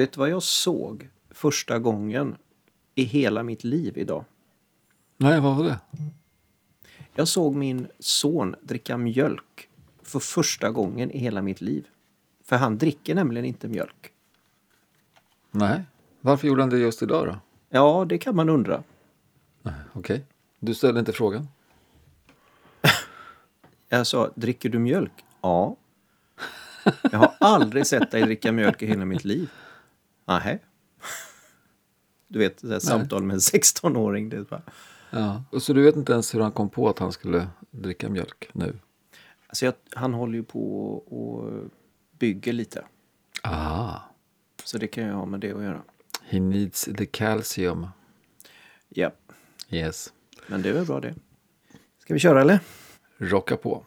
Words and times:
Vet 0.00 0.12
du 0.12 0.18
vad 0.18 0.30
jag 0.30 0.42
såg 0.42 1.08
första 1.30 1.78
gången 1.78 2.36
i 2.94 3.02
hela 3.02 3.42
mitt 3.42 3.64
liv 3.64 3.98
idag? 3.98 4.24
Nej, 5.16 5.40
vad 5.40 5.56
var 5.56 5.64
det? 5.64 5.80
Jag 7.14 7.28
såg 7.28 7.54
min 7.54 7.88
son 7.98 8.56
dricka 8.62 8.96
mjölk 8.96 9.68
för 10.02 10.18
första 10.18 10.70
gången 10.70 11.10
i 11.10 11.18
hela 11.18 11.42
mitt 11.42 11.60
liv. 11.60 11.86
För 12.44 12.56
han 12.56 12.78
dricker 12.78 13.14
nämligen 13.14 13.44
inte 13.44 13.68
mjölk. 13.68 14.12
Nej. 15.50 15.82
Varför 16.20 16.48
gjorde 16.48 16.62
han 16.62 16.70
det 16.70 16.78
just 16.78 17.02
idag 17.02 17.26
då? 17.26 17.38
Ja, 17.68 18.06
det 18.08 18.18
kan 18.18 18.36
man 18.36 18.48
undra. 18.48 18.82
Okej. 19.92 20.24
Du 20.58 20.74
ställde 20.74 21.00
inte 21.00 21.12
frågan? 21.12 21.48
Jag 23.88 24.06
sa, 24.06 24.30
dricker 24.34 24.68
du 24.68 24.78
mjölk? 24.78 25.24
Ja. 25.40 25.76
Jag 27.12 27.18
har 27.18 27.34
aldrig 27.40 27.86
sett 27.86 28.10
dig 28.10 28.22
dricka 28.22 28.52
mjölk 28.52 28.82
i 28.82 28.86
hela 28.86 29.04
mitt 29.04 29.24
liv. 29.24 29.50
Nähä. 30.30 30.58
Du 32.28 32.38
vet, 32.38 32.62
där 32.62 32.78
samtal 32.78 33.22
med 33.22 33.34
en 33.34 33.40
16-åring. 33.40 34.28
Det 34.28 34.50
bara... 34.50 34.62
Ja. 35.10 35.42
Och 35.50 35.62
Så 35.62 35.72
du 35.72 35.82
vet 35.82 35.96
inte 35.96 36.12
ens 36.12 36.34
hur 36.34 36.40
han 36.40 36.52
kom 36.52 36.70
på 36.70 36.88
att 36.88 36.98
han 36.98 37.12
skulle 37.12 37.48
dricka 37.70 38.08
mjölk 38.08 38.48
nu? 38.52 38.78
alltså 39.46 39.64
jag, 39.64 39.74
han 39.94 40.14
håller 40.14 40.34
ju 40.34 40.44
på 40.44 40.92
och 40.96 41.52
bygger 42.18 42.52
lite. 42.52 42.84
Ah. 43.42 43.98
Så 44.64 44.78
det 44.78 44.86
kan 44.86 45.04
ju 45.04 45.10
ha 45.12 45.26
med 45.26 45.40
det 45.40 45.52
att 45.52 45.62
göra. 45.62 45.82
He 46.22 46.40
needs 46.40 46.88
the 46.98 47.06
calcium. 47.06 47.86
Ja, 48.88 49.10
Yes. 49.70 50.12
men 50.46 50.62
det 50.62 50.68
är 50.68 50.72
väl 50.72 50.86
bra 50.86 51.00
det. 51.00 51.14
Ska 51.98 52.14
vi 52.14 52.20
köra 52.20 52.40
eller? 52.40 52.60
Rocka 53.18 53.56
på. 53.56 53.84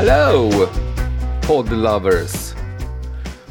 Hello! 0.00 0.50
podlovers! 1.46 2.54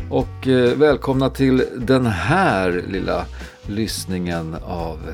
Och 0.09 0.47
eh, 0.47 0.77
välkomna 0.77 1.29
till 1.29 1.63
den 1.77 2.05
här 2.05 2.83
lilla 2.87 3.25
lyssningen 3.69 4.55
av 4.63 5.13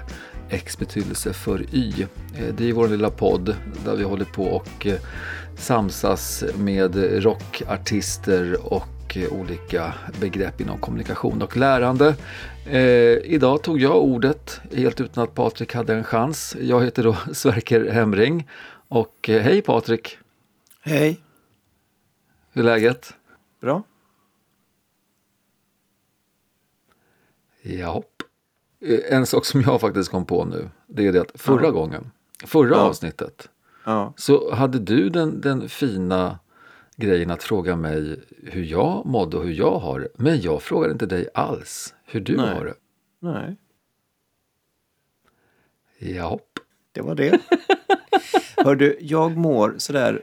X 0.49 0.79
betydelse 0.79 1.33
för 1.33 1.75
Y. 1.75 2.05
Eh, 2.37 2.53
det 2.57 2.69
är 2.69 2.73
vår 2.73 2.87
lilla 2.87 3.09
podd 3.09 3.55
där 3.85 3.95
vi 3.95 4.03
håller 4.03 4.25
på 4.25 4.43
och 4.43 4.85
eh, 4.87 4.99
samsas 5.57 6.43
med 6.57 7.23
rockartister 7.23 8.73
och 8.73 9.17
eh, 9.17 9.33
olika 9.33 9.93
begrepp 10.19 10.61
inom 10.61 10.77
kommunikation 10.77 11.41
och 11.41 11.57
lärande. 11.57 12.15
Eh, 12.65 12.81
idag 13.33 13.63
tog 13.63 13.81
jag 13.81 14.03
ordet 14.03 14.61
helt 14.75 15.01
utan 15.01 15.23
att 15.23 15.35
Patrik 15.35 15.73
hade 15.73 15.93
en 15.93 16.03
chans. 16.03 16.55
Jag 16.61 16.83
heter 16.83 17.03
då 17.03 17.15
Sverker 17.33 17.91
Hemring 17.91 18.47
och 18.87 19.29
eh, 19.29 19.41
hej 19.41 19.61
Patrik! 19.61 20.17
Hej. 20.85 21.22
Hur 22.53 22.61
är 22.61 22.65
läget? 22.65 23.13
Bra. 23.59 23.83
Japp. 27.61 28.21
Eh, 28.79 28.99
En 29.17 29.25
sak 29.25 29.45
som 29.45 29.61
jag 29.61 29.81
faktiskt 29.81 30.11
kom 30.11 30.25
på 30.25 30.45
nu, 30.45 30.69
det 30.87 31.07
är 31.07 31.11
det 31.13 31.21
att 31.21 31.41
förra 31.41 31.63
Ja. 31.65 31.71
gången, 31.71 32.11
förra 32.45 32.69
Ja. 32.69 32.75
avsnittet, 32.81 33.49
Ja. 33.85 34.13
så 34.17 34.53
hade 34.53 34.79
du 34.79 35.09
den, 35.09 35.41
den 35.41 35.69
fina 35.69 36.39
grejen 36.95 37.31
att 37.31 37.43
fråga 37.43 37.75
mig 37.75 38.23
hur 38.43 38.63
jag 38.63 39.05
mådde 39.05 39.37
och 39.37 39.43
hur 39.43 39.53
jag 39.53 39.79
har 39.79 39.99
det. 39.99 40.07
Men 40.15 40.41
jag 40.41 40.61
frågade 40.63 40.93
inte 40.93 41.05
dig 41.05 41.29
alls 41.33 41.93
hur 42.05 42.19
du 42.19 42.37
Nej. 42.37 42.55
har 42.55 42.65
det. 42.65 42.75
Nej, 43.19 43.57
Japp. 45.99 46.59
det 46.91 47.01
var 47.01 47.15
det. 47.15 47.39
Hör 48.57 48.75
du, 48.75 48.97
jag 49.01 49.37
mår 49.37 49.75
sådär 49.77 50.21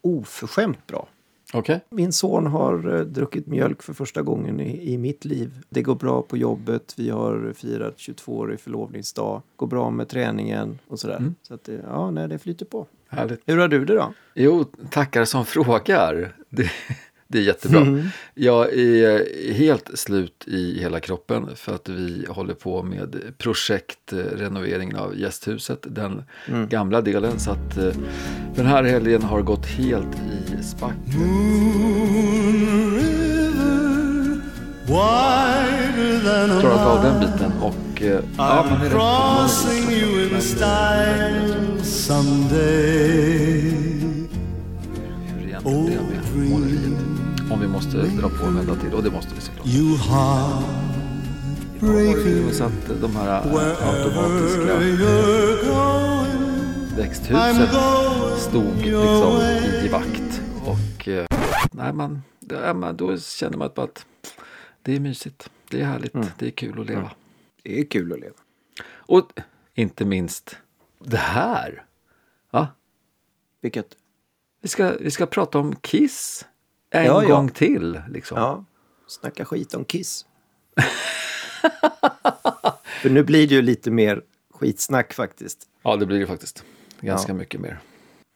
oförskämt 0.00 0.86
bra. 0.86 1.08
Okej. 1.52 1.80
Min 1.90 2.12
son 2.12 2.46
har 2.46 2.96
eh, 2.96 3.00
druckit 3.00 3.46
mjölk 3.46 3.82
för 3.82 3.92
första 3.92 4.22
gången 4.22 4.60
i, 4.60 4.92
i 4.92 4.98
mitt 4.98 5.24
liv. 5.24 5.62
Det 5.68 5.82
går 5.82 5.94
bra 5.94 6.22
på 6.22 6.36
jobbet. 6.36 6.94
Vi 6.96 7.10
har 7.10 7.52
firat 7.56 7.96
22-årig 7.96 8.60
förlovningsdag. 8.60 9.42
Går 9.56 9.66
bra 9.66 9.90
med 9.90 10.08
träningen 10.08 10.78
och 10.88 10.98
sådär. 10.98 11.32
Så 11.42 11.54
att 11.54 11.64
det, 11.64 11.84
ja, 11.86 12.10
nej, 12.10 12.28
det 12.28 12.38
flyter 12.38 12.66
på. 12.66 12.86
Härligt. 13.08 13.40
Hur 13.46 13.56
har 13.58 13.68
du 13.68 13.84
det 13.84 13.94
då? 13.94 14.12
Jo, 14.34 14.64
tackar 14.90 15.24
som 15.24 15.46
frågar. 15.46 16.32
Det, 16.48 16.70
det 17.30 17.38
är 17.38 17.42
jättebra. 17.42 17.80
Mm. 17.80 18.06
Jag 18.34 18.72
är 18.74 19.52
helt 19.52 19.98
slut 19.98 20.44
i 20.46 20.80
hela 20.80 21.00
kroppen 21.00 21.48
för 21.56 21.74
att 21.74 21.88
vi 21.88 22.26
håller 22.28 22.54
på 22.54 22.82
med 22.82 23.16
projekt 23.38 24.12
eh, 24.12 24.16
renoveringen 24.16 24.96
av 24.96 25.18
gästhuset, 25.18 25.78
den 25.82 26.22
Mm. 26.48 26.68
gamla 26.68 27.00
delen. 27.00 27.38
Så 27.38 27.50
att 27.50 27.76
eh, 27.76 27.92
den 28.56 28.66
här 28.66 28.84
helgen 28.84 29.22
har 29.22 29.42
gått 29.42 29.66
helt 29.66 30.16
i 30.60 30.62
spack. 30.62 30.94
Wider 34.86 36.20
than 36.24 36.50
a 36.50 36.60
Klarat 36.60 36.86
av 36.86 37.02
den 37.02 37.20
biten 37.20 37.52
och 37.62 38.02
eh, 38.02 38.20
ja, 38.36 38.66
man 38.70 38.80
är 38.80 38.84
rätt 38.84 38.92
crossing 38.92 39.90
you 39.92 40.22
in 40.24 40.28
Men, 40.32 40.40
style 40.42 41.84
someday. 41.84 43.60
hur 45.28 45.38
det 45.38 45.48
egentligen 45.48 45.86
blev 45.86 46.02
med 46.02 46.50
måleriet. 46.50 47.07
Om 47.50 47.60
vi 47.60 47.68
måste 47.68 47.96
dra 47.96 48.28
på 48.28 48.46
en 48.46 48.54
vända 48.56 48.74
till 48.74 48.94
och 48.94 49.02
det 49.02 49.10
måste 49.10 49.34
vi 49.34 49.40
såklart. 49.40 49.66
You 49.66 49.96
har 49.96 50.62
heartbreaker, 51.80 52.52
så 52.52 52.64
att 52.64 53.00
de 53.00 53.16
här 53.16 53.42
automatiska 53.42 54.78
växthuset 56.96 57.70
stod 58.38 58.76
liksom 58.76 59.40
i 59.84 59.88
vakt. 59.88 60.42
Och 60.66 61.08
eh, 61.08 61.26
nej, 61.72 61.92
man, 61.92 62.22
ja, 62.38 62.74
man, 62.74 62.96
då 62.96 63.18
känner 63.18 63.58
man 63.58 63.70
bara 63.74 63.84
att 63.84 64.06
det 64.82 64.96
är 64.96 65.00
mysigt. 65.00 65.50
Det 65.70 65.80
är 65.80 65.84
härligt. 65.84 66.12
Det 66.38 66.46
är 66.46 66.50
kul 66.50 66.80
att 66.80 66.86
leva. 66.86 67.10
Det 67.62 67.80
är 67.80 67.84
kul 67.84 68.12
att 68.12 68.20
leva. 68.20 68.34
Och 68.90 69.32
inte 69.74 70.04
minst 70.04 70.56
det 71.04 71.16
här. 71.16 71.84
Ja, 72.50 72.66
Vilket? 73.60 73.96
vi, 74.60 74.68
ska, 74.68 74.92
vi 75.00 75.10
ska 75.10 75.26
prata 75.26 75.58
om 75.58 75.76
Kiss 75.76 76.46
en 76.90 77.04
Ja, 77.04 77.22
ja. 77.22 77.28
gång 77.28 77.48
till. 77.48 78.00
Liksom. 78.08 78.38
Ja, 78.38 78.64
snacka 79.06 79.44
skit 79.44 79.74
om 79.74 79.84
Kiss. 79.84 80.26
för 83.02 83.10
nu 83.10 83.22
blir 83.24 83.48
det 83.48 83.54
ju 83.54 83.62
lite 83.62 83.90
mer 83.90 84.22
skitsnack 84.50 85.12
faktiskt. 85.12 85.68
ja, 85.82 85.96
det 85.96 86.06
blir 86.06 86.18
det 86.20 86.26
faktiskt. 86.26 86.64
Ganska 87.00 87.32
Ja. 87.32 87.36
mycket 87.36 87.60
mer. 87.60 87.80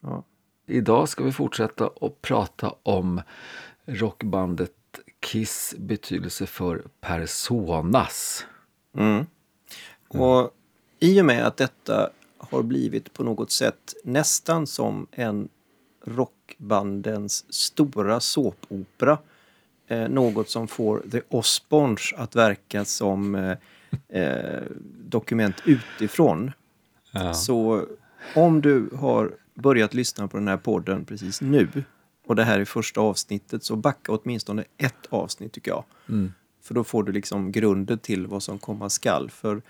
Ja. 0.02 0.24
Idag 0.66 1.08
ska 1.08 1.24
vi 1.24 1.32
fortsätta 1.32 1.90
att 2.00 2.22
prata 2.22 2.74
om 2.82 3.20
rockbandet 3.86 4.72
Kiss 5.20 5.74
betydelse 5.78 6.46
för 6.46 6.84
personas. 7.00 8.46
Mm. 8.96 9.26
Och 10.08 10.50
i 11.00 11.20
och 11.20 11.24
med 11.24 11.46
att 11.46 11.56
detta 11.56 12.10
har 12.38 12.62
blivit 12.62 13.12
på 13.12 13.24
något 13.24 13.50
sätt 13.50 13.94
nästan 14.04 14.66
som 14.66 15.06
en 15.12 15.48
rockbandens 16.04 17.54
stora 17.54 18.20
såpopera. 18.20 19.18
Eh, 19.86 20.08
något 20.08 20.50
som 20.50 20.68
får 20.68 21.02
The 21.10 21.20
Osbournes 21.28 22.12
att 22.16 22.36
verka 22.36 22.84
som 22.84 23.34
eh, 23.34 23.56
eh, 24.22 24.62
dokument 25.04 25.56
utifrån. 25.64 26.52
Så 27.34 27.86
om 28.36 28.60
du 28.60 28.90
har 28.96 29.32
börjat 29.54 29.94
lyssna 29.94 30.28
på 30.28 30.36
den 30.36 30.48
här 30.48 30.56
podden 30.56 31.04
precis 31.04 31.40
nu 31.40 31.68
och 32.26 32.36
det 32.36 32.44
här 32.44 32.60
är 32.60 32.64
första 32.64 33.00
avsnittet 33.00 33.64
så 33.64 33.76
backa 33.76 34.12
åtminstone 34.12 34.64
ett 34.78 35.06
avsnitt 35.08 35.52
tycker 35.52 35.70
jag. 35.70 35.84
För 36.62 36.74
då 36.74 36.84
får 36.84 37.02
du 37.02 37.12
liksom 37.12 37.52
grunden 37.52 37.98
till 37.98 38.26
vad 38.26 38.42
som 38.42 38.58
komma 38.58 38.90
skall. 38.90 39.30
För 39.30 39.62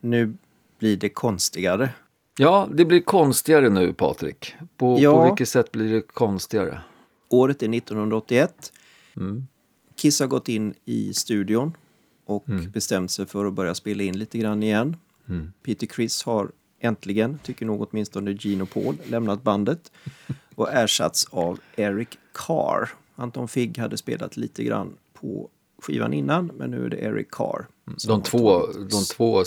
nu 0.00 0.34
blir 0.78 0.96
det 0.96 1.08
konstigare. 1.08 1.90
Ja, 2.38 2.68
det 2.74 2.84
blir 2.84 3.00
konstigare 3.00 3.68
nu 3.68 3.92
Patrik. 3.92 4.54
På, 4.76 4.98
Ja. 5.00 5.12
på 5.12 5.24
vilket 5.30 5.48
sätt 5.48 5.72
blir 5.72 5.92
det 5.92 6.00
konstigare? 6.00 6.80
Året 7.28 7.62
är 7.62 7.68
1981. 7.74 8.72
Mm. 9.16 9.46
Kiss 9.96 10.20
har 10.20 10.26
gått 10.26 10.48
in 10.48 10.74
i 10.84 11.14
studion 11.14 11.76
och 12.26 12.48
Mm. 12.48 12.70
bestämt 12.70 13.10
sig 13.10 13.26
för 13.26 13.44
att 13.44 13.52
börja 13.54 13.74
spela 13.74 14.02
in 14.02 14.18
lite 14.18 14.38
grann 14.38 14.62
igen. 14.62 14.96
Peter 15.62 15.86
Criss 15.86 16.22
har 16.24 16.50
äntligen, 16.80 17.38
tycker 17.42 17.66
nog 17.66 17.86
åtminstone 17.90 18.36
Gene 18.40 18.62
och 18.62 18.70
Paul, 18.70 18.96
lämnat 19.06 19.42
bandet 19.42 19.92
och 20.54 20.72
ersatts 20.72 21.26
av 21.30 21.60
Eric 21.76 22.08
Carr. 22.34 22.88
Anton 23.16 23.48
Figg 23.48 23.78
hade 23.78 23.96
spelat 23.96 24.36
lite 24.36 24.64
grann 24.64 24.96
på 25.12 25.48
skivan 25.82 26.12
innan, 26.12 26.46
men 26.46 26.70
nu 26.70 26.84
är 26.84 26.88
det 26.88 26.96
Eric 26.96 27.30
Carr. 27.30 27.66
som 27.96 28.08
De 28.08 28.22
två, 28.22 28.66
de 28.90 29.04
två 29.04 29.44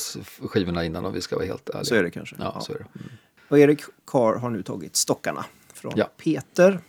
skivorna 0.48 0.86
innan 0.86 1.06
om 1.06 1.14
vi 1.14 1.22
ska 1.22 1.36
vara 1.36 1.46
helt 1.46 1.70
ärliga. 1.70 1.84
Så 1.84 1.96
är 1.96 2.04
det 2.04 2.12
kanske. 2.12 2.36
Ja, 2.40 2.52
Ja. 2.56 2.62
så 2.62 2.74
är 2.74 2.78
det. 2.78 2.86
Mm. 3.00 3.12
Och 3.48 3.60
Erik 3.60 3.82
Carr 4.08 4.36
har 4.36 4.50
nu 4.50 4.64
tagit 4.64 4.96
stockarna 4.96 5.46
från 5.74 5.94
Ja. 5.96 6.10
Peter. 6.18 6.80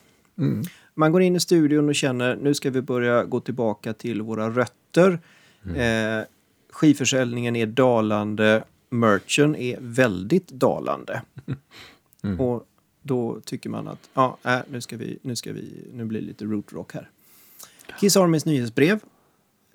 Man 0.94 1.12
går 1.12 1.22
in 1.22 1.36
i 1.36 1.40
studion 1.40 1.88
och 1.88 1.94
känner 1.94 2.36
nu 2.36 2.54
ska 2.54 2.70
vi 2.70 2.82
börja 2.82 3.24
gå 3.24 3.40
tillbaka 3.40 3.92
till 3.92 4.22
våra 4.22 4.50
rötter. 4.50 5.20
Eh, 5.76 6.24
skivförsäljningen 6.70 7.56
är 7.56 7.66
dalande. 7.66 8.64
merchen 8.90 9.56
är 9.56 9.76
väldigt 9.80 10.48
dalande. 10.48 11.22
Och 12.38 12.66
då 13.02 13.40
tycker 13.44 13.70
man 13.70 13.88
att 13.88 14.10
ja, 14.14 14.38
äh, 14.44 14.58
nu, 14.70 14.80
ska 14.80 14.96
vi, 14.96 15.18
nu, 15.22 15.36
ska 15.36 15.52
vi, 15.52 15.84
nu 15.92 16.04
blir 16.04 16.20
det 16.20 16.26
lite 16.26 16.44
rootrock 16.44 16.94
här. 16.94 17.10
Kiss 18.00 18.16
Armys 18.16 18.44
nyhetsbrev 18.44 19.00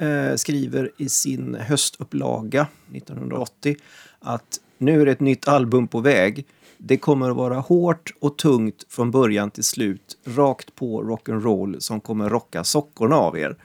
eh, 0.02 0.36
skriver 0.36 0.92
i 0.98 1.10
sin 1.10 1.56
höstupplaga 1.56 2.68
1980 2.94 3.76
att 4.20 4.60
nu 4.78 5.02
är 5.02 5.06
det 5.06 5.12
ett 5.12 5.20
nytt 5.20 5.48
album 5.48 5.88
på 5.88 6.00
väg. 6.00 6.46
Det 6.78 6.98
kommer 6.98 7.30
att 7.30 7.36
vara 7.36 7.60
hårt 7.60 8.14
och 8.20 8.38
tungt 8.38 8.86
från 8.90 9.12
början 9.12 9.52
till 9.52 9.64
slut. 9.64 10.18
Rakt 10.24 10.76
på 10.76 11.04
rock'n'roll 11.04 11.80
som 11.80 12.02
kommer 12.02 12.30
rocka 12.30 12.64
sockorna 12.64 13.16
av 13.16 13.38
er. 13.38 13.56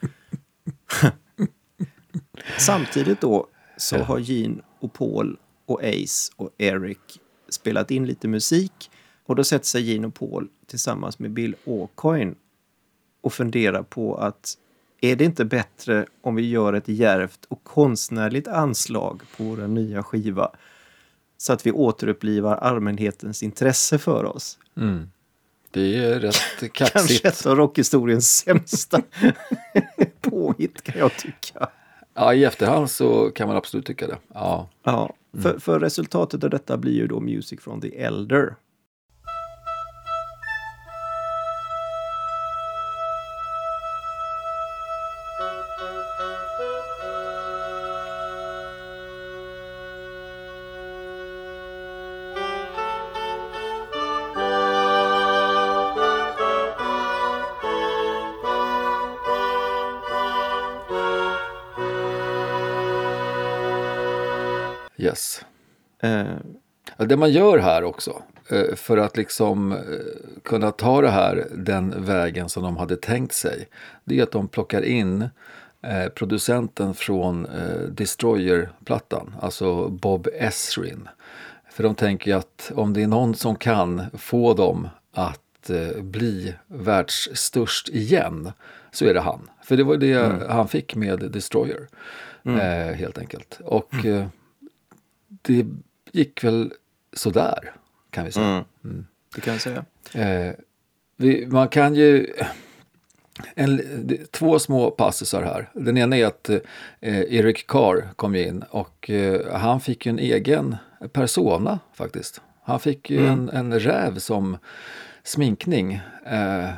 Samtidigt 2.58 3.20
då 3.20 3.46
så 3.76 3.98
har 3.98 4.18
Gene 4.18 4.62
och 4.80 4.92
Paul 4.92 5.38
och 5.66 5.84
Ace 5.84 6.32
och 6.36 6.50
Eric 6.58 6.98
spelat 7.48 7.90
in 7.90 8.06
lite 8.06 8.28
musik 8.28 8.90
och 9.26 9.36
då 9.36 9.44
sätter 9.44 9.66
sig 9.66 9.82
Gene 9.92 10.06
och 10.06 10.14
Paul 10.14 10.48
tillsammans 10.66 11.18
med 11.18 11.30
Bill 11.30 11.56
Aucoin 11.66 12.34
och 13.20 13.32
funderar 13.32 13.82
på 13.82 14.16
att 14.16 14.58
är 15.00 15.16
det 15.16 15.24
inte 15.24 15.44
bättre 15.44 16.06
om 16.22 16.34
vi 16.34 16.48
gör 16.50 16.72
ett 16.72 16.88
djärvt 16.88 17.44
och 17.48 17.64
konstnärligt 17.64 18.48
anslag 18.48 19.22
på 19.36 19.44
vår 19.44 19.56
nya 19.56 20.02
skiva 20.02 20.50
så 21.38 21.52
att 21.52 21.66
vi 21.66 21.72
återupplivar 21.72 22.56
allmänhetens 22.56 23.42
intresse 23.42 23.98
för 23.98 24.24
oss? 24.24 24.58
Mm. 24.76 25.10
Det 25.70 26.04
är 26.04 26.20
rätt 26.20 26.36
Kanske 26.72 26.98
kaxigt. 26.98 27.24
ett 27.24 27.46
av 27.46 27.56
rockhistoriens 27.56 28.36
sämsta 28.36 29.02
påhitt 30.20 30.82
kan 30.82 30.98
jag 30.98 31.16
tycka. 31.16 31.68
Ja, 32.14 32.34
i 32.34 32.44
efterhand 32.44 32.90
så 32.90 33.30
kan 33.30 33.48
man 33.48 33.56
absolut 33.56 33.86
tycka 33.86 34.06
det. 34.06 34.18
Ja. 34.34 34.68
Ja, 34.82 35.14
för, 35.42 35.58
för 35.58 35.80
resultatet 35.80 36.44
av 36.44 36.50
detta 36.50 36.76
blir 36.76 36.92
ju 36.92 37.06
då 37.06 37.20
Music 37.20 37.60
from 37.60 37.80
the 37.80 37.98
Elder. 38.02 38.54
Det 67.06 67.16
man 67.16 67.32
gör 67.32 67.58
här 67.58 67.84
också, 67.84 68.22
eh, 68.48 68.74
för 68.74 68.96
att 68.96 69.16
liksom 69.16 69.72
eh, 69.72 69.78
kunna 70.44 70.70
ta 70.70 71.00
det 71.00 71.10
här 71.10 71.46
den 71.54 72.04
vägen 72.04 72.48
som 72.48 72.62
de 72.62 72.76
hade 72.76 72.96
tänkt 72.96 73.34
sig, 73.34 73.68
det 74.04 74.18
är 74.18 74.22
att 74.22 74.32
de 74.32 74.48
plockar 74.48 74.82
in 74.82 75.28
eh, 75.82 76.08
producenten 76.14 76.94
från 76.94 77.46
Destroyer-plattan, 77.88 79.34
alltså 79.40 79.88
Bob 79.88 80.28
Esrin. 80.34 81.08
För 81.70 81.82
de 81.82 81.94
tänker 81.94 82.30
ju 82.30 82.36
att 82.36 82.72
om 82.74 82.92
det 82.92 83.02
är 83.02 83.06
någon 83.06 83.34
som 83.34 83.56
kan 83.56 84.02
få 84.14 84.54
dem 84.54 84.88
att 85.12 85.70
bli 85.98 86.54
världsstörst 86.66 87.88
igen, 87.88 88.52
så 88.92 89.04
är 89.04 89.14
det 89.14 89.20
han. 89.20 89.50
För 89.64 89.76
det 89.76 89.84
var 89.84 89.96
det 89.96 90.46
han 90.48 90.68
fick 90.68 90.94
med 90.94 91.18
Destroyer, 91.18 91.88
eh, 92.44 92.94
helt 92.94 93.18
enkelt. 93.18 93.60
Och 93.64 94.04
eh, 94.04 94.26
det 95.42 95.66
gick 96.12 96.44
väl 96.44 96.72
sådär, 97.16 97.72
kan 98.10 98.24
vi 98.24 98.32
säga. 98.32 98.64
det 99.34 99.40
kan 99.40 99.52
jag 99.52 99.62
säga. 99.62 99.84
Eh, 100.14 100.54
vi, 101.16 101.46
man 101.46 101.68
kan 101.68 101.94
ju... 101.94 102.32
En, 103.54 103.80
två 104.30 104.58
små 104.58 104.90
passusar 104.90 105.42
här. 105.42 105.70
Den 105.74 105.96
ena 105.98 106.16
är 106.16 106.26
att 106.26 106.48
eh, 106.48 106.60
Eric 107.00 107.66
Carr 107.66 108.08
kom 108.16 108.34
in 108.34 108.64
och 108.70 109.10
eh, 109.10 109.56
han 109.56 109.80
fick 109.80 110.06
en 110.06 110.18
egen 110.18 110.76
persona 111.12 111.78
faktiskt. 111.94 112.40
Han 112.62 112.80
fick 112.80 113.10
ju 113.10 113.26
en, 113.26 113.48
en 113.48 113.80
räv 113.80 114.18
som 114.18 114.58
sminkning. 115.22 116.00
Eh, 116.26 116.70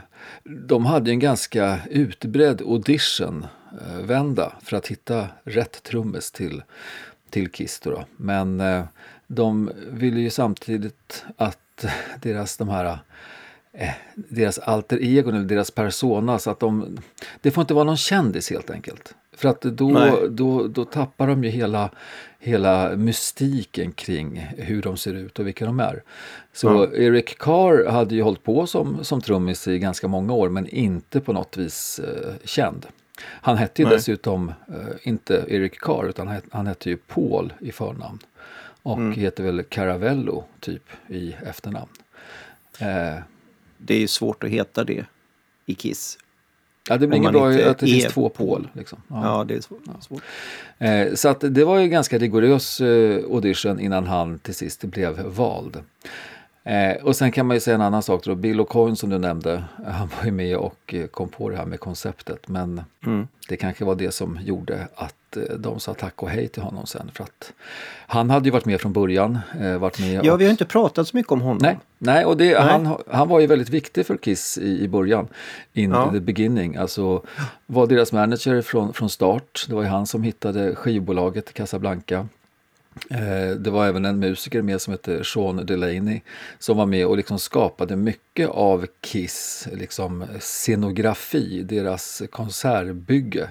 de 0.44 0.86
hade 0.86 1.10
en 1.10 1.18
ganska 1.18 1.78
utbredd 1.90 2.62
audition-vända 2.62 4.52
för 4.62 4.76
att 4.76 4.86
hitta 4.86 5.26
rätt 5.44 5.82
trummis 5.82 6.32
till, 6.32 6.62
till 7.30 7.50
Kiss. 7.50 7.80
Då 7.80 7.90
då. 7.90 8.04
Men 8.16 8.60
eh, 8.60 8.84
de 9.28 9.70
ville 9.90 10.20
ju 10.20 10.30
samtidigt 10.30 11.24
att 11.36 11.84
deras 12.22 12.56
de 12.56 12.68
här 12.68 12.98
eh, 13.72 13.88
deras 14.14 14.58
alter 14.58 14.98
egon 15.02 15.34
eller 15.34 15.46
deras 15.46 15.70
persona 15.70 16.38
så 16.38 16.50
att 16.50 16.60
de 16.60 16.98
det 17.40 17.50
får 17.50 17.60
inte 17.62 17.74
vara 17.74 17.84
någon 17.84 17.96
kändis 17.96 18.50
helt 18.50 18.70
enkelt. 18.70 19.14
För 19.36 19.48
att 19.48 19.60
då, 19.60 19.88
Nej. 19.88 20.12
då, 20.30 20.68
då 20.68 20.84
tappar 20.84 21.26
de 21.26 21.44
ju 21.44 21.50
hela, 21.50 21.90
hela 22.38 22.96
mystiken 22.96 23.92
kring 23.92 24.38
hur 24.56 24.82
de 24.82 24.96
ser 24.96 25.14
ut 25.14 25.38
och 25.38 25.46
vilka 25.46 25.66
de 25.66 25.80
är. 25.80 26.02
Så 26.52 26.94
Eric 26.94 27.38
Carr 27.38 27.90
hade 27.90 28.14
ju 28.14 28.22
hållit 28.22 28.42
på 28.42 28.66
som, 28.66 29.04
som 29.04 29.20
trummis 29.20 29.68
i 29.68 29.78
ganska 29.78 30.08
många 30.08 30.32
år 30.32 30.48
men 30.48 30.66
inte 30.68 31.20
på 31.20 31.32
något 31.32 31.56
vis 31.56 31.98
eh, 31.98 32.32
känd. 32.44 32.86
Han 33.22 33.56
hette 33.56 33.82
ju 33.82 33.88
Nej. 33.88 33.96
dessutom 33.96 34.48
eh, 34.68 35.08
inte 35.08 35.44
Eric 35.48 35.78
Carr 35.78 36.08
utan 36.08 36.26
han, 36.28 36.36
het- 36.36 36.48
han 36.50 36.66
hette 36.66 36.90
ju 36.90 36.96
Paul 36.96 37.52
i 37.60 37.72
förnamn. 37.72 38.18
Och 38.82 39.12
heter 39.14 39.44
väl 39.44 39.62
Caravello 39.62 40.44
typ 40.60 40.82
i 41.08 41.32
efternamn. 41.46 41.90
Eh, 42.78 43.22
Det 43.78 43.94
är 43.94 43.98
ju 43.98 44.08
svårt 44.08 44.44
att 44.44 44.50
heta 44.50 44.84
det 44.84 45.04
i 45.66 45.74
Kiss. 45.74 46.18
ja, 46.88 46.96
det 46.96 47.06
blir 47.06 47.18
inget 47.18 47.32
bra 47.32 47.48
att 47.48 47.78
det 47.78 47.86
finns 47.86 48.12
två 48.12 48.28
Paul. 48.28 48.68
Liksom. 48.72 49.02
Ja, 49.08 49.44
det 49.48 49.54
är 49.54 49.60
svårt. 49.60 49.82
svårt. 50.00 50.22
Eh, 50.78 51.14
så 51.14 51.28
att 51.28 51.40
det 51.54 51.64
var 51.64 51.78
ju 51.78 51.88
ganska 51.88 52.18
rigorös 52.18 52.80
eh, 52.80 53.24
audition 53.24 53.80
innan 53.80 54.06
han 54.06 54.38
till 54.38 54.54
sist 54.54 54.84
blev 54.84 55.20
vald. 55.20 55.82
Eh, 56.68 57.04
och 57.04 57.16
sen 57.16 57.32
kan 57.32 57.46
man 57.46 57.56
ju 57.56 57.60
säga 57.60 57.74
en 57.74 57.80
annan 57.82 58.02
sak 58.02 58.24
då. 58.24 58.34
Bill 58.34 58.60
O'Coin 58.60 58.94
som 58.94 59.10
du 59.10 59.18
nämnde, 59.18 59.64
han 59.86 60.08
var 60.18 60.24
ju 60.24 60.30
med 60.30 60.56
och 60.56 60.94
eh, 60.94 61.06
kom 61.06 61.28
på 61.28 61.50
det 61.50 61.56
här 61.56 61.66
med 61.66 61.80
konceptet. 61.80 62.48
Men 62.48 62.82
det 63.48 63.56
kanske 63.56 63.84
var 63.84 63.94
det 63.94 64.14
som 64.14 64.38
gjorde 64.42 64.88
att 64.94 65.36
eh, 65.36 65.42
de 65.58 65.80
sa 65.80 65.94
tack 65.94 66.22
och 66.22 66.30
hej 66.30 66.48
till 66.48 66.62
honom 66.62 66.86
sen. 66.86 67.10
För 67.14 67.24
att 67.24 67.52
han 68.06 68.30
hade 68.30 68.44
ju 68.44 68.50
varit 68.50 68.64
med 68.64 68.80
från 68.80 68.92
början. 68.92 69.38
Eh, 69.60 69.78
varit 69.78 70.00
med 70.00 70.24
Ja, 70.24 70.32
och, 70.32 70.40
vi 70.40 70.44
har 70.44 70.50
inte 70.50 70.64
pratat 70.64 71.08
så 71.08 71.16
mycket 71.16 71.32
om 71.32 71.40
honom. 71.40 71.58
Nej, 71.62 71.78
nej 71.98 72.24
och 72.24 72.36
det, 72.36 72.44
Nej. 72.44 72.54
Han, 72.72 72.96
han 73.10 73.28
var 73.28 73.40
ju 73.40 73.46
väldigt 73.46 73.70
viktig 73.70 74.06
för 74.06 74.16
Kiss 74.16 74.58
i, 74.58 74.84
i 74.84 74.88
början. 74.88 75.28
In 75.72 75.90
Ja. 75.90 76.10
the 76.12 76.20
beginning. 76.20 76.76
Alltså 76.76 77.22
var 77.66 77.86
deras 77.86 78.12
manager 78.12 78.62
från, 78.62 78.92
från 78.92 79.10
start. 79.10 79.64
Det 79.68 79.74
var 79.74 79.82
ju 79.82 79.88
han 79.88 80.06
som 80.06 80.22
hittade 80.22 80.74
skivbolaget 80.74 81.52
Casablanca. 81.54 82.28
Eh, 83.10 83.56
det 83.56 83.70
var 83.70 83.86
även 83.86 84.04
en 84.04 84.18
musiker 84.18 84.62
med 84.62 84.80
som 84.80 84.92
hette 84.92 85.24
Sean 85.24 85.66
Delaney 85.66 86.20
som 86.58 86.76
var 86.76 86.86
med 86.86 87.06
och 87.06 87.16
liksom 87.16 87.38
skapade 87.38 87.96
mycket 87.96 88.48
av 88.48 88.86
Kiss 89.00 89.68
liksom 89.72 90.24
scenografi, 90.40 91.62
deras 91.62 92.22
konsertbygge. 92.30 93.48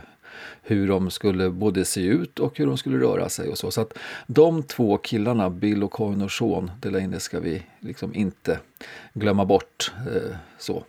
Hur 0.61 0.87
de 0.87 1.11
skulle 1.11 1.49
både 1.49 1.85
se 1.85 2.01
ut 2.01 2.39
och 2.39 2.57
hur 2.57 2.65
de 2.65 2.77
skulle 2.77 2.97
röra 2.97 3.29
sig 3.29 3.49
och 3.49 3.57
så. 3.57 3.71
Så 3.71 3.81
att 3.81 3.97
de 4.27 4.63
två 4.63 4.97
killarna, 4.97 5.49
Bill 5.49 5.83
och 5.83 5.91
Coyne 5.91 6.23
och 6.23 6.31
Sean 6.31 6.71
Delaney 6.81 7.19
ska 7.19 7.39
vi 7.39 7.63
liksom 7.79 8.15
inte 8.15 8.59
glömma 9.13 9.45
bort. 9.45 9.91
Eh, 9.97 10.35
så. 10.57 10.83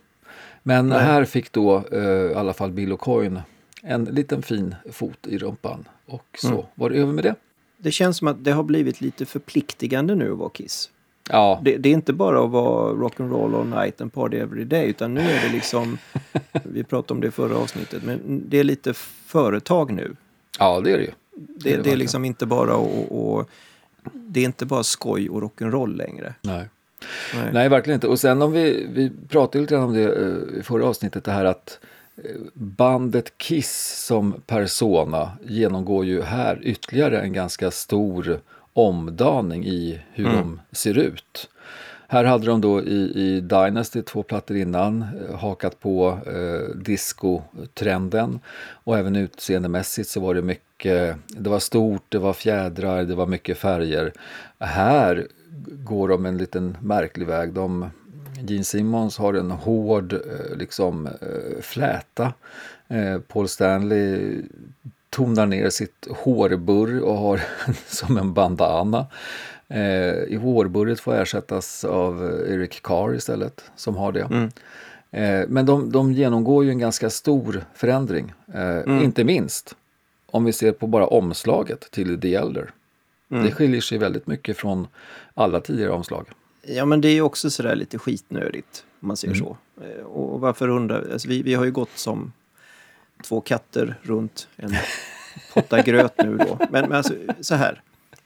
Men 0.63 0.91
här 0.91 1.25
fick 1.25 1.51
då 1.51 1.83
eh, 1.91 2.31
i 2.31 2.33
alla 2.33 2.53
fall 2.53 2.71
Bill 2.71 2.93
och 2.93 2.99
Coyne 2.99 3.43
en 3.83 4.05
liten 4.05 4.41
fin 4.41 4.75
fot 4.91 5.27
i 5.27 5.37
rumpan. 5.37 5.85
Och 6.05 6.37
så 6.37 6.65
var 6.75 6.89
det 6.89 6.95
över 6.95 7.13
med 7.13 7.23
det. 7.23 7.35
Det 7.81 7.91
känns 7.91 8.17
som 8.17 8.27
att 8.27 8.43
det 8.43 8.51
har 8.51 8.63
blivit 8.63 9.01
lite 9.01 9.25
förpliktigande 9.25 10.15
nu 10.15 10.31
att 10.31 10.37
vara 10.37 10.49
Kiss. 10.49 10.89
Ja, 11.29 11.61
Det, 11.63 11.77
det 11.77 11.89
är 11.89 11.93
inte 11.93 12.13
bara 12.13 12.43
att 12.43 12.51
vara 12.51 12.93
rock'n'roll 12.93 13.59
all 13.59 13.67
night 13.83 14.01
and 14.01 14.13
party 14.13 14.37
every 14.37 14.63
day 14.63 14.89
utan 14.89 15.13
nu 15.13 15.21
är 15.21 15.41
det 15.47 15.53
liksom, 15.53 15.97
vi 16.63 16.83
pratade 16.83 17.13
om 17.13 17.21
det 17.21 17.27
i 17.27 17.31
förra 17.31 17.57
avsnittet, 17.57 18.03
men 18.03 18.43
det 18.49 18.57
är 18.59 18.63
lite 18.63 18.93
företag 19.25 19.91
nu. 19.91 20.15
ja 20.59 20.79
det 20.79 20.91
är 20.91 20.97
det 20.97 21.03
ju. 21.03 21.11
Det, 21.35 21.75
det 21.75 21.81
det 21.83 21.91
är 21.91 21.97
liksom 21.97 22.25
inte 22.25 22.45
bara 22.45 22.75
och, 22.75 23.35
och 23.37 23.49
det 24.13 24.39
är 24.39 24.45
inte 24.45 24.65
bara 24.65 24.83
skoj 24.83 25.29
och 25.29 25.41
rock'n'roll 25.41 25.95
längre. 25.95 26.33
Nej. 26.41 26.67
Nej. 27.33 27.49
Nej, 27.53 27.69
verkligen 27.69 27.95
inte. 27.97 28.07
Och 28.07 28.19
sen 28.19 28.41
om 28.41 28.51
vi, 28.51 28.87
vi 28.93 29.11
pratade 29.29 29.61
lite 29.61 29.73
grann 29.75 29.83
om 29.83 29.93
det 29.93 30.03
eh, 30.03 30.59
i 30.59 30.63
förra 30.63 30.85
avsnittet, 30.85 31.23
det 31.23 31.31
här 31.31 31.45
att 31.45 31.79
bandet 32.53 33.37
Kiss 33.37 34.05
som 34.05 34.41
persona 34.47 35.31
genomgår 35.43 36.05
ju 36.05 36.21
här 36.21 36.59
ytterligare 36.63 37.21
en 37.21 37.33
ganska 37.33 37.71
stor 37.71 38.39
omdaning 38.73 39.65
i 39.65 40.01
hur 40.13 40.25
de 40.25 40.59
ser 40.71 40.97
ut. 40.97 41.49
Här 42.11 42.23
hade 42.23 42.45
de 42.45 42.61
då 42.61 42.81
i, 42.81 43.11
i 43.15 43.41
Dynasty 43.41 44.01
två 44.01 44.23
plattor 44.23 44.57
innan 44.57 45.01
eh, 45.01 45.35
hakat 45.35 45.79
på 45.79 46.19
eh, 46.25 46.75
disco-trenden 46.75 48.39
och 48.83 48.97
även 48.97 49.15
utseendemässigt 49.15 50.09
så 50.09 50.19
var 50.19 50.33
det 50.33 50.41
mycket, 50.41 51.15
det 51.27 51.49
var 51.49 51.59
stort, 51.59 52.03
det 52.09 52.17
var 52.17 52.33
fjädrar, 52.33 53.03
det 53.03 53.15
var 53.15 53.27
mycket 53.27 53.57
färger. 53.57 54.13
Här 54.59 55.27
går 55.67 56.07
de 56.07 56.25
en 56.25 56.37
liten 56.37 56.77
märklig 56.81 57.27
väg. 57.27 57.53
De, 57.53 57.89
Gene 58.47 58.63
Simmons 58.63 59.17
har 59.17 59.33
en 59.33 59.51
hård 59.51 60.13
eh, 60.13 60.57
liksom, 60.57 61.05
eh, 61.07 61.61
fläta. 61.61 62.33
Eh, 62.87 63.19
Paul 63.19 63.47
Stanley 63.47 64.41
tonar 65.09 65.45
ner 65.45 65.69
sitt 65.69 66.07
hårburr 66.09 66.99
och 66.99 67.17
har 67.17 67.41
som 67.87 68.17
en 68.17 68.33
bandana. 68.33 69.07
I 70.27 70.35
hårburret 70.35 70.99
får 70.99 71.15
ersättas 71.15 71.85
av 71.85 72.23
Eric 72.47 72.81
Carr 72.81 73.15
istället, 73.15 73.63
som 73.75 73.95
har 73.95 74.11
det. 74.11 74.21
Mm. 74.31 74.49
Men 75.53 75.65
de, 75.65 75.91
de 75.91 76.13
genomgår 76.13 76.65
ju 76.65 76.69
en 76.69 76.79
ganska 76.79 77.09
stor 77.09 77.63
förändring. 77.75 78.33
Eh, 78.53 79.03
Inte 79.03 79.23
minst 79.23 79.75
om 80.31 80.45
vi 80.45 80.53
ser 80.53 80.71
på 80.71 80.87
bara 80.87 81.07
omslaget 81.07 81.91
till 81.91 82.21
The 82.21 82.35
Elder. 82.35 82.71
Det 83.27 83.51
skiljer 83.51 83.81
sig 83.81 83.97
väldigt 83.97 84.27
mycket 84.27 84.57
från 84.57 84.87
alla 85.33 85.61
tidigare 85.61 85.91
omslag. 85.91 86.25
Ja, 86.61 86.85
men 86.85 87.01
det 87.01 87.09
är 87.09 87.21
också 87.21 87.49
sådär 87.49 87.75
lite 87.75 87.97
skitnödigt, 87.99 88.85
om 88.99 89.07
man 89.07 89.17
säger 89.17 89.33
så. 89.33 89.57
Eh, 89.81 90.03
Och 90.05 90.39
varför 90.39 90.67
undrar... 90.69 91.11
Alltså, 91.11 91.27
vi, 91.27 91.41
vi 91.43 91.53
har 91.53 91.65
ju 91.65 91.71
gått 91.71 91.97
som 91.97 92.33
två 93.23 93.41
katter 93.41 93.95
runt 94.01 94.47
en 94.55 94.75
potta 95.53 95.81
gröt 95.83 96.13
nu 96.17 96.37
då. 96.37 96.57
Men, 96.59 96.69
men 96.71 96.91
alltså, 96.93 97.13
så 97.41 97.55
här. 97.55 97.81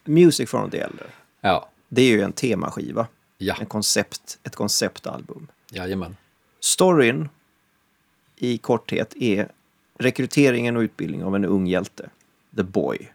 Music 0.05 0.49
from 0.49 0.69
the 0.69 0.77
Elder. 0.79 1.07
Ja, 1.41 1.69
Det 1.89 2.01
är 2.01 2.09
ju 2.09 2.21
en 2.21 2.31
temaskiva. 2.33 3.07
ja, 3.37 3.55
En 3.59 3.65
koncept, 3.65 4.39
ett 4.43 4.55
konceptalbum. 4.55 5.47
jajamän. 5.71 6.15
Storyn 6.59 7.29
i 8.35 8.57
korthet 8.57 9.13
är 9.15 9.51
rekryteringen 9.99 10.77
och 10.77 10.81
utbildning 10.81 11.23
av 11.23 11.35
en 11.35 11.45
ung 11.45 11.67
hjälte, 11.67 12.09
The 12.55 12.63
Boy, 12.63 13.11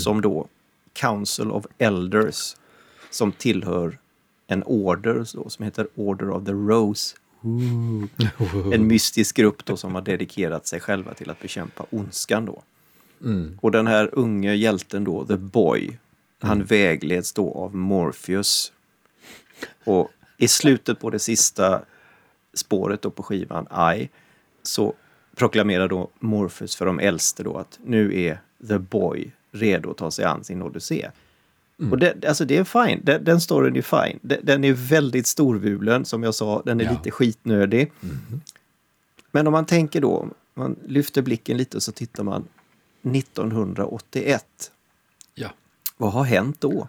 som 0.00 0.20
då 0.20 0.48
Council 0.92 1.50
of 1.50 1.66
Elders, 1.78 2.56
som 3.10 3.32
tillhör 3.32 3.98
en 4.50 4.62
order 4.62 5.26
då, 5.34 5.48
som 5.48 5.64
heter 5.64 5.88
Order 5.94 6.30
of 6.30 6.44
the 6.44 6.52
Rose. 6.52 7.16
En 8.72 8.86
mystisk 8.86 9.36
grupp 9.36 9.64
då 9.64 9.76
som 9.76 9.94
har 9.94 10.02
dedikerat 10.02 10.66
sig 10.66 10.80
själva 10.80 11.14
till 11.14 11.30
att 11.30 11.40
bekämpa 11.40 11.86
ondskan 11.90 12.44
då. 12.44 12.62
Mm. 13.24 13.58
Och 13.62 13.70
den 13.70 13.86
här 13.86 14.10
unge 14.12 14.54
hjälten 14.54 15.04
då, 15.04 15.24
The 15.26 15.36
Boy, 15.36 15.98
han 16.40 16.64
vägleds 16.64 17.32
då 17.32 17.52
av 17.54 17.76
Morpheus. 17.76 18.72
Och 19.84 20.10
i 20.36 20.48
slutet 20.48 21.00
på 21.00 21.10
det 21.10 21.18
sista 21.18 21.82
spåret 22.54 23.02
då 23.02 23.10
på 23.10 23.22
skivan, 23.22 23.66
I, 23.96 24.08
så 24.62 24.94
proklamerar 25.36 25.88
då 25.88 26.10
Morpheus 26.18 26.76
för 26.76 26.86
de 26.86 27.00
äldste 27.00 27.42
då 27.42 27.56
att 27.56 27.78
nu 27.84 28.20
är 28.20 28.40
The 28.68 28.78
Boy 28.78 29.30
redo 29.50 29.90
att 29.90 29.96
ta 29.96 30.10
sig 30.10 30.24
an 30.24 30.44
sin 30.44 30.62
odyssé. 30.62 31.10
Och 31.90 31.98
det, 31.98 32.24
alltså 32.24 32.44
det 32.44 32.56
är 32.56 32.64
fine, 32.64 33.00
den, 33.04 33.24
den 33.24 33.40
storyn 33.40 33.76
är 33.76 33.82
fine. 33.82 34.18
Den, 34.22 34.38
den 34.42 34.64
är 34.64 34.72
väldigt 34.72 35.26
storvulen, 35.26 36.04
som 36.04 36.22
jag 36.22 36.34
sa, 36.34 36.62
den 36.64 36.80
är 36.80 36.84
Ja. 36.84 36.90
lite 36.90 37.10
skitnödig. 37.10 37.92
Men 39.32 39.46
om 39.46 39.52
man 39.52 39.66
tänker 39.66 40.00
då, 40.00 40.28
man 40.54 40.76
lyfter 40.86 41.22
blicken 41.22 41.56
lite 41.56 41.76
och 41.76 41.82
så 41.82 41.92
tittar 41.92 42.22
man 42.22 42.44
1981. 43.14 44.44
Ja. 45.34 45.48
Vad 45.96 46.12
har 46.12 46.24
hänt 46.24 46.60
då? 46.60 46.88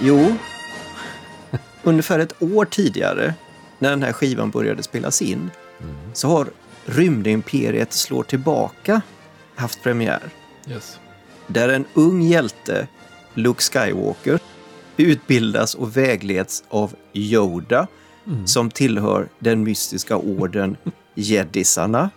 Jo, 0.00 0.36
ungefär 1.82 2.18
ett 2.18 2.42
år 2.42 2.64
tidigare, 2.64 3.34
när 3.78 3.90
den 3.90 4.02
här 4.02 4.12
skivan 4.12 4.50
började 4.50 4.82
spelas 4.82 5.22
in, 5.22 5.50
så 6.12 6.28
har 6.28 6.46
Rymdimperiet 6.84 7.92
slår 7.92 8.22
tillbaka 8.22 9.00
haft 9.54 9.82
premiär 9.82 10.22
Yes. 10.70 10.98
där 11.46 11.68
en 11.68 11.84
ung 11.94 12.22
hjälte, 12.22 12.88
Luke 13.34 13.62
Skywalker, 13.62 14.38
utbildas 14.96 15.74
och 15.74 15.96
vägleds 15.96 16.64
av 16.68 16.94
Yoda 17.12 17.86
som 18.46 18.70
tillhör 18.70 19.28
den 19.38 19.62
mystiska 19.62 20.16
orden 20.16 20.76
Jedisarna 21.14 22.10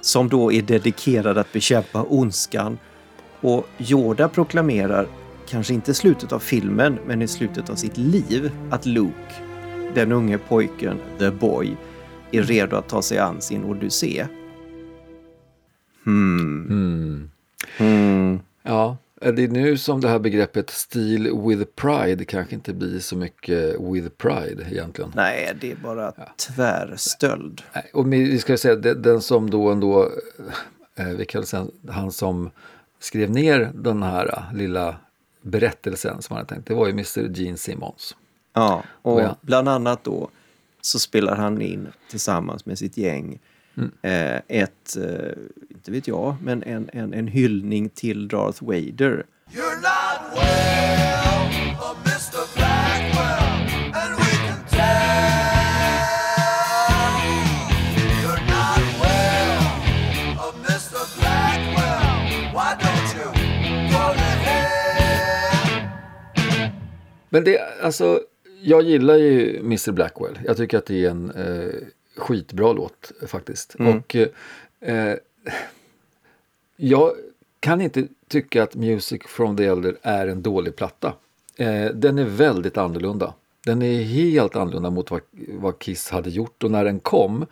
som 0.00 0.28
då 0.28 0.52
är 0.52 0.62
dedikerad 0.62 1.38
att 1.38 1.52
bekämpa 1.52 2.02
ondskan. 2.02 2.78
Och 3.40 3.66
Yoda 3.78 4.28
proklamerar, 4.28 5.08
kanske 5.48 5.74
inte 5.74 5.90
i 5.90 5.94
slutet 5.94 6.32
av 6.32 6.38
filmen, 6.38 6.98
men 7.06 7.22
i 7.22 7.28
slutet 7.28 7.70
av 7.70 7.74
sitt 7.74 7.96
liv, 7.96 8.50
att 8.70 8.86
Luke, 8.86 9.34
den 9.94 10.12
unge 10.12 10.38
pojken, 10.38 10.98
the 11.18 11.30
boy, 11.30 11.76
är 12.32 12.42
redo 12.42 12.76
att 12.76 12.88
ta 12.88 13.02
sig 13.02 13.18
an 13.18 13.40
sin 13.40 13.64
odyssé. 13.64 14.26
Hmm. 16.04 16.66
Mm. 16.68 17.30
Hmm. 17.78 18.40
Ja, 18.62 18.96
är 19.20 19.32
det 19.32 19.48
nu 19.48 19.78
som 19.78 20.00
det 20.00 20.08
här 20.08 20.18
begreppet 20.18 20.70
Steel 20.70 21.40
with 21.48 21.64
pride 21.64 22.24
kanske 22.24 22.54
inte 22.54 22.72
blir 22.72 22.98
så 22.98 23.16
mycket 23.16 23.80
with 23.80 24.08
pride 24.08 24.66
egentligen. 24.70 25.12
Nej, 25.14 25.56
det 25.60 25.72
är 25.72 25.76
bara 25.76 26.12
tvärstöld. 26.36 27.62
Nej, 27.74 27.90
Och 27.92 28.12
vi 28.12 28.38
ska 28.38 28.56
säga 28.56 28.76
den, 28.76 29.20
som 29.20 29.50
då 29.50 29.70
ändå, 29.70 30.10
eh, 30.94 31.06
vi 31.08 31.24
kan 31.24 31.46
säga 31.46 31.66
han 31.88 32.12
som 32.12 32.50
skrev 33.00 33.30
ner 33.30 33.70
den 33.74 34.02
här 34.02 34.26
eh, 34.26 34.56
lilla 34.56 34.96
berättelsen 35.42 36.22
som 36.22 36.36
han 36.36 36.40
hade 36.40 36.54
tänkt, 36.54 36.68
det 36.68 36.74
var 36.74 36.86
ju 36.86 36.92
Mr. 36.92 37.40
Gene 37.40 37.56
Simmons. 37.56 38.16
Ja, 38.58 38.82
och 39.02 39.14
Oh, 39.16 39.22
ja. 39.22 39.36
bland 39.40 39.68
annat 39.68 40.04
då 40.04 40.30
så 40.80 40.98
spelar 40.98 41.36
han 41.36 41.60
in 41.62 41.88
tillsammans 42.10 42.66
med 42.66 42.78
sitt 42.78 42.96
gäng 42.96 43.38
Mm. 43.76 43.90
eh, 44.02 44.40
ett, 44.62 44.96
eh, 44.96 45.32
inte 45.70 45.90
vet 45.90 46.08
jag, 46.08 46.36
men 46.42 46.62
en, 46.62 46.90
en, 46.92 47.14
en 47.14 47.26
hyllning 47.28 47.88
till 47.88 48.28
Darth 48.28 48.64
Vader. 48.64 49.26
You're 49.50 49.76
not 49.76 50.34
well, 50.34 51.96
Mr. 52.04 52.56
Blackwell, 52.56 53.52
and 53.94 54.14
we 54.18 54.30
can 54.46 54.60
tell. 54.70 55.08
You're 58.22 58.42
not 58.56 58.82
well, 59.02 60.52
Mr. 60.68 61.00
Blackwell, 61.18 62.08
why 62.54 62.70
don't 62.82 63.08
you 63.16 63.26
go 63.92 64.04
to 64.14 64.30
hell? 64.46 65.82
Men 67.30 67.44
det, 67.44 67.58
alltså, 67.82 68.20
jag 68.62 68.82
gillar 68.82 69.16
ju 69.16 69.58
Mr. 69.58 69.92
Blackwell. 69.92 70.38
Jag 70.44 70.56
tycker 70.56 70.78
att 70.78 70.86
det 70.86 71.04
är 71.04 71.10
en 71.10 71.30
eh, 71.30 71.74
skitbra 72.16 72.72
låt 72.72 73.12
faktiskt. 73.26 73.74
Och 73.74 74.16
eh, 74.80 75.16
jag 76.76 77.12
kan 77.60 77.80
inte 77.80 78.08
tycka 78.28 78.62
att 78.62 78.74
Music 78.74 79.22
from 79.26 79.56
the 79.56 79.64
Elder 79.64 79.96
är 80.02 80.28
en 80.28 80.42
dålig 80.42 80.76
platta. 80.76 81.14
Eh, 81.56 81.86
den 81.86 82.18
är 82.18 82.24
väldigt 82.24 82.76
annorlunda. 82.76 83.34
Den 83.64 83.82
är 83.82 84.02
helt 84.02 84.56
annorlunda 84.56 84.90
mot 84.90 85.10
vad, 85.10 85.20
vad 85.48 85.78
Kiss 85.78 86.10
hade 86.10 86.30
gjort 86.30 86.64
och 86.64 86.70
när 86.70 86.84
den 86.84 87.00
kom 87.00 87.46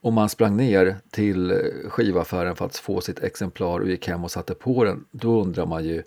och 0.00 0.12
man 0.12 0.28
sprang 0.28 0.56
ner 0.56 0.96
till 1.10 1.70
skivaffären 1.88 2.56
för 2.56 2.64
att 2.64 2.76
få 2.76 3.00
sitt 3.00 3.18
exemplar 3.18 3.80
och 3.80 3.88
gick 3.88 4.08
hem 4.08 4.24
och 4.24 4.30
satte 4.30 4.54
på 4.54 4.84
den, 4.84 5.04
då 5.10 5.42
undrar 5.42 5.66
man 5.66 5.84
ju 5.84 6.02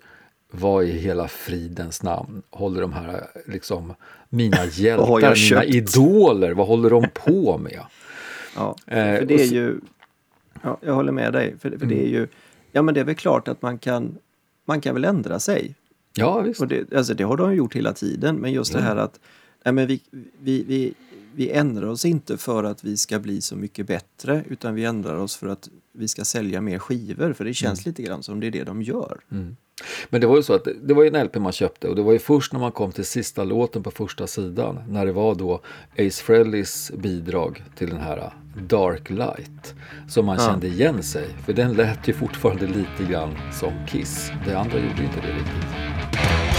vad 0.54 0.84
i 0.84 0.90
hela 0.90 1.28
fridens 1.28 2.02
namn 2.02 2.42
håller 2.50 2.80
de 2.80 2.92
här, 2.92 3.26
liksom, 3.46 3.94
mina 4.28 4.64
hjältar, 4.72 5.50
mina 5.50 5.64
idoler, 5.64 6.52
vad 6.52 6.66
håller 6.66 6.90
de 6.90 7.08
på 7.14 7.58
med? 7.58 7.80
Ja, 8.56 8.76
Eh, 8.86 9.18
för 9.18 9.24
det 9.26 9.34
och 9.34 9.40
är 9.40 9.44
ju... 9.44 9.80
Ja, 10.62 10.78
jag 10.80 10.94
håller 10.94 11.12
med 11.12 11.32
dig, 11.32 11.54
för, 11.58 11.78
för 11.78 11.86
det 11.86 12.04
är 12.04 12.08
ju... 12.08 12.28
Ja, 12.72 12.82
men 12.82 12.94
det 12.94 13.00
är 13.00 13.04
väl 13.04 13.14
klart 13.14 13.48
att 13.48 13.62
man 13.62 13.78
kan, 13.78 14.18
man 14.64 14.80
kan 14.80 14.94
väl 14.94 15.04
ändra 15.04 15.40
sig. 15.40 15.74
Ja, 16.14 16.40
visst. 16.40 16.60
Och 16.60 16.68
det, 16.68 16.92
alltså 16.92 17.14
det 17.14 17.24
har 17.24 17.36
de 17.36 17.54
gjort 17.54 17.76
hela 17.76 17.92
tiden, 17.92 18.36
men 18.36 18.52
just 18.52 18.72
det 18.72 18.80
här 18.80 18.96
att 18.96 19.20
nej, 19.64 19.74
men 19.74 19.86
vi, 19.86 20.00
vi, 20.38 20.64
vi, 20.64 20.94
vi 21.34 21.50
ändrar 21.50 21.86
oss 21.86 22.04
inte 22.04 22.36
för 22.36 22.64
att 22.64 22.84
vi 22.84 22.96
ska 22.96 23.18
bli 23.18 23.40
så 23.40 23.56
mycket 23.56 23.86
bättre, 23.86 24.44
utan 24.48 24.74
vi 24.74 24.84
ändrar 24.84 25.16
oss 25.16 25.36
för 25.36 25.46
att 25.46 25.68
vi 25.92 26.08
ska 26.08 26.24
sälja 26.24 26.60
mer 26.60 26.78
skivor, 26.78 27.32
för 27.32 27.44
det 27.44 27.54
känns 27.54 27.86
lite 27.86 28.02
grann 28.02 28.22
som 28.22 28.40
det 28.40 28.46
är 28.46 28.50
det 28.50 28.64
de 28.64 28.82
gör. 28.82 29.20
Men 30.10 30.20
det 30.20 30.26
var 30.26 30.36
ju 30.36 30.42
så 30.42 30.54
att 30.54 30.64
det- 30.82 30.94
var 30.94 31.02
ju 31.02 31.08
en 31.08 31.14
LP 31.26 31.36
man 31.38 31.52
köpte 31.52 31.88
och 31.88 31.96
det 31.96 32.02
var 32.02 32.12
ju 32.12 32.18
först 32.18 32.52
när 32.52 32.60
man 32.60 32.72
kom 32.72 32.92
till 32.92 33.04
sista 33.04 33.44
låten 33.44 33.82
på 33.82 33.90
första 33.90 34.26
sidan 34.26 34.78
när 34.88 35.06
det 35.06 35.12
var 35.12 35.34
då 35.34 35.60
Ace 35.98 36.22
Frehleys 36.24 36.92
bidrag 36.98 37.62
till 37.76 37.90
den 37.90 38.00
här 38.00 38.32
Dark 38.68 39.10
Light 39.10 39.74
som 40.08 40.26
man 40.26 40.36
Ja. 40.40 40.46
kände 40.50 40.66
igen 40.66 41.02
sig. 41.02 41.28
För 41.46 41.52
den 41.52 41.72
lät 41.74 42.08
ju 42.08 42.12
fortfarande 42.12 42.66
lite 42.66 43.12
grann 43.12 43.38
som 43.52 43.72
Kiss. 43.88 44.30
Det 44.46 44.54
andra 44.58 44.76
gjorde 44.78 45.02
inte 45.02 45.20
det 45.20 45.32
riktigt. 45.32 46.51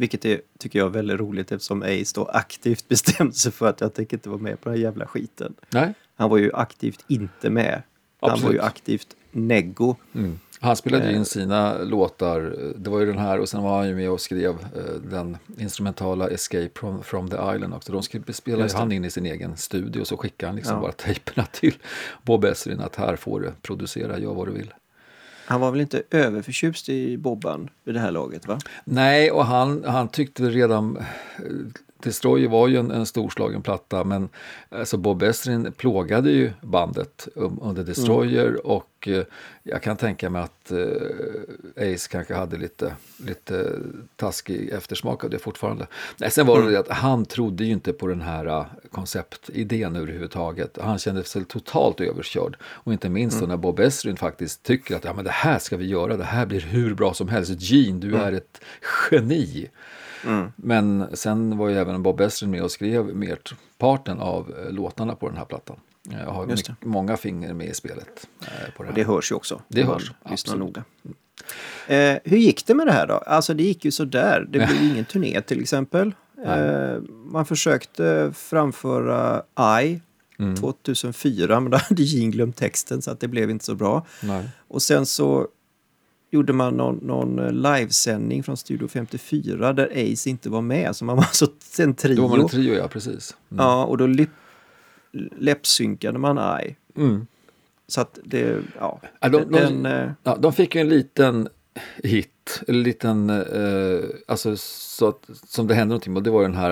Vilket 0.00 0.24
är, 0.24 0.40
tycker 0.58 0.78
jag 0.78 0.86
är 0.86 0.90
väldigt 0.90 1.20
roligt 1.20 1.52
eftersom 1.52 1.82
Ace 1.82 2.12
då 2.14 2.24
aktivt 2.24 2.84
bestämde 2.88 3.32
sig 3.34 3.52
för 3.52 3.68
att 3.68 3.80
jag 3.80 3.94
tänker 3.94 4.16
inte 4.16 4.28
vara 4.28 4.40
med 4.40 4.60
på 4.60 4.68
den 4.68 4.78
här 4.78 4.84
jävla 4.84 5.06
skiten. 5.06 5.54
Nej. 5.70 5.94
Han 6.16 6.30
var 6.30 6.38
ju 6.38 6.50
aktivt 6.54 7.04
inte 7.08 7.50
med. 7.50 7.82
Han 8.20 8.40
var 8.40 8.52
ju 8.52 8.60
aktivt 8.60 9.06
neggo. 9.30 9.96
Mm. 10.14 10.40
Han 10.60 10.76
spelade 10.76 11.04
Eh. 11.04 11.10
ju 11.10 11.16
in 11.16 11.24
sina 11.24 11.78
låtar. 11.82 12.54
Det 12.76 12.90
var 12.90 13.00
ju 13.00 13.06
den 13.06 13.18
här 13.18 13.38
och 13.40 13.48
sen 13.48 13.62
var 13.62 13.78
han 13.78 13.88
ju 13.88 13.94
med 13.94 14.10
och 14.10 14.20
skrev 14.20 14.50
eh, 14.50 14.94
den 15.10 15.36
instrumentala 15.58 16.28
Escape 16.28 16.70
from, 16.74 17.02
from 17.02 17.30
the 17.30 17.36
Island 17.54 17.74
också. 17.74 17.92
De 17.92 18.02
skrev- 18.02 18.32
spelade 18.32 18.72
han 18.76 18.92
in 18.92 19.04
i 19.04 19.10
sin 19.10 19.26
egen 19.26 19.56
studio 19.56 20.00
och 20.00 20.06
så 20.06 20.16
skickade 20.16 20.48
han 20.48 20.56
liksom 20.56 20.74
Ja. 20.74 20.80
bara 20.80 20.92
tejperna 21.06 21.46
till 21.52 21.74
Bob 22.22 22.44
Ezrin 22.44 22.80
att 22.80 22.96
här 22.96 23.16
får 23.16 23.40
du 23.40 23.52
producera, 23.62 24.18
gör 24.18 24.34
vad 24.34 24.48
du 24.48 24.52
vill. 24.52 24.72
Han 25.50 25.60
var 25.60 25.70
väl 25.70 25.80
inte 25.80 26.02
överförtjust 26.10 26.88
i 26.88 27.16
Bobban 27.16 27.70
vid 27.84 27.94
det 27.94 28.00
här 28.00 28.10
laget 28.10 28.46
va? 28.46 28.58
Nej, 28.84 29.30
och 29.30 29.44
han, 29.44 29.84
han 29.84 30.08
tyckte 30.08 30.42
redan... 30.42 30.96
Eh, 30.96 31.02
Destroyer 32.02 32.48
var 32.48 32.68
ju 32.68 32.76
en, 32.76 32.90
en 32.90 33.06
storslagen 33.06 33.62
platta, 33.62 34.04
men 34.04 34.28
alltså 34.68 34.96
Bob 34.96 35.22
Ezrin 35.22 35.72
plågade 35.72 36.30
ju 36.30 36.52
bandet 36.60 37.28
um, 37.34 37.58
under 37.62 37.84
Destroyer 37.84 38.66
och 38.66 39.08
eh, 39.08 39.24
jag 39.62 39.82
kan 39.82 39.96
tänka 39.96 40.30
mig 40.30 40.42
att 40.42 40.70
eh, 40.70 41.94
Ace 41.94 42.08
kanske 42.10 42.34
hade 42.34 42.56
lite, 42.56 42.94
lite 43.26 43.78
taskig 44.16 44.68
eftersmak 44.68 45.24
av 45.24 45.30
det 45.30 45.38
fortfarande. 45.38 45.86
Nej, 46.16 46.30
sen 46.30 46.46
var 46.46 46.62
det 46.62 46.70
det 46.70 46.78
att 46.78 46.88
han 46.88 47.24
trodde 47.24 47.64
ju 47.64 47.72
inte 47.72 47.92
på 47.92 48.06
den 48.06 48.20
här 48.20 48.46
eh, 48.46 48.66
konceptidén 48.90 49.96
överhuvudtaget. 49.96 50.78
Han 50.80 50.98
kände 50.98 51.24
sig 51.24 51.44
totalt 51.44 52.00
överkörd. 52.00 52.56
Och 52.62 52.92
inte 52.92 53.08
minst 53.08 53.40
då 53.40 53.46
när 53.46 53.56
Bob 53.56 53.80
Ezrin 53.80 54.16
faktiskt 54.16 54.62
tycker 54.62 54.96
att 54.96 55.04
ja, 55.04 55.12
men 55.12 55.24
det 55.24 55.30
här 55.30 55.58
ska 55.58 55.76
vi 55.76 55.86
göra, 55.86 56.16
det 56.16 56.24
här 56.24 56.46
blir 56.46 56.60
hur 56.60 56.94
bra 56.94 57.14
som 57.14 57.28
helst. 57.28 57.52
Gene, 57.58 58.00
du 58.00 58.16
är 58.16 58.32
ett 58.32 58.60
geni. 59.10 59.70
Men 60.56 61.06
sen 61.16 61.58
var 61.58 61.68
ju 61.68 61.76
även 61.78 62.02
Bob 62.02 62.20
Ezrin 62.20 62.50
med 62.50 62.62
och 62.62 62.70
skrev 62.70 63.04
merparten 63.16 64.20
av 64.20 64.54
eh, 64.66 64.72
låtarna 64.72 65.14
på 65.14 65.28
den 65.28 65.36
här 65.38 65.44
plattan. 65.44 65.76
Jag 66.10 66.26
har 66.32 66.46
Just 66.48 66.68
mycket, 66.68 66.84
många 66.84 67.16
finger 67.16 67.52
med 67.54 67.66
i 67.66 67.74
spelet. 67.74 68.28
eh, 68.42 68.74
På 68.76 68.82
det 68.82 68.88
här. 68.88 68.94
det 68.96 69.04
hörs 69.04 69.30
ju 69.30 69.34
också. 69.36 69.62
Det 69.68 69.82
hörs, 69.82 70.12
absolut. 70.22 70.60
noga. 70.60 70.84
Eh, 71.86 72.18
hur 72.24 72.36
gick 72.38 72.66
det 72.66 72.74
med 72.74 72.86
det 72.86 72.92
här 72.92 73.06
då? 73.06 73.14
Alltså 73.14 73.54
det 73.54 73.62
gick 73.62 73.84
ju 73.84 73.90
sådär. 73.90 74.46
Det 74.48 74.58
blev 74.58 74.82
ingen 74.92 75.04
turné 75.04 75.40
till 75.40 75.60
exempel. 75.62 76.14
Eh, 76.46 76.98
man 77.24 77.46
försökte 77.46 78.32
framföra 78.34 79.42
I 79.82 80.00
Mm. 80.38 80.56
2004 80.56 81.60
men 81.60 81.70
då 81.70 81.76
hade 81.78 82.02
Gene 82.02 82.30
glömt 82.32 82.56
texten 82.56 83.02
så 83.02 83.10
att 83.10 83.20
det 83.20 83.28
blev 83.28 83.50
inte 83.50 83.64
så 83.64 83.74
bra. 83.74 84.06
Nej. 84.22 84.48
Och 84.68 84.82
sen 84.82 85.06
så 85.06 85.48
gjorde 86.30 86.52
man 86.52 86.76
någon, 86.76 86.96
någon 86.96 87.38
eh, 87.38 87.52
livesändning 87.52 88.42
från 88.42 88.56
Studio 88.56 88.88
54 88.88 89.72
där 89.72 89.86
Ace 90.12 90.30
inte 90.30 90.50
var 90.50 90.60
med. 90.62 90.96
Så 90.96 91.04
man 91.04 91.16
var 91.16 91.24
alltså 91.24 91.46
en 91.78 91.94
trio. 91.94 92.16
Då 92.16 92.22
var 92.22 92.28
man 92.28 92.40
en 92.40 92.48
trio, 92.48 92.74
ja 92.74 92.88
precis. 92.88 93.36
Mm. 93.50 93.64
Ja, 93.64 93.84
och 93.84 93.98
då 93.98 94.06
läppsynkade 95.38 96.18
man 96.18 96.60
I. 96.62 96.76
Mm. 96.96 97.26
Så 97.86 98.00
att 98.00 98.18
det, 98.24 98.58
ja. 98.78 99.00
Ja, 99.20 99.28
de- 99.28 99.38
de- 99.38 99.52
den, 99.52 99.86
eh, 99.86 100.10
Ja, 100.22 100.36
de 100.36 100.52
fick 100.52 100.74
ju 100.74 100.80
en 100.80 100.88
liten 100.88 101.48
hit, 102.02 102.62
en 102.68 102.82
liten, 102.82 103.30
eh, 103.30 104.00
alltså 104.28 104.56
så 104.56 105.08
att, 105.08 105.30
som 105.46 105.66
det 105.66 105.74
hände 105.74 105.88
någonting 105.92 106.16
och 106.16 106.22
det 106.22 106.30
var 106.30 106.42
den 106.42 106.54
här 106.54 106.70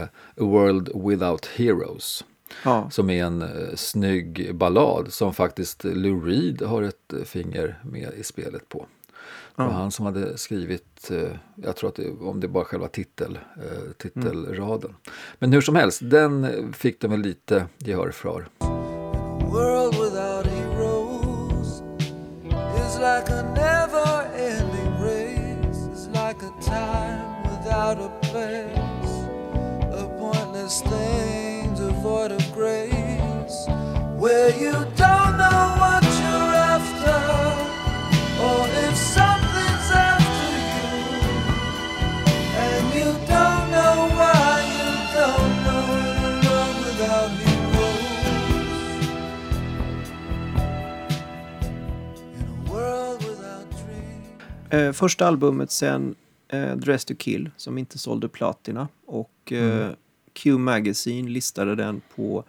eh, 0.00 0.02
A 0.04 0.08
World 0.36 0.88
Without 1.08 1.46
Heroes. 1.46 2.24
ja. 2.64 2.90
Som 2.90 3.10
är 3.10 3.24
en 3.24 3.42
eh, 3.42 3.48
snygg 3.74 4.54
ballad 4.54 5.12
som 5.12 5.34
faktiskt 5.34 5.84
Lou 5.84 6.20
Reed 6.26 6.62
har 6.62 6.82
ett 6.82 7.14
finger 7.24 7.78
med 7.84 8.12
i 8.16 8.22
spelet 8.24 8.68
på. 8.68 8.86
Det 9.66 9.72
var 9.72 9.80
han 9.80 9.90
som 9.90 10.06
hade 10.06 10.38
skrivit, 10.38 11.10
eh, 11.10 11.36
jag 11.54 11.76
tror 11.76 11.88
att 11.88 11.96
det, 11.96 12.10
om 12.10 12.40
det 12.40 12.48
bara 12.48 12.64
själva 12.64 12.88
titel, 12.88 13.38
eh, 13.56 13.92
titelraden. 13.98 14.94
Men 15.38 15.52
hur 15.52 15.60
som 15.60 15.76
helst, 15.76 16.00
den 16.02 16.44
eh, 16.44 16.72
fick 16.72 17.00
de 17.00 17.10
väl 17.10 17.20
lite 17.20 17.66
gehör 17.78 18.10
för. 18.10 18.48
world 19.52 19.98
without 19.98 20.46
heroes 20.46 21.82
is 22.82 22.98
like 22.98 23.28
a 23.28 23.42
never 23.54 24.10
ending 24.36 24.92
race. 25.00 25.78
It's 25.92 26.06
like 26.08 26.40
a 26.42 26.52
time 26.62 27.42
without 27.50 27.98
a 27.98 28.10
place. 28.22 29.14
A 30.02 30.06
pointless 30.18 30.80
thing 30.82 31.74
devoid 31.74 32.32
of 32.32 32.52
grace. 32.52 33.58
Where 34.22 34.50
you 34.62 34.72
don't 34.96 35.36
know 35.38 35.49
Eh, 54.70 54.92
första 54.92 55.26
albumet 55.26 55.70
sen 55.70 56.14
eh, 56.48 56.76
Dress 56.76 57.04
to 57.04 57.14
Kill 57.18 57.50
som 57.56 57.78
inte 57.78 57.98
sålde 57.98 58.28
platina 58.28 58.88
och 59.06 59.52
eh, 59.52 59.90
Q 60.32 60.58
Magazine 60.58 61.30
listade 61.30 61.74
den 61.74 62.00
på 62.16 62.44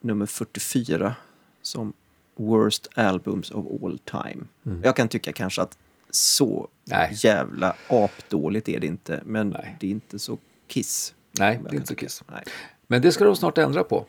nummer 0.00 0.26
44 0.26 1.14
som 1.62 1.92
Worst 2.36 2.88
Albums 2.94 3.50
of 3.50 3.82
All 3.82 3.98
Time. 3.98 4.44
Jag 4.82 4.96
kan 4.96 5.08
tycka 5.08 5.32
kanske 5.32 5.62
att 5.62 5.78
så 6.10 6.68
Nej. 6.84 7.10
jävla 7.14 7.76
apdåligt 7.88 8.68
är 8.68 8.80
det 8.80 8.86
inte 8.86 9.22
men 9.24 9.48
Nej. 9.48 9.76
det 9.80 9.86
är 9.86 9.90
inte 9.90 10.18
så 10.18 10.38
kiss. 10.66 11.14
Nej, 11.38 11.60
det 11.62 11.70
är 11.70 11.74
inte 11.74 11.86
så 11.86 11.94
kiss. 11.94 12.22
Nej. 12.32 12.44
Men 12.86 13.02
det 13.02 13.12
ska 13.12 13.24
de 13.24 13.36
snart 13.36 13.58
ändra 13.58 13.84
på. 13.84 14.06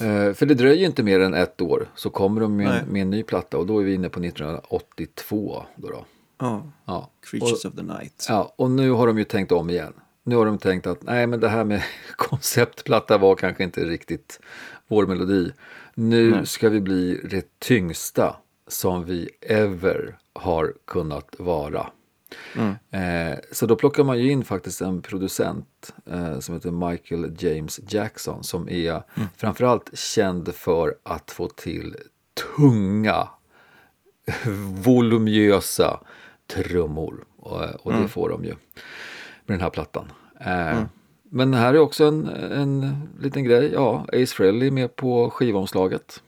Eh, 0.00 0.32
För 0.32 0.46
det 0.46 0.54
dröjer 0.54 0.86
inte 0.86 1.02
mer 1.02 1.20
än 1.20 1.34
ett 1.34 1.60
år 1.60 1.88
så 1.94 2.10
kommer 2.10 2.40
de 2.40 2.56
med, 2.56 2.66
Nej. 2.66 2.82
med 2.88 3.02
en 3.02 3.10
ny 3.10 3.22
platta 3.22 3.58
och 3.58 3.66
då 3.66 3.78
är 3.80 3.84
vi 3.84 3.94
inne 3.94 4.08
på 4.08 4.20
1982. 4.20 5.64
Då 5.76 5.88
då. 5.88 6.04
Ja. 6.38 6.62
Ja. 6.84 7.10
Creatures 7.30 7.64
och, 7.64 7.70
of 7.70 7.76
the 7.76 7.82
Night. 7.82 8.26
ja, 8.28 8.54
och 8.56 8.70
nu 8.70 8.90
har 8.90 9.06
de 9.06 9.18
ju 9.18 9.24
tänkt 9.24 9.52
om 9.52 9.70
igen. 9.70 9.92
Nu 10.22 10.36
har 10.36 10.46
de 10.46 10.58
tänkt 10.58 10.86
att 10.86 11.02
nej 11.02 11.26
men 11.26 11.40
det 11.40 11.48
här 11.48 11.64
med 11.64 11.82
konceptplatta 12.16 13.18
var 13.18 13.34
kanske 13.34 13.64
inte 13.64 13.84
riktigt 13.84 14.40
vår 14.88 15.06
melodi. 15.06 15.52
Nu 15.94 16.46
ska 16.46 16.68
vi 16.68 16.80
bli 16.80 17.20
det 17.30 17.58
tyngsta 17.58 18.36
som 18.68 19.04
vi 19.04 19.28
ever 19.40 20.18
har 20.32 20.74
kunnat 20.84 21.34
vara. 21.38 21.86
Eh, 22.90 23.38
så 23.52 23.66
då 23.66 23.76
plockar 23.76 24.04
man 24.04 24.18
ju 24.18 24.30
in 24.30 24.44
faktiskt 24.44 24.80
en 24.80 25.02
producent 25.02 25.94
eh, 26.06 26.38
som 26.38 26.54
heter 26.54 26.70
Michael 26.70 27.36
James 27.38 27.80
Jackson 27.88 28.44
som 28.44 28.68
är 28.68 29.02
framförallt 29.36 29.98
känd 29.98 30.54
för 30.54 30.96
att 31.02 31.30
få 31.30 31.48
till 31.48 31.96
tunga, 32.56 33.28
voluminösa 34.84 36.00
trummor. 36.46 37.24
Och, 37.36 37.62
och 37.86 37.92
det 37.92 38.08
får 38.08 38.28
de 38.28 38.44
ju 38.44 38.54
med 39.46 39.58
den 39.58 39.60
här 39.60 39.70
plattan. 39.70 40.12
Eh, 40.40 40.82
Men 41.22 41.54
här 41.54 41.74
är 41.74 41.78
också 41.78 42.04
en, 42.04 42.26
en 42.52 43.02
liten 43.20 43.44
grej. 43.44 43.70
Ja, 43.72 44.06
Ace 44.12 44.34
Frehley 44.34 44.66
är 44.66 44.70
med 44.72 44.96
på 44.96 45.30
skivomslaget. 45.30 46.22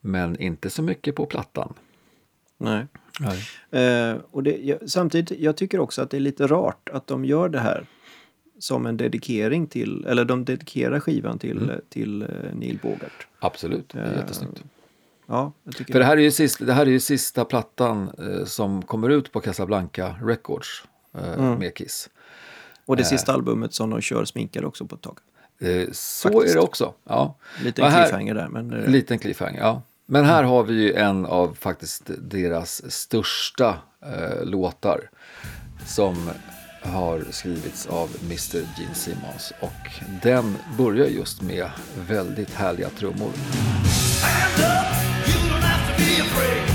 Men 0.00 0.40
inte 0.40 0.70
så 0.70 0.82
mycket 0.82 1.14
på 1.14 1.26
plattan. 1.26 1.74
Nej. 2.58 2.86
Eh, 3.70 4.16
och 4.30 4.42
det, 4.42 4.56
jag, 4.62 4.78
samtidigt, 4.90 5.40
jag 5.40 5.56
tycker 5.56 5.80
också 5.80 6.02
att 6.02 6.10
det 6.10 6.16
är 6.16 6.20
lite 6.20 6.46
rart 6.46 6.88
att 6.92 7.06
de 7.06 7.24
gör 7.24 7.48
det 7.48 7.60
här 7.60 7.86
som 8.58 8.86
en 8.86 8.96
dedikering 8.96 9.66
till, 9.66 10.04
eller 10.08 10.24
de 10.24 10.44
dedikerar 10.44 11.00
skivan 11.00 11.38
till, 11.38 11.72
till 11.88 12.22
eh, 12.22 12.28
Neil 12.54 12.78
Bogart. 12.82 13.26
Absolut, 13.38 13.88
det 13.88 13.98
är 14.00 14.12
Eh, 14.12 14.16
jättesnyggt. 14.18 14.62
Ja, 15.26 15.52
jag 15.64 15.76
tycker 15.76 15.92
För 15.92 15.98
det 16.00 16.06
här 16.06 16.16
är 16.16 16.20
ju 16.20 16.30
sista, 16.30 16.64
det 16.64 16.72
här 16.72 16.86
är 16.86 16.90
ju 16.90 17.00
sista 17.00 17.44
plattan 17.44 18.10
eh, 18.18 18.44
som 18.44 18.82
kommer 18.82 19.10
ut 19.10 19.32
på 19.32 19.40
Casablanca 19.40 20.14
Records 20.22 20.84
eh, 21.14 21.58
med 21.58 21.74
Kiss. 21.74 22.10
Och 22.86 22.96
det 22.96 23.04
sista 23.04 23.32
albumet 23.32 23.74
som 23.74 23.90
de 23.90 24.00
kör 24.00 24.24
sminkade 24.24 24.66
också 24.66 24.86
på 24.86 24.94
ett 24.94 25.00
tag. 25.02 25.18
Eh, 25.60 25.88
så 25.92 26.28
Faktiskt. 26.28 26.54
är 26.54 26.58
det 26.58 26.64
också. 26.64 26.94
Ja. 27.04 27.36
Lite 27.64 27.82
Och 27.82 27.88
här- 27.88 28.02
cliffhanger 28.04 28.34
där, 28.34 28.48
men... 28.48 28.72
eh, 28.72 28.88
Liten 28.90 29.18
cliffhanger, 29.18 29.60
ja. 29.60 29.82
Men 30.06 30.24
här 30.24 30.42
har 30.42 30.62
vi 30.62 30.74
ju 30.74 30.94
en 30.94 31.26
av 31.26 31.56
faktiskt 31.60 32.10
deras 32.18 32.92
största 32.92 33.78
eh, 34.06 34.44
låtar 34.44 35.10
som 35.86 36.30
har 36.82 37.24
skrivits 37.30 37.86
av 37.86 38.10
Mr. 38.24 38.54
Gene 38.78 38.94
Simmons. 38.94 39.52
Och 39.60 39.90
den 40.22 40.56
börjar 40.78 41.06
just 41.06 41.42
med 41.42 41.70
väldigt 42.08 42.54
härliga 42.54 42.90
trummor. 42.90 43.30
Stand 44.18 44.58
up, 44.58 45.28
you 45.28 45.50
don't 45.50 45.62
have 45.62 45.92
to 45.92 46.02
be 46.02 46.22
afraid. 46.22 46.73